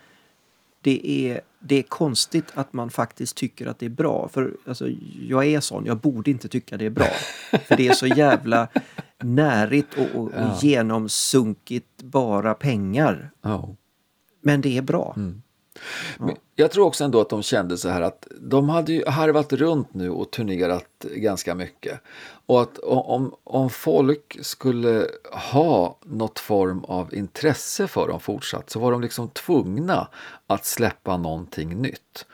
det, 0.81 1.27
är, 1.29 1.41
det 1.67 1.75
är 1.75 1.83
konstigt 1.83 2.45
att 2.53 2.73
man 2.73 2.89
faktiskt 2.89 3.37
tycker 3.37 3.67
att 3.67 3.79
det 3.79 3.85
är 3.85 3.89
bra. 3.89 4.29
För 4.33 4.53
alltså, 4.67 4.87
jag 5.19 5.45
är 5.45 5.59
sån, 5.59 5.85
jag 5.85 5.97
borde 5.97 6.31
inte 6.31 6.47
tycka 6.47 6.77
det 6.77 6.85
är 6.85 6.89
bra. 6.89 7.09
För 7.65 7.77
det 7.77 7.87
är 7.87 7.93
så 7.93 8.07
jävla 8.07 8.67
närigt 9.23 9.87
och, 9.97 10.21
och, 10.21 10.27
och 10.27 10.63
genomsunkigt 10.63 12.03
bara 12.03 12.53
pengar. 12.53 13.31
Ja. 13.41 13.75
Men 14.41 14.61
det 14.61 14.77
är 14.77 14.81
bra. 14.81 15.13
Men 16.17 16.35
jag 16.55 16.71
tror 16.71 16.85
också 16.85 17.03
ändå 17.03 17.21
att 17.21 17.29
de 17.29 17.43
kände 17.43 17.77
så 17.77 17.89
här 17.89 18.01
att 18.01 18.27
de 18.39 18.69
hade 18.69 18.93
ju 18.93 19.05
harvat 19.05 19.53
runt 19.53 19.93
nu 19.93 20.09
och 20.09 20.31
turnerat 20.31 21.05
ganska 21.15 21.55
mycket. 21.55 21.99
Och 22.45 22.61
att 22.61 22.77
om, 22.79 23.35
om 23.43 23.69
folk 23.69 24.37
skulle 24.41 25.07
ha 25.31 25.97
något 26.05 26.39
form 26.39 26.83
av 26.83 27.13
intresse 27.13 27.87
för 27.87 28.07
dem 28.07 28.19
fortsatt 28.19 28.69
så 28.69 28.79
var 28.79 28.91
de 28.91 29.01
liksom 29.01 29.29
tvungna 29.29 30.07
att 30.47 30.65
släppa 30.65 31.17
någonting 31.17 31.81
nytt. 31.81 32.25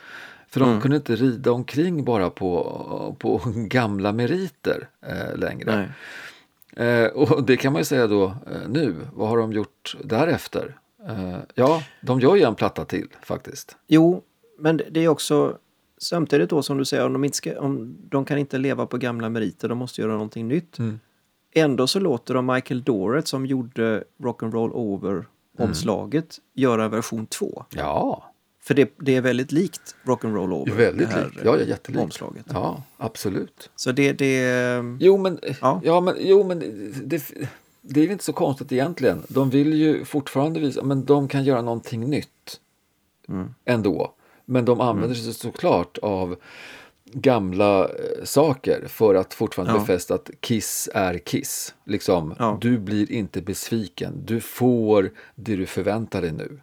För 0.48 0.60
de 0.60 0.82
kunde 0.82 0.98
inte 0.98 1.16
rida 1.16 1.52
omkring 1.52 2.04
bara 2.04 2.30
på, 2.30 3.16
på 3.20 3.42
gamla 3.56 4.12
meriter 4.12 4.90
eh, 5.02 5.38
längre. 5.38 5.94
Eh, 6.76 7.06
och 7.06 7.44
det 7.44 7.58
kan 7.58 7.74
man 7.74 7.80
ju 7.80 7.86
säga 7.86 8.08
då 8.08 8.26
eh, 8.26 8.70
nu. 8.70 8.96
Vad 9.14 9.30
har 9.30 9.38
de 9.38 9.54
gjort 9.54 9.96
därefter? 10.04 10.78
Eh, 11.08 11.38
ja, 11.56 11.84
de 12.02 12.20
gör 12.20 12.36
ju 12.36 12.42
en 12.42 12.56
platta 12.56 12.86
till 12.86 13.08
faktiskt. 13.22 13.76
Jo, 13.88 14.24
men 14.60 14.82
det 14.92 15.00
är 15.04 15.08
också 15.08 15.58
samtidigt 16.02 16.50
då 16.50 16.64
som 16.64 16.78
du 16.78 16.86
säger, 16.86 17.06
om 17.06 17.14
de, 17.14 17.24
inte 17.24 17.38
ska, 17.38 17.60
om 17.60 17.98
de 18.10 18.26
kan 18.26 18.38
inte 18.38 18.58
leva 18.58 18.86
på 18.86 18.98
gamla 18.98 19.30
meriter, 19.30 19.70
de 19.70 19.78
måste 19.78 20.02
göra 20.02 20.12
någonting 20.12 20.48
nytt. 20.48 20.80
Mm. 20.80 21.00
Ändå 21.54 21.88
så 21.88 22.00
låter 22.00 22.34
de 22.34 22.46
Michael 22.46 22.84
Dorrit 22.84 23.28
som 23.28 23.46
gjorde 23.46 24.04
Rock'n'Roll 24.20 24.72
Over 24.72 25.26
omslaget 25.58 26.38
göra 26.54 26.88
version 26.88 27.26
2. 27.28 27.66
Ja, 27.70 28.24
För 28.64 28.74
det, 28.74 28.94
det 28.98 29.16
är 29.16 29.22
väldigt 29.22 29.52
likt 29.52 29.96
Rock'n'Roll 30.04 30.54
Over. 30.54 30.74
väldigt 30.76 31.10
det 31.10 31.14
här, 31.16 31.24
likt. 31.26 31.42
Ja, 31.46 31.58
ja, 31.58 31.64
jättelikt. 31.66 32.04
Omslaget. 32.04 32.46
ja, 32.54 32.84
absolut. 32.98 33.70
Så 33.76 33.92
det, 33.92 34.14
det... 34.14 34.48
Jo, 35.00 35.18
men, 35.18 35.40
Ja. 35.62 35.82
ja. 35.84 36.02
men, 36.02 36.16
jo, 36.20 36.44
men 36.44 36.60
det, 37.04 37.24
det 37.82 38.00
är 38.02 38.06
ju 38.06 38.12
inte 38.12 38.24
så 38.24 38.34
konstigt 38.34 38.72
egentligen. 38.72 39.24
De 39.28 39.50
vill 39.50 39.74
ju 39.74 40.06
fortfarande 40.06 40.60
visa, 40.60 40.84
men 40.84 41.06
de 41.06 41.28
kan 41.28 41.44
göra 41.44 41.62
någonting 41.62 42.10
nytt 42.10 42.60
ändå. 43.66 44.14
Men 44.52 44.66
de 44.66 44.82
använder 44.82 45.16
sig 45.16 45.34
såklart 45.34 45.98
av 45.98 46.36
gamla 47.14 47.84
eh, 47.86 48.24
saker 48.24 48.84
för 48.88 49.16
att 49.16 49.34
fortfarande 49.34 49.74
Ja. 49.74 49.80
befästa 49.80 50.14
att 50.16 50.30
Kiss 50.40 50.90
är 50.94 51.18
Kiss. 51.18 51.76
Liksom, 51.86 52.36
Ja. 52.40 52.58
Du 52.62 52.78
blir 52.78 53.12
inte 53.12 53.42
besviken. 53.42 54.14
Du 54.26 54.42
får 54.42 55.12
det 55.36 55.56
du 55.56 55.66
förväntar 55.66 56.22
dig 56.22 56.32
nu. 56.32 56.60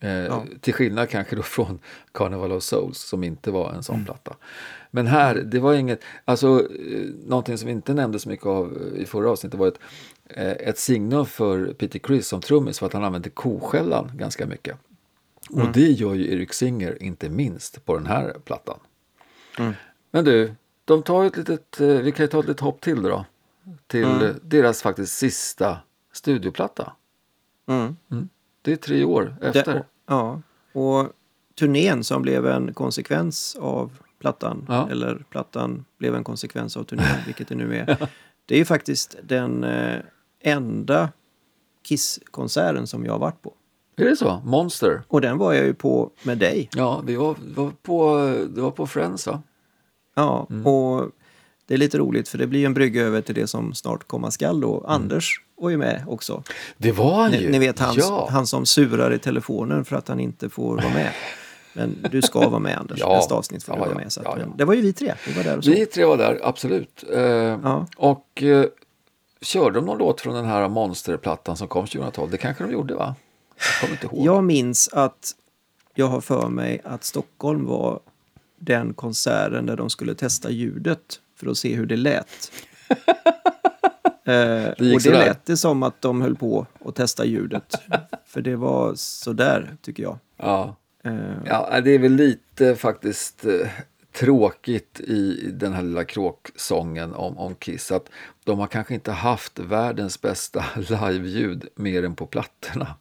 Eh, 0.00 0.10
Ja. 0.10 0.44
Till 0.60 0.74
skillnad 0.74 1.08
kanske 1.08 1.36
då 1.36 1.42
från 1.42 1.78
Carnival 2.12 2.52
of 2.52 2.62
Souls 2.62 2.98
som 2.98 3.24
inte 3.24 3.50
var 3.50 3.72
en 3.72 3.82
sån 3.82 3.94
Mm. 3.94 4.04
platta. 4.06 4.36
Men 4.90 5.06
här, 5.06 5.34
det 5.34 5.58
var 5.58 5.74
inget, 5.74 6.00
alltså 6.24 6.48
eh, 6.60 7.06
någonting 7.26 7.58
som 7.58 7.68
inte 7.68 7.94
nämnde 7.94 8.18
så 8.18 8.28
mycket 8.28 8.46
av 8.46 8.78
eh, 8.94 9.02
i 9.02 9.06
förra 9.06 9.30
avsnittet 9.30 9.58
var 9.60 9.68
ett, 9.68 9.78
eh, 10.28 10.50
ett 10.68 10.78
signum 10.78 11.26
för 11.26 11.72
Peter 11.72 11.98
Criss 11.98 12.28
som 12.28 12.40
trummis 12.40 12.78
för 12.78 12.86
att 12.86 12.92
han 12.92 13.04
använde 13.04 13.30
koskällan 13.30 14.12
ganska 14.14 14.46
mycket. 14.46 14.76
Mm. 15.52 15.66
Och 15.66 15.72
det 15.72 15.90
gör 15.90 16.14
ju 16.14 16.32
Eric 16.32 16.52
Singer 16.54 17.02
inte 17.02 17.28
minst 17.28 17.84
på 17.84 17.94
den 17.94 18.06
här 18.06 18.36
plattan. 18.44 18.78
Mm. 19.58 19.72
Men 20.10 20.24
du, 20.24 20.54
de 20.84 21.02
tar 21.02 21.24
ett 21.24 21.36
litet, 21.36 21.80
eh, 21.80 21.86
vi 21.86 22.12
kan 22.12 22.24
ju 22.24 22.28
ta 22.28 22.38
ett 22.40 22.46
litet 22.46 22.60
hopp 22.60 22.80
till 22.80 23.02
då. 23.02 23.24
Till 23.86 24.04
Mm. 24.04 24.36
deras 24.42 24.82
faktiskt 24.82 25.18
sista 25.18 25.78
studioplatta. 26.12 26.92
Mm. 27.68 27.96
Det 28.62 28.72
är 28.72 28.76
tre 28.76 29.04
år 29.04 29.36
efter. 29.42 29.74
Det, 29.74 29.84
ja, 30.06 30.42
och 30.72 31.12
turnén 31.58 32.04
som 32.04 32.22
blev 32.22 32.46
en 32.46 32.74
konsekvens 32.74 33.56
av 33.60 33.98
plattan, 34.18 34.64
Ja. 34.68 34.88
eller 34.90 35.24
plattan 35.30 35.84
blev 35.98 36.14
en 36.14 36.24
konsekvens 36.24 36.76
av 36.76 36.84
turnén, 36.84 37.16
vilket 37.26 37.48
det 37.48 37.54
nu 37.54 37.76
är. 37.76 38.08
Det 38.46 38.54
är 38.54 38.58
ju 38.58 38.64
faktiskt 38.64 39.16
den 39.22 39.64
eh, 39.64 39.98
enda 40.40 41.08
Kiss-konserten 41.82 42.86
som 42.86 43.04
jag 43.04 43.12
har 43.12 43.18
varit 43.18 43.42
på. 43.42 43.54
Är 44.00 44.04
det 44.10 44.16
så? 44.16 44.42
Monster? 44.44 45.02
Och 45.08 45.20
den 45.20 45.38
var 45.38 45.52
jag 45.52 45.64
ju 45.66 45.74
på 45.74 46.10
med 46.22 46.38
dig. 46.38 46.68
Ja, 46.76 47.02
vi 47.06 47.16
var, 47.16 47.36
var 47.56 47.70
på, 47.82 48.16
det 48.54 48.60
var 48.60 48.70
på 48.70 48.86
Friends 48.86 49.26
va? 49.26 49.42
Ja, 50.14 50.46
Mm. 50.50 50.66
och 50.66 51.06
det 51.66 51.74
är 51.74 51.78
lite 51.78 51.98
roligt 51.98 52.28
för 52.28 52.38
det 52.38 52.46
blir 52.46 52.66
en 52.66 52.74
brygga 52.74 53.02
över 53.02 53.20
till 53.20 53.34
det 53.34 53.46
som 53.46 53.74
snart 53.74 54.06
komma 54.08 54.30
skall 54.30 54.60
då. 54.60 54.78
Mm. 54.78 54.90
Anders 54.90 55.40
var 55.60 55.70
ju 55.70 55.76
med 55.76 56.04
också. 56.08 56.42
Det 56.76 56.92
var 56.92 57.14
han 57.22 57.30
Ni, 57.30 57.42
ju! 57.42 57.50
ni 57.50 57.58
vet 57.58 57.78
han, 57.78 57.94
ja. 57.98 58.28
han 58.30 58.46
som 58.46 58.66
surar 58.66 59.12
i 59.14 59.18
telefonen 59.18 59.84
för 59.84 59.96
att 59.96 60.08
han 60.08 60.20
inte 60.20 60.48
får 60.48 60.76
vara 60.76 60.94
med. 60.94 61.10
Men 61.72 62.06
du 62.10 62.22
ska 62.22 62.48
vara 62.48 62.58
med 62.58 62.78
Anders, 62.78 62.98
Ja. 63.00 63.08
nästa 63.16 63.34
avsnitt 63.34 63.62
får 63.62 63.74
Ja, 63.74 63.76
du 63.76 63.80
vara 63.88 63.90
ja. 63.98 63.98
med. 64.04 64.12
Så 64.12 64.20
Ja, 64.24 64.36
Det 64.56 64.64
var 64.64 64.74
ju 64.74 64.80
vi 64.80 64.92
tre, 64.92 65.14
vi 65.26 65.32
var 65.32 65.42
där 65.44 65.58
och 65.58 65.64
så. 65.64 65.70
Vi 65.70 65.86
tre 65.86 66.04
var 66.04 66.16
där, 66.16 66.40
absolut. 66.42 67.04
Eh. 67.14 67.82
Och 67.96 68.42
eh, 68.42 68.64
körde 69.42 69.74
de 69.74 69.84
någon 69.86 69.98
låt 69.98 70.20
från 70.20 70.34
den 70.34 70.44
här 70.44 70.68
monsterplattan 70.68 71.56
som 71.56 71.68
kom 71.68 71.86
2012? 71.86 72.30
Det 72.30 72.36
kanske 72.36 72.64
de 72.64 72.72
gjorde 72.72 72.94
va? 72.94 73.14
Jag 73.82 73.90
inte 73.90 74.06
ihåg. 74.06 74.26
Jag 74.26 74.44
minns 74.44 74.88
att 74.92 75.34
jag 75.94 76.06
har 76.06 76.20
för 76.20 76.48
mig 76.48 76.80
att 76.84 77.04
Stockholm 77.04 77.66
var 77.66 78.00
den 78.58 78.94
konserten 78.94 79.66
där 79.66 79.76
de 79.76 79.90
skulle 79.90 80.14
testa 80.14 80.50
ljudet 80.50 81.20
för 81.36 81.50
att 81.50 81.58
se 81.58 81.74
hur 81.74 81.86
det 81.86 81.96
lät. 81.96 82.52
eh, 84.24 84.66
gick 84.78 84.94
och 84.94 85.02
det 85.02 85.10
lät 85.10 85.46
det 85.46 85.56
som 85.56 85.82
att 85.82 86.00
de 86.00 86.20
höll 86.22 86.36
på 86.36 86.66
att 86.84 86.94
testa 86.94 87.24
ljudet. 87.24 87.74
för 88.26 88.40
det 88.40 88.56
var 88.56 88.94
sådär, 88.94 89.76
tycker 89.82 90.02
jag. 90.02 90.18
Ja. 90.36 90.76
Eh, 91.04 91.12
ja, 91.46 91.80
det 91.80 91.90
är 91.90 91.98
väl 91.98 92.12
lite 92.12 92.76
faktiskt 92.76 93.44
eh, 93.44 93.68
tråkigt 94.12 95.00
i 95.00 95.50
den 95.52 95.72
här 95.72 95.82
lilla 95.82 96.04
kråksången 96.04 97.14
om, 97.14 97.38
om 97.38 97.54
Kiss 97.54 97.92
att 97.92 98.10
de 98.44 98.58
har 98.58 98.66
kanske 98.66 98.94
inte 98.94 99.12
haft 99.12 99.58
världens 99.58 100.20
bästa 100.20 100.64
live-ljud 100.76 101.68
mer 101.74 102.04
än 102.04 102.14
på 102.14 102.26
plattorna. 102.26 102.94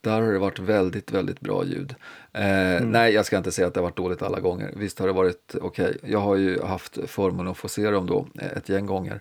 Där 0.00 0.20
har 0.20 0.32
det 0.32 0.38
varit 0.38 0.58
väldigt, 0.58 1.12
väldigt 1.12 1.40
bra 1.40 1.64
ljud. 1.64 1.94
Eh, 2.32 2.80
Nej, 2.80 3.12
jag 3.12 3.26
ska 3.26 3.36
inte 3.38 3.52
säga 3.52 3.68
att 3.68 3.74
det 3.74 3.80
har 3.80 3.84
varit 3.84 3.96
dåligt 3.96 4.22
alla 4.22 4.40
gånger. 4.40 4.72
Visst 4.76 4.98
har 4.98 5.06
det 5.06 5.12
varit 5.12 5.54
okej. 5.60 5.98
Jag 6.02 6.18
har 6.18 6.36
ju 6.36 6.62
haft 6.62 6.98
förmånen 7.06 7.50
att 7.50 7.56
få 7.56 7.68
se 7.68 7.90
dem 7.90 8.06
då 8.06 8.26
ett 8.56 8.68
gäng 8.68 8.86
gånger. 8.86 9.20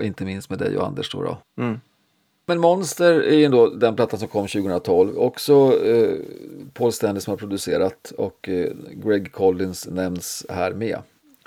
Inte 0.00 0.24
minst 0.24 0.50
med 0.50 0.58
dig 0.58 0.76
och 0.76 0.86
Anders 0.86 1.12
då. 1.12 1.22
då. 1.22 1.62
Mm. 1.62 1.80
Men 2.50 2.60
Monster 2.60 3.12
är 3.20 3.36
ju 3.36 3.44
ändå 3.44 3.68
den 3.68 3.96
plattan 3.96 4.18
som 4.18 4.28
kom 4.28 4.46
2012. 4.46 5.18
Också 5.18 5.84
eh, 5.84 6.16
Paul 6.74 6.92
Stanley 6.92 7.20
som 7.20 7.30
har 7.30 7.36
producerat 7.36 8.12
och 8.16 8.48
eh, 8.48 8.72
Greg 9.04 9.32
Collins 9.32 9.88
nämns 9.90 10.46
här 10.48 10.72
med. 10.72 10.98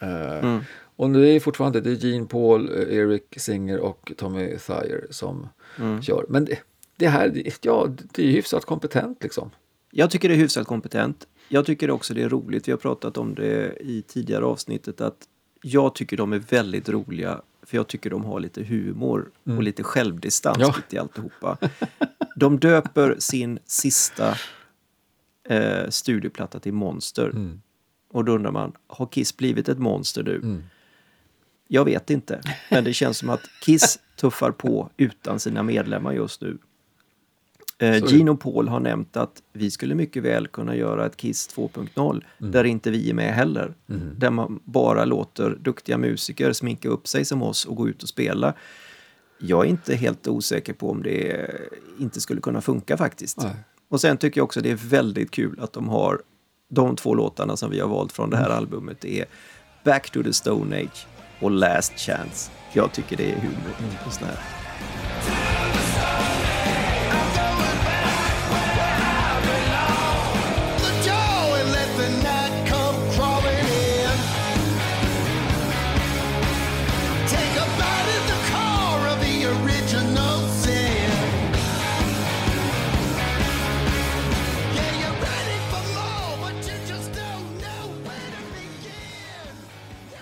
Eh, 0.02 0.60
Och 0.96 1.10
nu 1.10 1.30
är 1.36 1.40
fortfarande 1.40 1.82
det 1.82 1.92
är 1.92 1.96
Gene 2.06 2.26
Paul, 2.26 2.70
eh, 2.70 2.98
Eric 2.98 3.24
Singer 3.38 3.80
och 3.80 4.12
Tommy 4.18 4.58
Thayer 4.58 5.08
som 5.10 5.48
kör. 6.02 6.26
Men 6.30 6.46
det, 6.46 6.60
det 6.96 7.08
här, 7.08 7.44
ja, 7.62 7.88
det 8.14 8.24
är 8.28 8.32
hyfsat 8.32 8.66
kompetent 8.66 9.24
liksom. 9.24 9.52
Jag 9.92 10.12
tycker 10.12 10.30
det 10.30 10.36
är 10.36 10.40
hyfsat 10.40 10.68
kompetent. 10.68 11.28
Jag 11.50 11.66
tycker 11.66 11.92
också 11.92 12.14
det 12.14 12.22
är 12.24 12.30
roligt. 12.30 12.68
Vi 12.68 12.72
har 12.72 12.80
pratat 12.80 13.18
om 13.18 13.36
det 13.36 13.74
i 13.80 14.02
tidigare 14.08 14.46
avsnittet 14.46 15.02
att 15.02 15.18
jag 15.64 15.96
tycker 15.96 16.18
de 16.18 16.34
är 16.34 16.40
väldigt 16.40 16.90
roliga 16.90 17.42
för 17.74 17.78
jag 17.78 17.88
tycker 17.88 18.10
de 18.10 18.26
har 18.26 18.40
lite 18.40 18.64
humor 18.64 19.32
och 19.44 19.64
lite 19.64 19.84
självdistans 19.84 20.58
Ja. 20.60 20.76
i 20.90 20.98
alltihopa. 20.98 21.58
De 22.36 22.60
döper 22.60 23.16
sin 23.20 23.60
sista 23.66 24.36
eh, 25.50 25.90
studioplatta 25.90 26.60
till 26.60 26.74
Monster. 26.74 27.34
Och 28.12 28.26
då 28.26 28.32
undrar 28.36 28.52
man, 28.52 28.74
har 28.88 29.06
Kiss 29.06 29.38
blivit 29.38 29.70
ett 29.70 29.80
monster 29.80 30.24
nu? 30.24 30.62
Jag 31.68 31.86
vet 31.86 32.10
inte, 32.10 32.42
men 32.72 32.84
det 32.84 32.94
känns 32.94 33.18
som 33.18 33.30
att 33.30 33.42
Kiss 33.62 34.00
tuffar 34.16 34.52
på 34.52 34.90
utan 34.98 35.40
sina 35.40 35.64
medlemmar 35.64 36.12
just 36.14 36.42
nu. 36.42 36.58
Eh, 37.84 38.30
och 38.30 38.40
Paul 38.40 38.68
har 38.68 38.80
nämnt 38.80 39.18
att 39.18 39.42
vi 39.54 39.72
skulle 39.72 39.96
mycket 39.96 40.24
väl 40.24 40.48
kunna 40.48 40.76
göra 40.76 41.06
ett 41.06 41.18
Kiss 41.18 41.56
2.0 41.56 42.24
där 42.38 42.64
inte 42.64 42.92
vi 42.92 43.10
är 43.10 43.14
med 43.14 43.34
heller. 43.34 43.74
Där 44.18 44.30
man 44.30 44.60
bara 44.64 45.06
låter 45.06 45.50
duktiga 45.50 45.98
musiker 45.98 46.54
sminka 46.54 46.90
upp 46.90 47.08
sig 47.08 47.26
som 47.26 47.42
oss 47.42 47.66
och 47.66 47.76
gå 47.76 47.90
ut 47.90 48.04
och 48.04 48.10
spela. 48.10 48.54
Jag 49.40 49.66
är 49.66 49.70
inte 49.70 49.96
helt 49.96 50.28
osäker 50.28 50.74
på 50.74 50.90
om 50.90 51.04
det 51.04 51.50
inte 52.00 52.22
skulle 52.22 52.42
kunna 52.42 52.62
funka 52.62 52.98
faktiskt. 52.98 53.38
Nej. 53.44 53.56
Och 53.90 54.02
sen 54.02 54.18
tycker 54.18 54.40
jag 54.40 54.46
också 54.46 54.62
det 54.62 54.72
är 54.72 54.90
väldigt 54.90 55.32
kul 55.32 55.60
att 55.62 55.74
de 55.74 55.90
har 55.90 56.22
de 56.70 56.96
två 56.96 57.16
låtarna 57.16 57.58
som 57.58 57.72
vi 57.72 57.80
har 57.80 57.88
valt 57.88 58.12
från 58.12 58.30
det 58.30 58.38
här 58.38 58.50
albumet. 58.50 59.02
Det 59.02 59.20
är 59.20 59.26
Back 59.84 60.10
to 60.10 60.24
the 60.24 60.34
Stone 60.34 60.76
Age 60.76 61.08
och 61.40 61.52
Last 61.52 62.00
Chance. 62.00 62.52
Jag 62.74 62.94
tycker 62.94 63.18
det 63.18 63.32
är 63.32 63.36
humor. 63.36 63.74
Och 64.08 64.14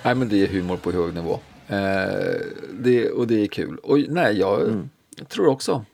Nej, 0.04 0.16
men 0.16 0.30
det 0.30 0.44
är 0.44 0.48
humor 0.48 0.78
på 0.78 0.92
hög 0.92 1.14
nivå. 1.14 1.40
Eh, 1.68 2.42
det, 2.74 3.10
och 3.12 3.28
det 3.28 3.42
är 3.44 3.48
kul. 3.48 3.78
Och 3.78 4.00
nej, 4.10 4.40
jag 4.40 4.62
Mm. 4.62 4.90
tror 5.28 5.48
också. 5.48 5.86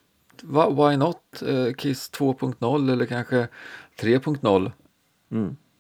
Why 0.77 0.97
not? 0.97 1.41
Eh, 1.47 1.73
Kiss 1.73 2.09
2.0 2.11 2.91
eller 2.93 3.05
kanske 3.05 3.47
3.0. 3.99 4.71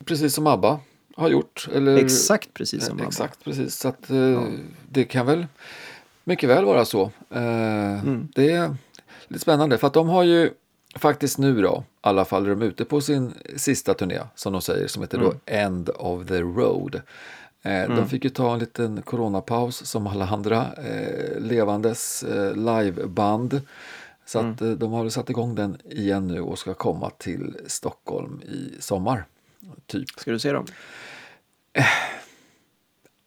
Precis 0.05 0.33
som 0.33 0.47
ABBA 0.47 0.79
har 1.15 1.29
gjort. 1.29 1.67
Eller, 1.73 1.91
Mm. 1.91 2.05
Exakt 2.05 2.53
precis 2.53 2.85
som 2.85 2.97
Eh, 2.97 3.01
ABBA. 3.01 3.07
Exakt, 3.07 3.43
precis. 3.43 3.75
Så 3.75 3.87
att, 3.87 4.09
eh, 4.09 4.43
det 4.89 5.03
kan 5.03 5.25
väl 5.25 5.47
mycket 6.23 6.49
väl 6.49 6.65
vara 6.65 6.85
så. 6.85 7.11
Mm. 7.29 8.27
Det 8.35 8.51
är 8.51 8.75
lite 9.27 9.41
spännande 9.41 9.77
för 9.77 9.87
att 9.87 9.93
de 9.93 10.09
har 10.09 10.23
ju 10.23 10.49
faktiskt 10.95 11.37
nu 11.37 11.61
då, 11.61 11.83
i 11.87 11.93
alla 12.01 12.25
fall 12.25 12.45
är 12.45 12.49
de 12.49 12.61
ute 12.61 12.85
på 12.85 13.01
sin 13.01 13.33
sista 13.55 13.93
turné 13.93 14.19
som 14.35 14.53
de 14.53 14.61
säger 14.61 14.87
som 14.87 15.01
heter 15.01 15.17
Mm. 15.17 15.29
då 15.29 15.35
End 15.53 15.89
of 15.89 16.27
the 16.27 16.41
Road. 16.41 17.01
Eh, 17.61 17.95
De 17.95 18.09
fick 18.09 18.23
ju 18.23 18.29
ta 18.29 18.53
en 18.53 18.59
liten 18.59 19.01
coronapaus 19.01 19.85
som 19.85 20.07
alla 20.07 20.27
andra 20.27 20.73
eh, 20.73 21.39
levandes 21.41 22.23
eh, 22.23 22.53
liveband. 22.55 23.61
Så 24.25 24.39
att 24.39 24.61
Mm. 24.61 24.71
eh, 24.73 24.77
de 24.77 24.91
har 24.91 25.09
satt 25.09 25.29
igång 25.29 25.55
den 25.55 25.77
igen 25.85 26.27
nu 26.27 26.41
och 26.41 26.59
ska 26.59 26.73
komma 26.73 27.09
till 27.09 27.57
Stockholm 27.67 28.41
i 28.41 28.73
sommar. 28.81 29.25
Typ. 29.85 30.09
Ska 30.17 30.31
du 30.31 30.39
se 30.39 30.51
dem? 30.51 30.65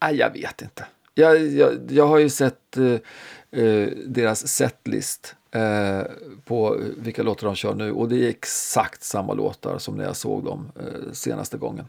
Nej, 0.02 0.16
jag 0.16 0.32
vet 0.32 0.62
inte. 0.62 0.84
Jag, 1.14 1.46
jag, 1.46 1.72
jag 1.90 2.06
har 2.06 2.18
ju 2.18 2.30
sett 2.30 2.76
eh, 2.76 3.60
eh, 3.60 3.88
deras 4.06 4.48
setlist 4.48 5.34
eh, 5.50 6.02
på 6.44 6.76
vilka 6.96 7.22
låtar 7.22 7.46
de 7.46 7.54
kör 7.56 7.74
nu 7.74 7.92
och 7.92 8.08
det 8.08 8.24
är 8.24 8.28
exakt 8.28 9.02
samma 9.02 9.34
låtar 9.34 9.78
som 9.78 9.96
när 9.96 10.04
jag 10.04 10.16
såg 10.16 10.44
dem 10.44 10.72
eh, 10.80 11.12
senaste 11.12 11.58
gången. 11.58 11.84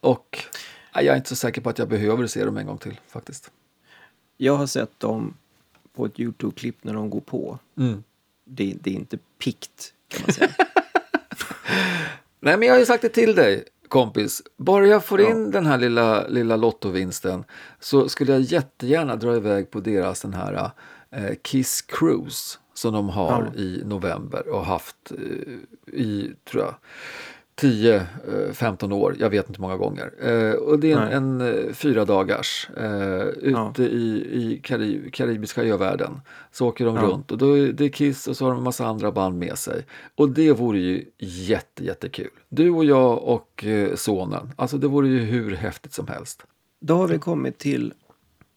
Och 0.00 0.38
nej, 0.38 0.48
jag 0.94 1.06
är 1.06 1.16
inte 1.16 1.28
så 1.28 1.36
säker 1.36 1.60
på 1.60 1.70
att 1.70 1.78
jag 1.78 1.88
behöver 1.88 2.26
se 2.26 2.44
dem 2.44 2.56
en 2.56 2.66
gång 2.66 2.78
till 2.78 3.00
faktiskt. 3.08 3.50
Jag 4.36 4.56
har 4.56 4.66
sett 4.66 5.00
dem 5.00 5.34
på 5.92 6.06
ett 6.06 6.20
Youtube-klipp 6.20 6.84
när 6.84 6.94
de 6.94 7.10
går 7.10 7.20
på. 7.20 7.58
Det, 8.44 8.76
det 8.80 8.90
är 8.90 8.94
inte 8.94 9.18
pikt 9.38 9.94
kan 10.08 10.22
man 10.26 10.34
säga. 10.34 10.50
Nej, 12.40 12.58
men 12.58 12.62
jag 12.62 12.74
har 12.74 12.78
ju 12.78 12.86
sagt 12.86 13.02
det 13.02 13.08
till 13.08 13.34
dig, 13.34 13.64
kompis. 13.88 14.42
Bara 14.56 14.86
jag 14.86 15.04
får 15.04 15.20
in 15.20 15.50
den 15.50 15.66
här 15.66 15.78
lilla, 15.78 16.28
lilla 16.28 16.56
lottovinsten 16.56 17.44
så 17.80 18.08
skulle 18.08 18.32
jag 18.32 18.40
jättegärna 18.40 19.16
dra 19.16 19.36
iväg 19.36 19.70
på 19.70 19.80
deras 19.80 20.20
den 20.20 20.34
här 20.34 20.70
eh, 21.10 21.34
Kiss 21.42 21.82
Cruise 21.82 22.58
som 22.74 22.92
de 22.92 23.08
har 23.08 23.52
i 23.56 23.82
november 23.84 24.48
och 24.48 24.64
haft 24.64 25.12
eh, 25.12 25.94
i, 25.94 26.32
tror 26.44 26.62
jag, 26.62 26.74
10-15 27.60 28.92
år, 28.92 29.16
jag 29.18 29.30
vet 29.30 29.48
inte 29.48 29.60
många 29.60 29.76
gånger. 29.76 30.12
Eh, 30.22 30.52
och 30.52 30.78
det 30.78 30.92
är 30.92 30.96
en, 30.98 31.40
en 31.40 31.54
eh, 31.68 31.72
fyra 31.72 32.04
dagars 32.04 32.68
eh, 32.76 33.20
ute 33.26 33.82
i, 33.82 34.28
i 34.32 34.60
Karib, 34.64 35.12
karibiska 35.12 35.62
övärlden. 35.62 36.20
Så 36.52 36.68
åker 36.68 36.84
de 36.84 36.96
Ja. 36.96 37.02
runt 37.02 37.32
och 37.32 37.38
då 37.38 37.58
är 37.58 37.72
det 37.72 37.88
Kiss 37.88 38.26
och 38.28 38.36
så 38.36 38.44
har 38.44 38.50
de 38.50 38.58
en 38.58 38.64
massa 38.64 38.86
andra 38.86 39.12
band 39.12 39.38
med 39.38 39.58
sig. 39.58 39.84
Och 40.14 40.30
det 40.30 40.52
vore 40.52 40.78
ju 40.78 41.04
jätte, 41.18 41.84
jättekul. 41.84 42.30
Du 42.48 42.70
och 42.70 42.84
jag 42.84 43.22
och 43.22 43.64
eh, 43.64 43.94
sonen, 43.94 44.52
alltså 44.56 44.78
det 44.78 44.88
vore 44.88 45.08
ju 45.08 45.18
hur 45.18 45.56
häftigt 45.56 45.92
som 45.92 46.06
helst. 46.08 46.42
Då 46.80 46.94
har 46.94 47.08
vi 47.08 47.18
kommit 47.18 47.58
till 47.58 47.92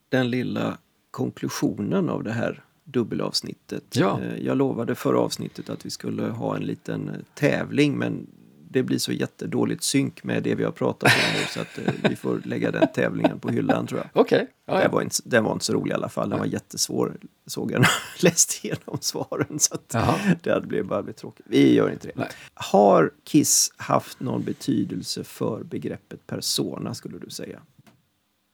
den 0.08 0.30
lilla 0.30 0.78
konklusionen 1.10 2.08
av 2.08 2.22
det 2.24 2.32
här 2.32 2.62
dubbelavsnittet. 2.84 3.84
Ja. 3.92 4.20
Eh, 4.20 4.44
Jag 4.46 4.56
lovade 4.56 4.94
förra 4.94 5.18
avsnittet 5.18 5.70
att 5.70 5.86
vi 5.86 5.90
skulle 5.90 6.22
ha 6.22 6.56
en 6.56 6.62
liten 6.62 7.08
eh, 7.08 7.14
tävling 7.34 7.98
men 7.98 8.26
det 8.74 8.82
blir 8.82 8.98
så 8.98 9.12
jättedåligt 9.12 9.82
synk 9.82 10.24
med 10.24 10.42
det 10.42 10.54
vi 10.54 10.64
har 10.64 10.72
pratat 10.72 11.12
om 11.12 11.40
nu 11.40 11.46
så 11.48 11.60
att 11.60 11.78
eh, 11.78 12.08
vi 12.10 12.16
får 12.16 12.40
lägga 12.44 12.70
den 12.70 12.88
tävlingen 12.94 13.40
på 13.40 13.48
hyllan 13.48 13.86
tror 13.86 14.00
jag. 14.00 14.10
Okej, 14.22 14.46
ja, 14.66 14.72
Den, 14.74 14.82
ja. 14.82 14.88
var 14.88 15.02
inte, 15.02 15.16
den 15.24 15.44
var 15.44 15.52
inte 15.52 15.64
så 15.64 15.72
rolig 15.72 15.90
i 15.90 15.94
alla 15.94 16.08
fall. 16.08 16.30
Den 16.30 16.38
var 16.38 16.46
jättesvår 16.46 17.16
såg 17.46 17.72
jag 17.72 17.80
när 17.80 17.88
jag 18.16 18.24
läste 18.24 18.66
igenom 18.66 18.98
svaren. 19.00 19.58
Så 19.58 19.74
att 19.74 19.90
Jaha. 19.94 20.14
det 20.42 20.50
hade 20.52 20.66
blivit, 20.66 20.86
bara 20.86 21.02
blivit 21.02 21.16
tråkigt. 21.16 21.46
Vi 21.48 21.74
gör 21.74 21.90
inte 21.90 22.06
det. 22.08 22.12
Nej. 22.16 22.28
Har 22.54 23.10
Kiss 23.24 23.72
haft 23.76 24.20
någon 24.20 24.42
betydelse 24.42 25.24
för 25.24 25.62
begreppet 25.64 26.26
persona 26.26 26.94
skulle 26.94 27.18
du 27.18 27.30
säga? 27.30 27.60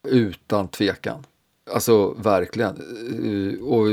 Utan 0.09 0.69
tvekan. 0.69 1.27
Alltså 1.75 2.11
verkligen. 2.13 2.77
Eh, 2.77 3.63
Och 3.65 3.87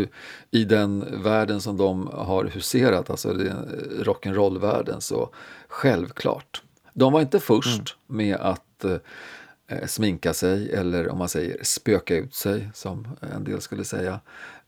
i 0.52 0.64
den 0.64 1.24
världen 1.24 1.62
som 1.62 1.78
de 1.78 2.08
har 2.08 2.46
huserat, 2.46 3.10
alltså 3.10 3.34
den 3.34 3.66
rock'n'roll-världen, 4.04 5.00
så 5.02 5.30
självklart. 5.68 6.62
De 6.94 7.14
var 7.14 7.22
inte 7.22 7.40
först 7.40 7.98
med 8.08 8.36
att 8.36 8.84
eh, 8.84 9.86
sminka 9.88 10.34
sig 10.34 10.74
eller 10.74 11.10
om 11.10 11.18
man 11.18 11.30
säger 11.30 11.64
spöka 11.64 12.16
ut 12.16 12.36
sig 12.36 12.70
som 12.74 13.08
en 13.34 13.44
del 13.44 13.62
skulle 13.62 13.84
säga. 13.84 14.20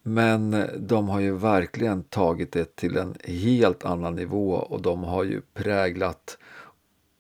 Men 0.02 0.54
eh, 0.54 0.66
de 0.78 1.10
har 1.10 1.20
ju 1.20 1.36
verkligen 1.38 2.04
tagit 2.04 2.52
det 2.52 2.76
till 2.76 2.97
en 2.97 3.16
helt 3.24 3.86
annan 3.86 4.16
nivå 4.16 4.52
och 4.54 4.82
de 4.82 5.04
har 5.04 5.24
ju 5.24 5.41
präglat 5.54 6.38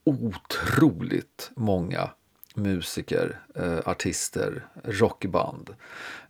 otroligt 0.03 1.51
många 1.55 2.09
musiker, 2.55 3.39
eh, 3.55 3.77
artister, 3.85 4.65
rockband. 4.83 5.69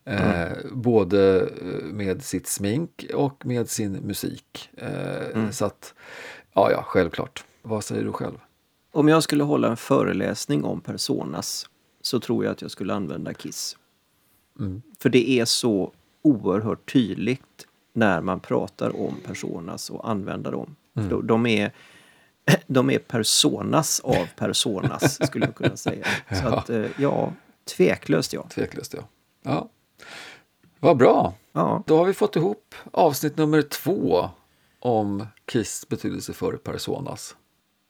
Eh, 0.05 0.47
Både 0.71 1.39
eh, 1.41 1.83
med 1.83 2.23
sitt 2.23 2.47
smink 2.47 3.05
och 3.13 3.45
med 3.45 3.69
sin 3.69 3.91
musik. 3.91 4.69
Eh, 4.77 5.49
Så 5.51 5.65
att, 5.65 5.93
ja, 6.59 6.71
ja, 6.71 6.83
självklart. 6.87 7.43
Vad 7.61 7.83
säger 7.83 8.03
du 8.03 8.11
själv? 8.11 8.37
Om 8.91 9.07
jag 9.07 9.23
skulle 9.23 9.43
hålla 9.43 9.67
en 9.67 9.77
föreläsning 9.77 10.63
om 10.63 10.81
personas 10.81 11.69
så 12.01 12.19
tror 12.19 12.43
jag 12.45 12.51
att 12.51 12.61
jag 12.61 12.71
skulle 12.71 12.93
använda 12.93 13.33
Kiss. 13.33 13.77
För 14.99 15.09
det 15.09 15.29
är 15.29 15.45
så 15.45 15.91
oerhört 16.21 16.91
tydligt 16.93 17.65
när 17.93 18.21
man 18.21 18.39
pratar 18.39 19.01
om 19.01 19.15
personas 19.25 19.89
och 19.89 20.09
använder 20.09 20.51
dem. 20.51 20.75
De- 20.93 21.27
De 21.27 21.45
är, 21.45 21.71
de 22.67 22.89
är 22.89 22.99
personas 22.99 23.99
av 23.99 24.27
personas 24.35 25.25
skulle 25.27 25.45
jag 25.45 25.55
kunna 25.55 25.77
säga. 25.77 26.05
Så 26.41 26.47
att 26.47 26.69
eh, 26.69 26.85
ja, 26.97 27.33
tveklöst 27.77 28.33
ja. 28.33 28.47
Tveklöst, 28.49 28.93
ja. 28.93 29.03
ja. 29.43 29.69
Vad 30.79 30.97
bra! 30.97 31.33
ja. 31.51 31.83
Då 31.87 31.97
har 31.97 32.05
vi 32.05 32.13
fått 32.13 32.35
ihop 32.35 32.75
avsnitt 32.91 33.37
nummer 33.37 33.61
två 33.61 34.29
om 34.79 35.25
Kiss 35.45 35.87
betydelse 35.89 36.33
för 36.33 36.57
personas. 36.57 37.35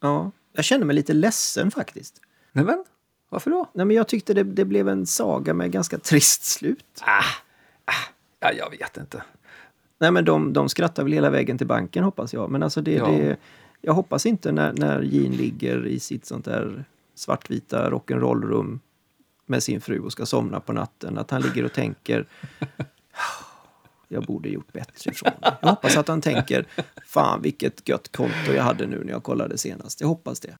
ja. 0.01 0.31
Jag 0.51 0.65
känner 0.65 0.85
mig 0.85 0.95
lite 0.95 1.13
ledsen 1.13 1.71
faktiskt. 1.71 2.21
Nej 2.51 2.65
men, 2.65 2.83
varför 3.29 3.51
då? 3.51 3.69
Nej, 3.73 3.85
men 3.85 3.95
jag 3.95 4.07
tyckte 4.07 4.33
det, 4.33 4.43
det 4.43 4.65
blev 4.65 4.89
en 4.89 5.05
saga 5.05 5.53
med 5.53 5.71
ganska 5.71 5.97
trist 5.97 6.43
slut. 6.43 7.01
Ja, 8.39 8.51
jag 8.53 8.69
vet 8.69 8.97
inte. 8.97 9.23
Nej, 9.99 10.11
men 10.11 10.25
de, 10.25 10.53
de 10.53 10.69
skrattar 10.69 11.03
väl 11.03 11.11
hela 11.11 11.29
vägen 11.29 11.57
till 11.57 11.67
banken 11.67 12.03
hoppas 12.03 12.33
jag. 12.33 12.49
Men 12.49 12.63
alltså 12.63 12.81
det, 12.81 12.91
Ja. 12.93 13.07
det, 13.07 13.37
jag 13.81 13.93
hoppas 13.93 14.25
inte 14.25 14.51
när, 14.51 14.73
när 14.73 15.01
Gene 15.01 15.35
ligger 15.37 15.87
i 15.87 15.99
sitt 15.99 16.25
sånt 16.25 16.45
där 16.45 16.85
svartvita 17.15 17.89
rock'n'roll-rum 17.89 18.79
med 19.45 19.63
sin 19.63 19.81
fru 19.81 19.99
och 19.99 20.11
ska 20.11 20.25
somna 20.25 20.59
på 20.59 20.73
natten, 20.73 21.17
att 21.17 21.31
han 21.31 21.41
ligger 21.41 21.65
och 21.65 21.73
tänker 21.73 22.27
jag 24.09 24.23
borde 24.23 24.49
gjort 24.49 24.73
bättre 24.73 25.11
ifrån 25.11 25.31
mig. 25.41 25.51
Jag 25.61 25.69
hoppas 25.69 25.97
att 25.97 26.07
han 26.07 26.21
tänker 26.21 26.65
fan 27.05 27.41
vilket 27.41 27.89
gött 27.89 28.11
konto 28.11 28.53
jag 28.55 28.63
hade 28.63 28.87
nu 28.87 29.03
när 29.03 29.11
jag 29.11 29.23
kollade 29.23 29.57
senast. 29.57 30.01
Jag 30.01 30.07
hoppas 30.07 30.39
det. 30.39 30.57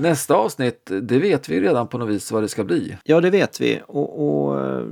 Nästa 0.00 0.34
avsnitt, 0.34 0.90
det 1.02 1.18
vet 1.18 1.48
vi 1.48 1.60
redan 1.60 1.88
på 1.88 1.98
något 1.98 2.08
vis 2.08 2.32
vad 2.32 2.42
det 2.42 2.48
ska 2.48 2.64
bli. 2.64 2.96
Ja, 3.04 3.20
det 3.20 3.30
vet 3.30 3.60
vi. 3.60 3.80
Och, 3.86 4.48
och 4.48 4.82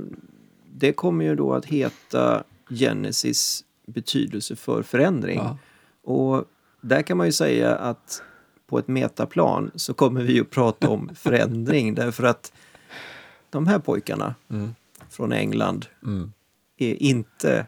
det 0.73 0.93
kommer 0.93 1.25
ju 1.25 1.35
då 1.35 1.53
att 1.53 1.65
heta 1.65 2.43
Genesis 2.69 3.63
betydelse 3.87 4.55
för 4.55 4.83
förändring. 4.83 5.37
Ja. 5.37 5.57
Och 6.03 6.45
där 6.81 7.01
kan 7.01 7.17
man 7.17 7.25
ju 7.25 7.31
säga 7.31 7.75
att 7.75 8.23
på 8.67 8.79
ett 8.79 8.87
metaplan 8.87 9.71
så 9.75 9.93
kommer 9.93 10.23
vi 10.23 10.33
ju 10.33 10.43
prata 10.43 10.89
om 10.89 11.11
förändring 11.15 11.95
därför 11.95 12.23
att 12.23 12.53
de 13.49 13.67
här 13.67 13.79
pojkarna 13.79 14.35
från 15.09 15.31
England 15.31 15.85
är 16.77 17.03
inte 17.03 17.65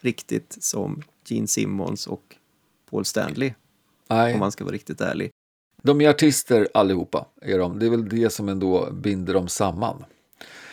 riktigt 0.00 0.56
som 0.60 1.02
Gene 1.24 1.46
Simmons 1.46 2.06
och 2.06 2.36
Paul 2.90 3.04
Stanley 3.04 3.52
Nej, 4.08 4.34
om 4.34 4.40
man 4.40 4.52
ska 4.52 4.64
vara 4.64 4.74
riktigt 4.74 5.00
ärlig. 5.00 5.30
De 5.82 6.00
är 6.00 6.08
artister 6.10 6.68
allihopa. 6.74 7.26
Är 7.42 7.58
de. 7.58 7.78
Det 7.78 7.86
är 7.86 7.90
väl 7.90 8.08
det 8.08 8.30
som 8.30 8.48
ändå 8.48 8.88
binder 8.92 9.34
dem 9.34 9.48
samman. 9.48 10.04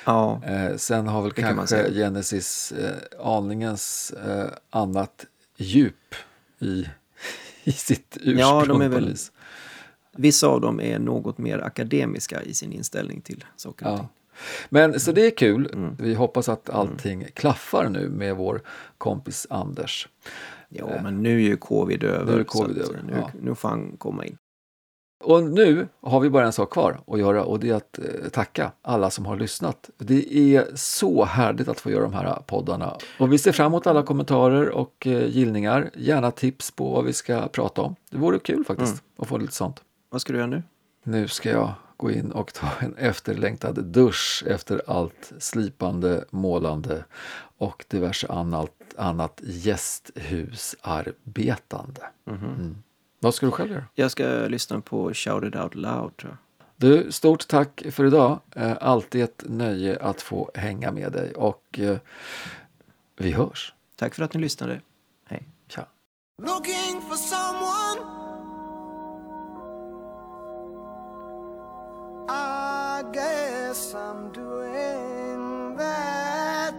Ja, 0.06 0.42
Eh, 0.46 0.76
sen 0.76 1.08
har 1.08 1.22
väl 1.22 1.32
kanske. 1.32 1.94
Genesis 1.94 2.72
eh, 2.72 3.26
aningens 3.28 4.12
eh, 4.28 4.48
annat 4.70 5.26
djup 5.58 6.16
i, 6.60 6.86
i 7.64 7.72
sitt 7.72 8.18
ursprung. 8.18 8.38
Ja, 8.40 8.66
de 8.68 8.82
är 8.82 8.86
på 8.88 8.94
väl- 8.94 9.02
något 9.04 9.12
vis. 9.12 9.32
vissa 10.18 10.48
av 10.48 10.62
dem 10.62 10.82
är 10.82 11.00
något 11.00 11.38
mer 11.38 11.60
akademiska 11.60 12.42
i 12.44 12.54
sin 12.54 12.72
inställning 12.74 13.22
till 13.22 13.46
saker 13.56 13.86
och 13.86 13.92
Ja. 13.94 13.98
ting. 13.98 14.08
Men 14.70 15.00
så 15.00 15.12
det 15.12 15.26
är 15.26 15.32
kul. 15.38 15.70
Mm. 15.74 15.96
Vi 16.00 16.14
hoppas 16.14 16.50
att 16.50 16.70
allting 16.70 17.26
klaffar 17.34 17.90
nu 17.90 18.10
med 18.10 18.36
vår 18.36 18.62
kompis 18.98 19.48
Anders. 19.50 20.08
Ja, 20.70 20.90
men 21.04 21.24
nu 21.24 21.36
är 21.36 21.40
ju 21.48 21.58
covid 21.58 22.04
över. 22.04 22.34
Nu 22.34 22.40
är 22.40 22.44
covid 22.44 22.78
över, 22.78 23.02
Nu, 23.08 23.14
ja. 23.22 23.32
nu 23.42 23.56
får 23.56 23.70
han 23.70 23.98
komma 23.98 24.26
in. 24.26 24.38
Och 25.26 25.44
nu 25.44 25.88
har 26.02 26.20
vi 26.20 26.30
bara 26.30 26.46
en 26.46 26.54
sak 26.54 26.70
kvar 26.74 27.00
att 27.08 27.20
göra 27.20 27.44
och 27.44 27.60
det 27.60 27.70
är 27.70 27.74
att 27.74 28.00
eh, 28.00 28.30
tacka 28.32 28.72
alla 28.82 29.10
som 29.10 29.26
har 29.26 29.38
lyssnat. 29.38 29.90
Det 29.98 30.36
är 30.56 30.68
så 30.76 31.26
härligt 31.26 31.68
att 31.68 31.80
få 31.80 31.92
göra 31.92 32.04
de 32.04 32.14
här 32.14 32.40
poddarna. 32.48 32.98
Och 33.20 33.34
vi 33.34 33.38
ser 33.38 33.52
fram 33.52 33.66
emot 33.72 33.88
alla 33.88 34.04
kommentarer 34.04 34.70
och 34.70 35.08
eh, 35.08 35.28
gillningar. 35.28 35.90
Gärna 35.94 36.32
tips 36.32 36.72
på 36.72 36.92
vad 36.92 37.06
vi 37.06 37.14
ska 37.14 37.48
prata 37.48 37.82
om. 37.82 37.96
Det 38.12 38.18
vore 38.18 38.40
kul 38.40 38.66
faktiskt 38.66 38.92
Mm. 38.94 39.04
att 39.18 39.28
få 39.28 39.38
lite 39.38 39.54
sånt. 39.54 39.82
Vad 40.10 40.22
ska 40.22 40.34
du 40.34 40.40
göra 40.40 40.50
nu? 40.50 40.64
Nu 41.04 41.28
ska 41.28 41.50
jag 41.50 41.72
gå 41.98 42.12
in 42.12 42.32
och 42.32 42.54
ta 42.54 42.68
en 42.80 42.96
efterlängtad 42.98 43.84
dusch 43.86 44.44
efter 44.48 44.82
allt 44.88 45.32
slipande, 45.40 46.26
målande 46.32 47.06
och 47.58 47.86
diverse 47.88 48.28
annat, 48.28 48.72
annat 48.98 49.42
gästhusarbetande. 49.44 52.02
Mm. 52.28 52.76
Vad 53.26 53.36
ska 53.36 53.46
du 53.46 53.52
själv 53.52 53.72
göra? 53.72 53.84
Jag 53.94 54.12
ska 54.12 54.24
lyssna 54.26 54.82
på 54.82 55.14
Shout 55.14 55.44
It 55.44 55.56
Out 55.56 55.76
Loud 55.76 56.18
tror 56.18 56.32
jag. 56.32 56.38
Du, 56.76 57.12
stort 57.12 57.48
tack 57.48 57.84
för 57.92 58.06
idag. 58.06 58.40
Eh, 58.56 58.78
alltid 58.82 59.24
ett 59.24 59.44
nöje 59.46 59.98
att 60.02 60.22
få 60.22 60.52
hänga 60.54 60.92
med 60.92 61.12
dig 61.12 61.34
och 61.34 61.80
eh, 61.80 61.98
vi 63.18 63.32
hörs. 63.32 63.74
Tack 63.96 64.16
för 64.16 64.24
att 64.24 64.34
ni 64.34 64.42
lyssnade. 64.42 64.82
Hej. 65.28 65.44
Tja. 65.68 65.86
Looking 66.42 67.02
for 67.02 67.16
someone. 67.16 68.00
I 72.30 73.04
guess 73.14 73.96
I'm 73.96 74.34
doing 74.34 75.78
that. 75.78 76.74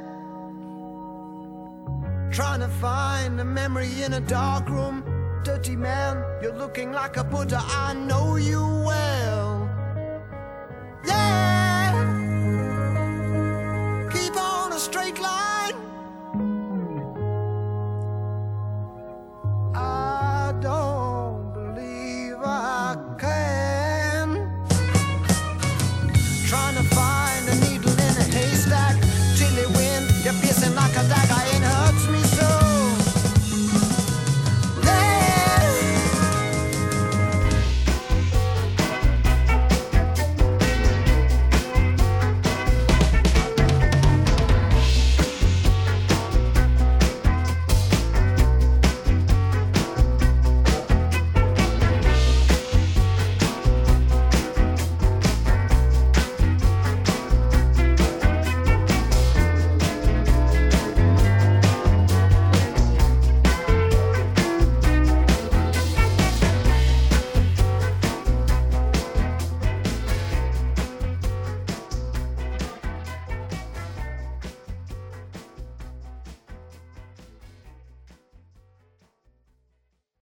Trying 2.37 2.61
to 2.61 2.69
find 2.69 3.41
a 3.41 3.45
memory 3.45 4.05
in 4.05 4.15
a 4.15 4.21
dark 4.21 4.69
room. 4.69 5.16
dirty 5.47 5.77
man. 5.77 6.25
You're 6.43 6.59
looking 6.59 6.91
like 6.91 7.17
a 7.17 7.23
Buddha, 7.23 7.61
I 7.63 7.95
know 7.95 8.35
you 8.35 8.61
well. 8.85 9.71
Yeah! 11.07 11.66